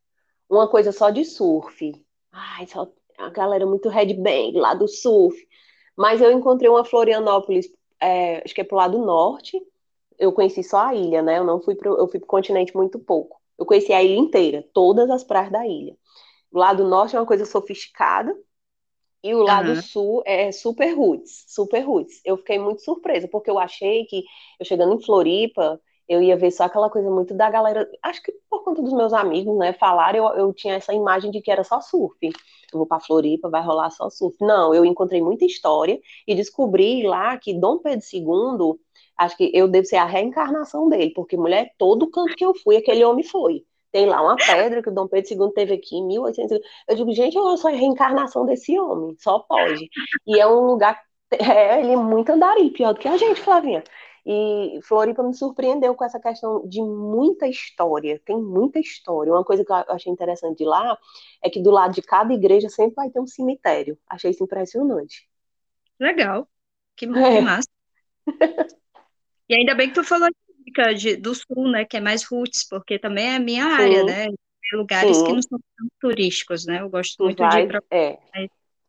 uma 0.48 0.66
coisa 0.68 0.90
só 0.90 1.10
de 1.10 1.24
surf. 1.24 1.92
Ai, 2.32 2.66
só 2.66 2.90
a 3.18 3.28
galera 3.28 3.66
muito 3.66 3.88
headbang 3.88 4.52
lá 4.52 4.74
do 4.74 4.88
surf. 4.88 5.36
Mas 5.96 6.20
eu 6.20 6.32
encontrei 6.32 6.70
uma 6.70 6.84
Florianópolis, 6.84 7.66
é, 8.00 8.42
acho 8.44 8.54
que 8.54 8.60
é 8.60 8.64
pro 8.64 8.76
lado 8.76 8.98
norte. 8.98 9.60
Eu 10.18 10.32
conheci 10.32 10.62
só 10.62 10.86
a 10.86 10.94
ilha, 10.94 11.22
né? 11.22 11.38
Eu 11.38 11.44
não 11.44 11.60
fui 11.60 11.74
pro, 11.74 11.96
eu 11.98 12.08
fui 12.08 12.18
pro 12.18 12.28
continente 12.28 12.74
muito 12.74 12.98
pouco. 12.98 13.40
Eu 13.58 13.66
conheci 13.66 13.92
a 13.92 14.02
ilha 14.02 14.18
inteira, 14.18 14.64
todas 14.72 15.10
as 15.10 15.24
praias 15.24 15.50
da 15.50 15.66
ilha. 15.66 15.96
O 16.50 16.58
lado 16.58 16.88
norte 16.88 17.14
é 17.14 17.20
uma 17.20 17.26
coisa 17.26 17.44
sofisticada, 17.44 18.34
e 19.22 19.34
o 19.34 19.42
lado 19.42 19.70
uhum. 19.70 19.82
sul 19.82 20.22
é 20.24 20.52
super 20.52 20.96
roots, 20.96 21.44
super 21.48 21.80
roots. 21.80 22.20
Eu 22.24 22.36
fiquei 22.36 22.58
muito 22.58 22.82
surpresa, 22.82 23.28
porque 23.28 23.50
eu 23.50 23.58
achei 23.58 24.04
que 24.04 24.22
eu 24.58 24.64
chegando 24.64 24.94
em 24.94 25.02
Floripa, 25.02 25.80
eu 26.08 26.22
ia 26.22 26.36
ver 26.36 26.50
só 26.50 26.64
aquela 26.64 26.88
coisa 26.88 27.10
muito 27.10 27.34
da 27.34 27.50
galera. 27.50 27.88
Acho 28.02 28.22
que 28.22 28.32
por 28.48 28.64
conta 28.64 28.80
dos 28.80 28.92
meus 28.92 29.12
amigos, 29.12 29.56
né, 29.58 29.72
falaram, 29.74 30.18
eu, 30.18 30.46
eu 30.46 30.52
tinha 30.54 30.74
essa 30.74 30.94
imagem 30.94 31.30
de 31.30 31.40
que 31.40 31.50
era 31.50 31.62
só 31.62 31.80
surf. 31.80 32.16
Eu 32.22 32.78
vou 32.78 32.86
para 32.86 33.00
Floripa, 33.00 33.50
vai 33.50 33.62
rolar 33.62 33.90
só 33.90 34.08
surf. 34.08 34.36
Não, 34.40 34.74
eu 34.74 34.84
encontrei 34.84 35.20
muita 35.20 35.44
história 35.44 36.00
e 36.26 36.34
descobri 36.34 37.02
lá 37.06 37.36
que 37.36 37.52
Dom 37.52 37.78
Pedro 37.78 38.04
II, 38.12 38.80
acho 39.18 39.36
que 39.36 39.50
eu 39.52 39.68
devo 39.68 39.86
ser 39.86 39.96
a 39.96 40.06
reencarnação 40.06 40.88
dele, 40.88 41.12
porque 41.14 41.36
mulher, 41.36 41.74
todo 41.76 42.10
canto 42.10 42.34
que 42.34 42.44
eu 42.44 42.54
fui, 42.54 42.76
aquele 42.76 43.04
homem 43.04 43.24
foi. 43.24 43.64
Tem 43.90 44.06
lá 44.06 44.22
uma 44.22 44.36
pedra 44.36 44.82
que 44.82 44.90
o 44.90 44.94
Dom 44.94 45.08
Pedro 45.08 45.46
II 45.46 45.52
teve 45.54 45.74
aqui 45.74 45.96
em 45.96 46.06
1800. 46.06 46.58
Eu 46.88 46.96
digo, 46.96 47.12
gente, 47.12 47.36
eu 47.36 47.56
sou 47.56 47.70
a 47.70 47.74
reencarnação 47.74 48.44
desse 48.44 48.78
homem, 48.78 49.16
só 49.18 49.38
pode. 49.38 49.88
E 50.26 50.38
é 50.38 50.46
um 50.46 50.66
lugar, 50.66 51.02
é, 51.30 51.80
ele 51.80 51.92
é 51.92 51.96
muito 51.96 52.30
andarim, 52.30 52.70
pior 52.70 52.92
do 52.92 53.00
que 53.00 53.08
a 53.08 53.16
gente, 53.16 53.40
Flavinha. 53.40 53.82
E 54.26 54.78
Floripa 54.82 55.22
me 55.22 55.32
surpreendeu 55.32 55.94
com 55.94 56.04
essa 56.04 56.20
questão 56.20 56.62
de 56.68 56.82
muita 56.82 57.46
história, 57.46 58.20
tem 58.26 58.36
muita 58.36 58.78
história. 58.78 59.32
Uma 59.32 59.44
coisa 59.44 59.64
que 59.64 59.72
eu 59.72 59.76
achei 59.88 60.12
interessante 60.12 60.58
de 60.58 60.64
lá 60.66 60.98
é 61.42 61.48
que 61.48 61.62
do 61.62 61.70
lado 61.70 61.94
de 61.94 62.02
cada 62.02 62.34
igreja 62.34 62.68
sempre 62.68 62.94
vai 62.94 63.08
ter 63.08 63.20
um 63.20 63.26
cemitério. 63.26 63.98
Achei 64.06 64.30
isso 64.30 64.44
impressionante. 64.44 65.26
Legal, 65.98 66.46
que, 66.94 67.06
que 67.06 67.18
é. 67.18 67.40
massa. 67.40 67.68
e 69.48 69.54
ainda 69.54 69.74
bem 69.74 69.88
que 69.88 69.94
tu 69.94 70.04
falou 70.04 70.28
de, 70.96 71.16
do 71.16 71.34
sul, 71.34 71.70
né, 71.70 71.84
que 71.84 71.96
é 71.96 72.00
mais 72.00 72.24
roots, 72.24 72.66
porque 72.68 72.98
também 72.98 73.28
é 73.28 73.36
a 73.36 73.40
minha 73.40 73.64
Sim. 73.64 73.70
área, 73.70 74.04
né? 74.04 74.26
Lugares 74.72 75.16
Sim. 75.16 75.24
que 75.24 75.32
não 75.32 75.42
são 75.42 75.58
tão 75.76 75.88
turísticos, 76.00 76.66
né? 76.66 76.80
Eu 76.82 76.90
gosto 76.90 77.16
tu 77.16 77.24
muito 77.24 77.38
vai, 77.38 77.50
de 77.50 77.58
ir 77.58 77.68
pra... 77.68 77.82
É, 77.90 78.18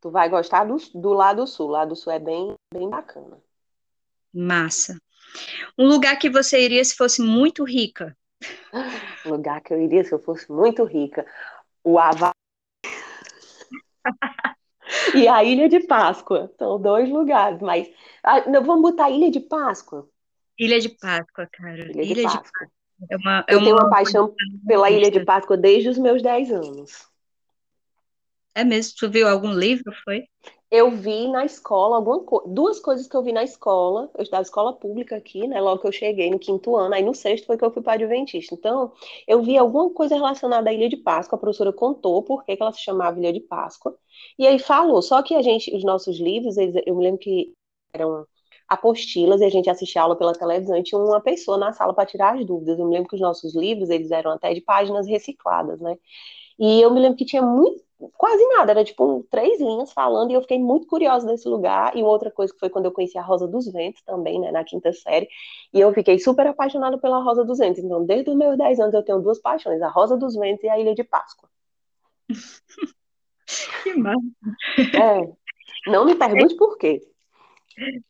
tu 0.01 0.09
vai 0.09 0.30
gostar 0.30 0.65
do, 0.65 0.77
do 0.93 1.13
lado 1.13 1.47
sul, 1.47 1.67
o 1.67 1.71
lado 1.71 1.95
sul 1.95 2.11
é 2.11 2.19
bem, 2.19 2.53
bem 2.73 2.89
bacana. 2.89 3.38
Massa. 4.34 4.99
Um 5.77 5.88
lugar 5.88 6.17
que 6.17 6.30
você 6.30 6.63
iria 6.63 6.84
se 6.84 6.95
fosse 6.95 7.21
muito 7.21 7.63
rica? 7.63 8.15
Um 9.25 9.30
lugar 9.30 9.61
que 9.61 9.73
eu 9.73 9.82
iria 9.82 10.03
se 10.03 10.13
eu 10.13 10.19
fosse 10.19 10.51
muito 10.51 10.84
rica. 10.84 11.25
O 11.84 11.97
Havaí. 11.97 12.32
e 15.15 15.27
a 15.27 15.43
Ilha 15.43 15.69
de 15.69 15.82
Páscoa. 15.82 16.51
São 16.57 16.80
dois 16.80 17.09
lugares, 17.09 17.61
mas 17.61 17.89
ah, 18.23 18.41
vamos 18.61 18.82
botar 18.82 19.05
a 19.05 19.11
Ilha 19.11 19.32
de 19.32 19.39
Páscoa. 19.39 20.07
Ilha 20.60 20.80
de 20.80 20.89
Páscoa, 20.89 21.47
cara. 21.51 21.80
Ilha, 21.80 22.03
Ilha 22.03 22.16
de, 22.16 22.24
Páscoa. 22.24 22.41
de 22.41 22.51
Páscoa. 22.51 22.80
É 23.10 23.16
uma, 23.16 23.45
é 23.47 23.53
eu 23.53 23.57
uma... 23.60 23.64
tenho 23.64 23.78
uma 23.78 23.89
paixão 23.89 24.36
pela 24.68 24.91
Ilha 24.91 25.10
de 25.10 25.24
Páscoa 25.24 25.55
desde 25.55 25.89
os 25.89 25.97
meus 25.97 26.22
10 26.22 26.51
anos. 26.51 27.07
É 28.53 28.64
mesmo? 28.64 28.93
Tu 28.99 29.10
viu 29.10 29.28
algum 29.28 29.53
livro, 29.53 29.93
foi? 30.03 30.26
Eu 30.70 30.91
vi 30.91 31.28
na 31.30 31.45
escola 31.45 31.95
alguma 31.95 32.24
co... 32.24 32.43
duas 32.45 32.80
coisas 32.80 33.07
que 33.07 33.16
eu 33.16 33.24
vi 33.24 33.32
na 33.32 33.43
escola. 33.43 34.12
Eu 34.16 34.22
estudava 34.22 34.43
escola 34.43 34.74
pública 34.74 35.16
aqui, 35.16 35.47
né? 35.47 35.62
Logo 35.62 35.82
que 35.82 35.88
eu 35.88 35.91
cheguei 35.91 36.30
no 36.30 36.38
quinto 36.38 36.76
ano, 36.76 36.93
aí 36.93 37.01
no 37.01 37.16
sexto 37.16 37.47
foi 37.47 37.57
que 37.57 37.64
eu 37.64 37.72
fui 37.72 37.82
para 37.82 37.93
Adventista. 37.93 38.53
Então, 38.53 38.91
eu 39.28 39.41
vi 39.41 39.57
alguma 39.57 39.89
coisa 39.91 40.16
relacionada 40.16 40.70
à 40.70 40.74
Ilha 40.74 40.89
de 40.89 40.97
Páscoa. 40.97 41.38
A 41.38 41.39
professora 41.39 41.72
contou 41.72 42.22
por 42.22 42.43
que, 42.43 42.55
que 42.55 42.62
ela 42.62 42.74
se 42.74 42.82
chamava 42.82 43.18
Ilha 43.18 43.32
de 43.32 43.39
Páscoa. 43.39 43.97
E 44.38 44.45
aí 44.45 44.60
falou. 44.60 45.01
Só 45.01 45.24
que 45.24 45.36
a 45.36 45.41
gente, 45.41 45.74
os 45.76 45.84
nossos 45.84 46.20
livros, 46.20 46.57
eles, 46.57 46.76
eu 46.86 46.95
me 46.95 47.03
lembro 47.03 47.20
que 47.20 47.53
eram 47.93 48.28
apostilas 48.70 49.41
e 49.41 49.45
a 49.45 49.49
gente 49.49 49.70
assistia 49.70 50.01
aula 50.03 50.15
pela 50.15 50.34
televisão 50.34 50.78
e 50.78 50.84
tinha 50.84 51.01
uma 51.01 51.20
pessoa 51.20 51.57
na 51.57 51.74
sala 51.74 51.93
para 51.93 52.05
tirar 52.05 52.36
as 52.36 52.45
dúvidas. 52.45 52.78
Eu 52.78 52.86
me 52.86 52.93
lembro 52.93 53.09
que 53.09 53.15
os 53.15 53.22
nossos 53.22 53.55
livros, 53.55 53.89
eles 53.89 54.11
eram 54.11 54.32
até 54.32 54.53
de 54.53 54.61
páginas 54.61 55.07
recicladas, 55.07 55.82
né? 55.82 55.97
E 56.59 56.82
eu 56.82 56.93
me 56.93 56.99
lembro 56.99 57.17
que 57.17 57.26
tinha 57.26 57.41
muito, 57.41 57.82
quase 58.17 58.45
nada, 58.49 58.72
era 58.72 58.84
tipo 58.84 59.03
um, 59.03 59.24
três 59.24 59.59
linhas 59.59 59.91
falando, 59.91 60.30
e 60.32 60.34
eu 60.34 60.41
fiquei 60.41 60.59
muito 60.59 60.86
curiosa 60.88 61.26
desse 61.26 61.47
lugar. 61.47 61.95
E 61.95 62.03
outra 62.03 62.30
coisa 62.30 62.53
que 62.53 62.59
foi 62.59 62.70
quando 62.70 62.86
eu 62.86 62.91
conheci 62.91 63.17
a 63.17 63.22
Rosa 63.22 63.47
dos 63.47 63.72
Ventos 63.72 64.01
também, 64.03 64.39
né, 64.39 64.51
na 64.51 64.63
quinta 64.63 64.93
série, 64.93 65.28
e 65.74 65.80
eu 65.80 65.91
fiquei 65.93 66.20
super 66.20 66.45
apaixonada 66.45 66.97
pela 66.97 67.24
Rosa 67.24 67.43
dos 67.43 67.57
Ventos. 67.57 67.84
Então, 67.84 68.05
desde 68.05 68.30
os 68.30 68.36
meus 68.36 68.57
10 68.57 68.80
anos 68.80 68.93
eu 68.93 69.03
tenho 69.03 69.20
duas 69.22 69.39
paixões, 69.39 69.82
a 69.82 69.89
Rosa 69.89 70.17
dos 70.17 70.36
Ventos 70.36 70.63
e 70.63 70.70
a 70.70 70.78
Ilha 70.78 70.93
de 70.93 71.03
Páscoa. 71.03 71.49
que 73.84 73.93
massa. 73.95 74.20
É, 74.78 75.89
não 75.89 76.05
me 76.05 76.13
pergunte 76.13 76.55
por 76.55 76.78
quê. 76.78 77.01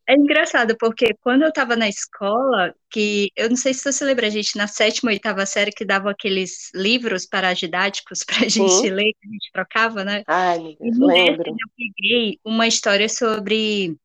É 0.07 0.15
engraçado, 0.15 0.75
porque 0.77 1.13
quando 1.21 1.43
eu 1.43 1.49
estava 1.49 1.75
na 1.75 1.87
escola, 1.87 2.73
que 2.89 3.31
eu 3.35 3.49
não 3.49 3.55
sei 3.55 3.73
se 3.73 3.83
você 3.83 4.03
lembra, 4.03 4.27
a 4.27 4.29
gente 4.29 4.57
na 4.57 4.67
sétima, 4.67 5.11
oitava 5.11 5.45
série 5.45 5.71
que 5.71 5.85
dava 5.85 6.09
aqueles 6.09 6.71
livros 6.73 7.25
paradidáticos 7.25 8.23
para 8.25 8.45
a 8.45 8.49
gente 8.49 8.71
Sim. 8.71 8.89
ler, 8.89 9.13
que 9.13 9.27
a 9.27 9.31
gente 9.31 9.51
trocava, 9.53 10.03
né? 10.03 10.23
Ai, 10.27 10.75
meu 10.79 10.91
Deus, 10.91 10.97
lembro. 10.97 11.49
Eu 11.49 11.69
peguei 11.77 12.39
uma 12.43 12.67
história 12.67 13.07
sobre 13.07 13.95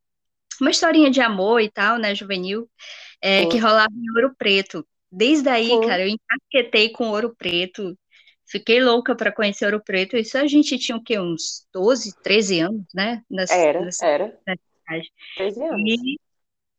uma 0.61 0.71
historinha 0.71 1.11
de 1.11 1.21
amor 1.21 1.61
e 1.61 1.71
tal, 1.71 1.99
né, 1.99 2.15
juvenil, 2.15 2.69
é, 3.21 3.47
que 3.47 3.59
rolava 3.59 3.93
em 3.93 4.11
Ouro 4.17 4.35
Preto. 4.37 4.87
Desde 5.11 5.49
aí, 5.49 5.69
Sim. 5.69 5.81
cara, 5.81 6.03
eu 6.03 6.09
encasquetei 6.09 6.91
com 6.91 7.11
Ouro 7.11 7.35
Preto, 7.37 7.97
fiquei 8.47 8.83
louca 8.83 9.17
para 9.17 9.33
conhecer 9.33 9.65
Ouro 9.65 9.83
Preto. 9.83 10.17
Isso 10.17 10.37
a 10.37 10.47
gente 10.47 10.79
tinha 10.79 10.97
o 10.97 11.03
quê? 11.03 11.19
Uns 11.19 11.67
12, 11.73 12.15
13 12.23 12.61
anos, 12.61 12.87
né? 12.95 13.23
Nessa, 13.31 13.55
era, 13.55 13.81
nessa, 13.81 14.07
era. 14.07 14.39
Nessa 14.47 14.74
verdade. 14.89 15.13
13 15.37 15.63
anos. 15.63 15.83
E 15.83 16.19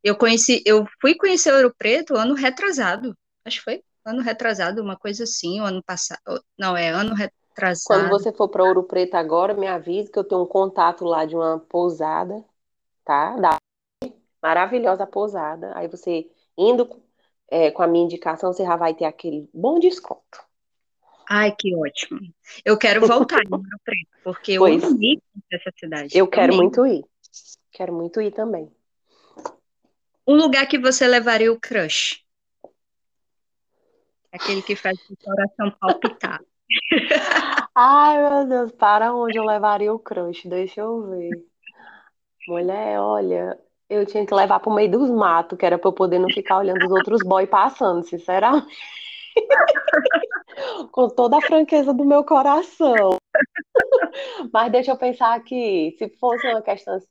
eu 0.04 0.16
conheci, 0.16 0.62
eu 0.66 0.86
fui 1.02 1.16
conhecer 1.16 1.52
Ouro 1.52 1.74
Preto 1.76 2.16
ano 2.16 2.36
retrasado. 2.36 3.18
Acho 3.44 3.58
que 3.58 3.64
foi 3.64 3.84
ano 4.06 4.22
retrasado, 4.22 4.82
uma 4.82 4.96
coisa 4.96 5.24
assim, 5.24 5.60
o 5.60 5.66
ano 5.66 5.84
passado. 5.84 6.20
Não, 6.58 6.78
é 6.78 6.90
ano 6.90 7.16
retrasado. 7.16 7.88
Quando 7.88 8.10
você 8.10 8.32
for 8.32 8.48
para 8.48 8.64
Ouro 8.64 8.84
Preto 8.84 9.16
agora, 9.16 9.56
me 9.56 9.68
avise 9.68 10.12
que 10.12 10.20
eu 10.20 10.24
tenho 10.24 10.44
um 10.44 10.48
contato 10.48 11.04
lá 11.06 11.26
de 11.26 11.36
uma 11.36 11.60
pousada, 11.60 12.44
tá? 13.04 13.36
Da 13.38 13.58
maravilhosa 14.42 15.08
pousada. 15.08 15.72
Aí 15.76 15.88
você 15.88 16.30
indo 16.56 17.02
é, 17.48 17.72
com 17.72 17.82
a 17.82 17.88
minha 17.88 18.06
indicação, 18.06 18.54
você 18.54 18.64
já 18.64 18.76
vai 18.76 18.94
ter 18.94 19.06
aquele 19.06 19.50
bom 19.52 19.80
desconto. 19.80 20.46
Ai, 21.28 21.52
que 21.58 21.76
ótimo. 21.76 22.20
Eu 22.64 22.78
quero 22.78 23.08
voltar 23.08 23.42
em 23.44 23.52
Ouro 23.52 23.64
Preto, 23.84 24.10
porque 24.24 24.52
eu 24.52 24.62
pois, 24.62 24.84
amo 24.84 25.00
essa 25.52 25.72
cidade. 25.80 26.16
Eu 26.16 26.28
quero 26.28 26.56
muito 26.56 26.86
ir. 26.86 27.04
Quero 27.76 27.92
muito 27.92 28.22
ir 28.22 28.32
também. 28.32 28.72
Um 30.26 30.36
lugar 30.36 30.66
que 30.66 30.80
você 30.80 31.06
levaria 31.06 31.52
o 31.52 31.60
crush? 31.60 32.24
Aquele 34.32 34.62
que 34.62 34.78
faz 34.78 34.98
o 35.10 35.18
coração 35.18 35.78
palpitar. 35.78 36.42
Ai, 37.76 38.24
meu 38.24 38.48
Deus, 38.48 38.72
para 38.72 39.14
onde 39.14 39.38
eu 39.38 39.44
levaria 39.44 39.94
o 39.94 40.00
crush? 40.00 40.48
Deixa 40.48 40.80
eu 40.80 41.10
ver. 41.10 41.32
Mulher, 42.48 42.98
olha, 42.98 43.60
Eu 43.90 44.06
tinha 44.06 44.26
que 44.26 44.34
levar 44.34 44.62
pro 44.62 44.74
meio 44.74 44.90
dos 44.90 45.10
matos, 45.10 45.58
que 45.58 45.66
era 45.66 45.78
pra 45.78 45.90
eu 45.90 45.94
poder 45.94 46.18
não 46.18 46.30
ficar 46.30 46.60
olhando 46.60 46.82
os 46.86 46.92
outros 46.92 47.22
boys 47.24 47.50
passando, 47.50 48.04
sinceramente. 48.04 48.74
Com 50.94 51.10
toda 51.10 51.38
a 51.38 51.42
franqueza 51.42 51.94
do 51.94 52.06
meu 52.06 52.24
coração. 52.24 53.18
Mas 54.54 54.72
deixa 54.72 54.92
eu 54.92 54.98
pensar 54.98 55.36
aqui, 55.36 55.94
se 55.98 56.08
fosse 56.18 56.48
uma 56.48 56.62
questão 56.62 56.96
assim, 56.96 57.06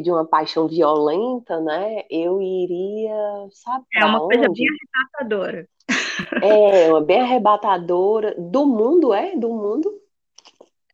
de 0.00 0.10
uma 0.10 0.24
paixão 0.24 0.68
violenta, 0.68 1.60
né? 1.60 2.04
Eu 2.08 2.40
iria, 2.40 3.48
sabe? 3.50 3.84
É 3.94 4.04
uma 4.04 4.22
onde? 4.22 4.36
coisa 4.36 4.52
bem 4.52 4.66
arrebatadora. 4.68 5.68
É, 6.42 6.90
uma 6.90 7.00
bem 7.00 7.20
arrebatadora. 7.20 8.34
Do 8.38 8.66
mundo, 8.66 9.12
é? 9.12 9.36
Do 9.36 9.48
mundo? 9.50 10.00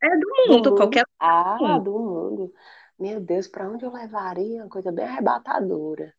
É 0.03 0.09
do 0.09 0.29
mundo, 0.29 0.63
do 0.63 0.71
mundo. 0.71 0.77
qualquer. 0.77 1.05
Ah, 1.19 1.79
do 1.79 1.99
mundo. 1.99 2.53
Meu 2.99 3.21
Deus, 3.21 3.47
para 3.47 3.69
onde 3.69 3.85
eu 3.85 3.93
levaria? 3.93 4.63
Uma 4.63 4.69
coisa 4.69 4.91
bem 4.91 5.05
arrebatadora. 5.05 6.13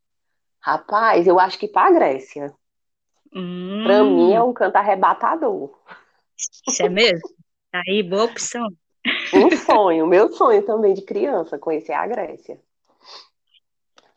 Rapaz, 0.59 1.27
eu 1.27 1.39
acho 1.39 1.59
que 1.59 1.67
para 1.67 1.87
a 1.87 1.91
Grécia. 1.91 2.53
Hum. 3.33 3.83
Para 3.83 4.03
mim 4.03 4.33
é 4.33 4.41
um 4.41 4.53
canto 4.53 4.75
arrebatador. 4.75 5.77
Isso 6.67 6.83
é 6.83 6.89
mesmo? 6.89 7.27
Tá 7.71 7.81
aí, 7.87 8.03
boa 8.03 8.25
opção. 8.25 8.67
Um 9.33 9.49
sonho, 9.57 10.07
meu 10.07 10.31
sonho 10.31 10.63
também 10.65 10.93
de 10.93 11.01
criança, 11.01 11.57
conhecer 11.57 11.93
a 11.93 12.05
Grécia. 12.07 12.59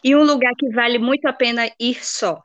E 0.05 0.15
um 0.15 0.23
lugar 0.23 0.53
que 0.57 0.69
vale 0.71 0.99
muito 0.99 1.27
a 1.27 1.33
pena 1.33 1.69
ir 1.81 2.05
só? 2.05 2.43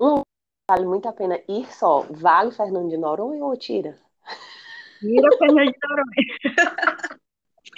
Um 0.00 0.22
vale 0.70 0.86
muito 0.86 1.08
a 1.08 1.12
pena 1.12 1.38
ir 1.48 1.70
só. 1.72 2.06
Vale 2.10 2.52
Fernando 2.52 2.88
de 2.88 2.96
Noronha 2.96 3.44
ou 3.44 3.56
Tira? 3.56 3.98
Tira 5.00 5.36
Fernando 5.38 5.70
de 5.70 5.78
Noronha. 5.82 7.18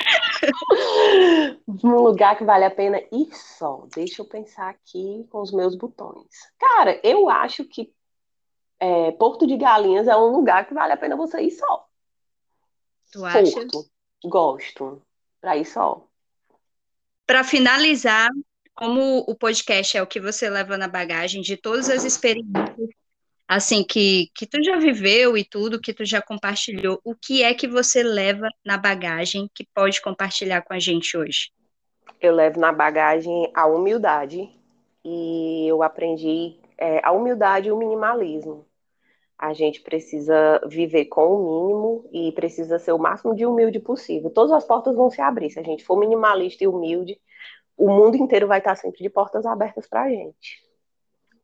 um 1.85 2.03
lugar 2.03 2.37
que 2.37 2.45
vale 2.45 2.65
a 2.65 2.71
pena 2.71 3.01
ir 3.11 3.35
só. 3.35 3.87
Deixa 3.95 4.23
eu 4.23 4.27
pensar 4.27 4.69
aqui 4.69 5.27
com 5.31 5.41
os 5.41 5.53
meus 5.53 5.75
botões. 5.75 6.29
Cara, 6.59 7.01
eu 7.03 7.29
acho 7.29 7.65
que 7.65 7.93
é, 8.79 9.11
Porto 9.13 9.47
de 9.47 9.57
Galinhas 9.57 10.07
é 10.07 10.17
um 10.17 10.31
lugar 10.31 10.67
que 10.67 10.75
vale 10.75 10.93
a 10.93 10.97
pena 10.97 11.17
você 11.17 11.41
ir 11.43 11.51
só. 11.51 11.90
Tu 13.11 13.25
acha? 13.25 13.41
Porto. 13.41 13.91
Gosto. 14.25 15.03
Pra 15.41 15.57
ir 15.57 15.65
só. 15.65 16.07
Para 17.27 17.45
finalizar, 17.45 18.29
como 18.75 19.25
o 19.27 19.35
podcast 19.35 19.97
é 19.97 20.03
o 20.03 20.07
que 20.07 20.21
você 20.21 20.51
leva 20.51 20.77
na 20.77 20.89
bagagem 20.89 21.43
de 21.43 21.57
todas 21.57 21.89
as 21.89 22.05
experiências 22.05 22.91
assim, 23.51 23.83
que, 23.83 24.31
que 24.33 24.47
tu 24.47 24.63
já 24.63 24.77
viveu 24.77 25.37
e 25.37 25.45
tudo, 25.45 25.81
que 25.81 25.93
tu 25.93 26.05
já 26.05 26.23
compartilhou, 26.23 27.01
o 27.03 27.17
que 27.17 27.43
é 27.43 27.53
que 27.53 27.67
você 27.67 28.01
leva 28.01 28.49
na 28.65 28.79
bagagem 28.79 29.51
que 29.53 29.67
pode 29.75 30.01
compartilhar 30.01 30.63
com 30.63 30.73
a 30.73 30.79
gente 30.79 31.17
hoje? 31.17 31.51
Eu 32.21 32.33
levo 32.33 32.61
na 32.61 32.73
bagagem 32.73 33.51
a 33.53 33.67
humildade 33.67 34.49
e 35.05 35.67
eu 35.67 35.83
aprendi 35.83 36.61
é, 36.79 37.05
a 37.05 37.11
humildade 37.11 37.69
e 37.69 37.73
o 37.73 37.77
minimalismo. 37.77 38.65
A 39.41 39.55
gente 39.55 39.81
precisa 39.81 40.61
viver 40.69 41.07
com 41.07 41.25
o 41.25 41.39
mínimo 41.39 42.11
e 42.13 42.31
precisa 42.33 42.79
ser 42.79 42.93
o 42.93 42.99
máximo 42.99 43.35
de 43.35 43.47
humilde 43.47 43.81
possível. 43.81 44.29
Todas 44.29 44.53
as 44.53 44.67
portas 44.67 44.95
vão 44.95 45.09
se 45.09 45.23
abrir. 45.23 45.49
Se 45.49 45.59
a 45.59 45.63
gente 45.63 45.83
for 45.83 45.99
minimalista 45.99 46.63
e 46.63 46.69
humilde, 46.69 47.19
o 47.75 47.89
mundo 47.89 48.19
inteiro 48.19 48.47
vai 48.47 48.59
estar 48.59 48.77
sempre 48.77 49.03
de 49.03 49.09
portas 49.09 49.47
abertas 49.47 49.89
para 49.89 50.03
a 50.03 50.11
gente. 50.11 50.61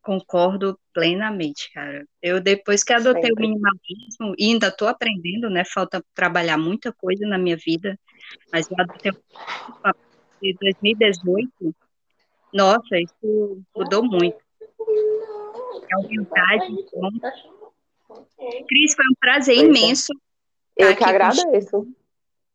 Concordo 0.03 0.79
plenamente, 0.93 1.73
cara. 1.73 2.07
Eu, 2.21 2.39
depois 2.39 2.85
que 2.85 2.93
adotei 2.93 3.23
Sempre. 3.23 3.47
o 3.47 3.49
minimalismo, 3.49 4.35
e 4.39 4.53
ainda 4.53 4.69
estou 4.69 4.89
aprendendo, 4.89 5.49
né? 5.49 5.65
Falta 5.65 6.05
trabalhar 6.15 6.59
muita 6.59 6.93
coisa 6.93 7.27
na 7.27 7.39
minha 7.39 7.57
vida, 7.57 7.99
mas 8.53 8.71
eu 8.71 8.77
adotei 8.79 9.13
em 10.43 10.55
2018. 10.61 11.75
Nossa, 12.53 12.99
isso 12.99 13.63
mudou 13.75 14.05
muito. 14.05 14.37
É 15.91 15.97
humildade. 15.97 16.85
Cris, 18.69 18.95
foi 18.95 19.05
um 19.05 19.15
prazer 19.21 19.59
é. 19.59 19.61
imenso. 19.61 20.13
Eu 20.77 20.95
que 20.95 21.05
agradeço. 21.05 21.87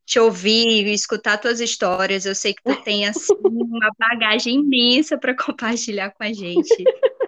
Te 0.05 0.19
ouvir, 0.19 0.87
escutar 0.87 1.37
tuas 1.37 1.59
histórias. 1.59 2.25
Eu 2.25 2.35
sei 2.35 2.53
que 2.53 2.63
tu 2.63 2.75
tem 2.83 3.07
assim 3.07 3.33
uma 3.43 3.91
bagagem 3.97 4.55
imensa 4.55 5.17
para 5.17 5.35
compartilhar 5.35 6.11
com 6.11 6.23
a 6.23 6.33
gente. 6.33 6.83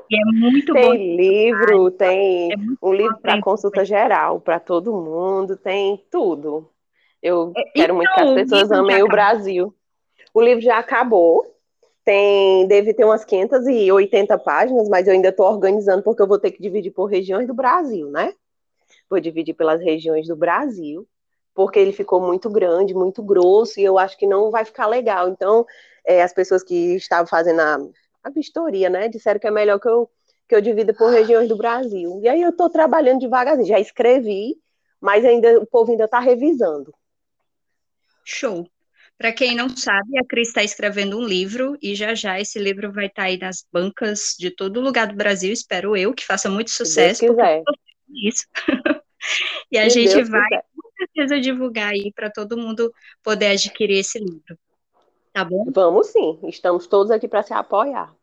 E 0.09 0.15
é 0.15 0.25
muito 0.25 0.73
tem 0.73 0.83
bom. 0.83 0.91
Tem 0.91 1.15
livro, 1.15 1.91
tem 1.91 2.51
é 2.51 2.55
um 2.81 2.93
livro 2.93 3.17
para 3.19 3.41
consulta 3.41 3.83
geral, 3.85 4.39
para 4.39 4.59
todo 4.59 4.93
mundo, 4.93 5.55
tem 5.55 6.03
tudo. 6.11 6.69
Eu 7.21 7.53
é, 7.55 7.63
quero 7.71 7.93
então, 7.93 7.95
muito 7.95 8.13
que 8.13 8.19
as 8.19 8.29
então, 8.29 8.35
pessoas 8.35 8.71
amem 8.71 9.01
o 9.01 9.07
Brasil. 9.07 9.73
O 10.33 10.41
livro 10.41 10.61
já 10.61 10.77
acabou. 10.77 11.52
Tem, 12.05 12.67
deve 12.67 12.93
ter 12.93 13.05
umas 13.05 13.23
580 13.23 14.37
páginas, 14.37 14.89
mas 14.89 15.07
eu 15.07 15.13
ainda 15.13 15.29
estou 15.29 15.45
organizando 15.45 16.03
porque 16.03 16.21
eu 16.21 16.27
vou 16.27 16.39
ter 16.39 16.51
que 16.51 16.61
dividir 16.61 16.91
por 16.91 17.05
regiões 17.05 17.47
do 17.47 17.53
Brasil, 17.53 18.09
né? 18.09 18.33
Vou 19.09 19.19
dividir 19.19 19.53
pelas 19.53 19.81
regiões 19.81 20.27
do 20.27 20.35
Brasil, 20.35 21.07
porque 21.53 21.79
ele 21.79 21.93
ficou 21.93 22.19
muito 22.19 22.49
grande, 22.49 22.93
muito 22.93 23.23
grosso, 23.23 23.79
e 23.79 23.83
eu 23.83 23.97
acho 23.97 24.17
que 24.17 24.27
não 24.27 24.51
vai 24.51 24.65
ficar 24.65 24.87
legal. 24.87 25.29
Então, 25.29 25.65
é, 26.05 26.21
as 26.21 26.33
pessoas 26.33 26.63
que 26.63 26.95
estavam 26.95 27.27
fazendo 27.27 27.61
a 27.61 27.79
a 28.23 28.29
vistoria, 28.29 28.89
né? 28.89 29.09
Disseram 29.09 29.39
que 29.39 29.47
é 29.47 29.51
melhor 29.51 29.79
que 29.79 29.87
eu, 29.87 30.09
que 30.47 30.55
eu 30.55 30.61
divida 30.61 30.93
por 30.93 31.11
regiões 31.11 31.49
do 31.49 31.57
Brasil. 31.57 32.19
E 32.21 32.29
aí 32.29 32.41
eu 32.41 32.51
estou 32.51 32.69
trabalhando 32.69 33.19
devagarzinho, 33.19 33.67
já 33.67 33.79
escrevi, 33.79 34.55
mas 34.99 35.25
ainda 35.25 35.59
o 35.59 35.65
povo 35.65 35.91
ainda 35.91 36.05
está 36.05 36.19
revisando. 36.19 36.93
Show. 38.23 38.65
Para 39.17 39.31
quem 39.31 39.55
não 39.55 39.69
sabe, 39.69 40.17
a 40.17 40.25
Cris 40.25 40.49
está 40.49 40.63
escrevendo 40.63 41.17
um 41.17 41.23
livro 41.23 41.77
e 41.81 41.95
já 41.95 42.13
já 42.13 42.39
esse 42.39 42.59
livro 42.59 42.91
vai 42.91 43.05
estar 43.05 43.23
tá 43.23 43.27
aí 43.27 43.37
nas 43.37 43.65
bancas 43.71 44.35
de 44.37 44.51
todo 44.51 44.81
lugar 44.81 45.07
do 45.07 45.15
Brasil, 45.15 45.53
espero 45.53 45.95
eu, 45.95 46.13
que 46.13 46.25
faça 46.25 46.49
muito 46.49 46.71
sucesso. 46.71 47.23
Isso. 48.09 48.45
e 49.71 49.77
a 49.77 49.89
Se 49.89 50.01
gente 50.01 50.15
Deus 50.15 50.29
vai 50.29 50.43
quiser. 50.43 50.65
com 50.75 50.89
certeza 50.97 51.39
divulgar 51.39 51.93
aí 51.93 52.11
para 52.11 52.29
todo 52.29 52.57
mundo 52.57 52.93
poder 53.23 53.47
adquirir 53.47 53.99
esse 53.99 54.19
livro. 54.19 54.57
Tá 55.31 55.43
bom? 55.43 55.65
Vamos 55.73 56.07
sim, 56.07 56.39
estamos 56.43 56.85
todos 56.85 57.11
aqui 57.11 57.27
para 57.27 57.43
se 57.43 57.53
apoiar. 57.53 58.13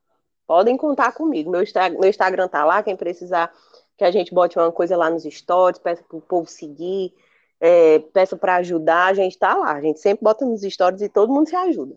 Podem 0.47 0.77
contar 0.77 1.13
comigo. 1.13 1.51
Meu, 1.51 1.63
meu 1.99 2.11
Instagram 2.11 2.49
tá 2.49 2.65
lá, 2.65 2.83
quem 2.83 2.97
precisar 2.97 3.53
que 3.97 4.05
a 4.05 4.11
gente 4.11 4.33
bote 4.33 4.59
uma 4.59 4.73
coisa 4.73 4.97
lá 4.97 5.11
nos 5.11 5.25
stories, 5.25 5.79
peça 5.79 6.03
para 6.03 6.17
o 6.17 6.23
povo 6.23 6.49
seguir, 6.49 7.13
é, 7.61 7.99
peça 7.99 8.37
para 8.37 8.57
ajudar, 8.57 9.07
a 9.07 9.15
gente 9.15 9.39
tá 9.39 9.55
lá. 9.55 9.73
A 9.73 9.81
gente 9.81 10.01
sempre 10.01 10.25
bota 10.25 10.45
nos 10.45 10.63
stories 10.63 11.03
e 11.03 11.09
todo 11.09 11.33
mundo 11.33 11.49
se 11.49 11.55
ajuda. 11.55 11.95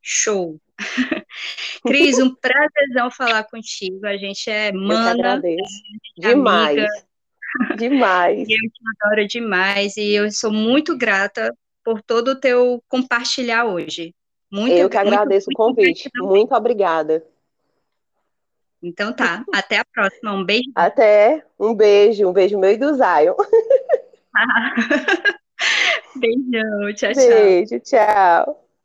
Show! 0.00 0.58
Cris, 1.86 2.18
um 2.18 2.34
prazerzão 2.34 3.10
falar 3.10 3.44
contigo. 3.44 4.06
A 4.06 4.16
gente 4.16 4.50
é 4.50 4.72
mana. 4.72 5.40
É 5.44 5.56
demais. 6.16 6.88
Demais. 7.78 8.40
eu 8.40 8.46
te 8.46 8.80
adoro 9.02 9.26
demais 9.26 9.96
e 9.96 10.12
eu 10.12 10.30
sou 10.30 10.52
muito 10.52 10.98
grata 10.98 11.50
por 11.82 12.02
todo 12.02 12.32
o 12.32 12.38
teu 12.38 12.82
compartilhar 12.86 13.64
hoje. 13.64 14.14
Muito, 14.52 14.74
Eu 14.74 14.90
que 14.90 14.98
agradeço 14.98 15.46
muito, 15.46 15.54
o 15.54 15.66
convite. 15.66 16.10
Muito, 16.14 16.30
muito 16.30 16.54
obrigada. 16.54 17.24
Então 18.82 19.14
tá, 19.14 19.44
até 19.52 19.78
a 19.78 19.84
próxima. 19.84 20.34
Um 20.34 20.44
beijo. 20.44 20.70
Até, 20.74 21.42
um 21.58 21.74
beijo, 21.74 22.28
um 22.28 22.32
beijo 22.32 22.58
meu 22.58 22.70
e 22.70 22.76
do 22.76 22.94
Zion. 22.94 23.34
Beijão, 26.20 26.94
tchau, 26.94 27.12
tchau. 27.12 27.14
Beijo, 27.14 27.80
tchau. 27.80 28.67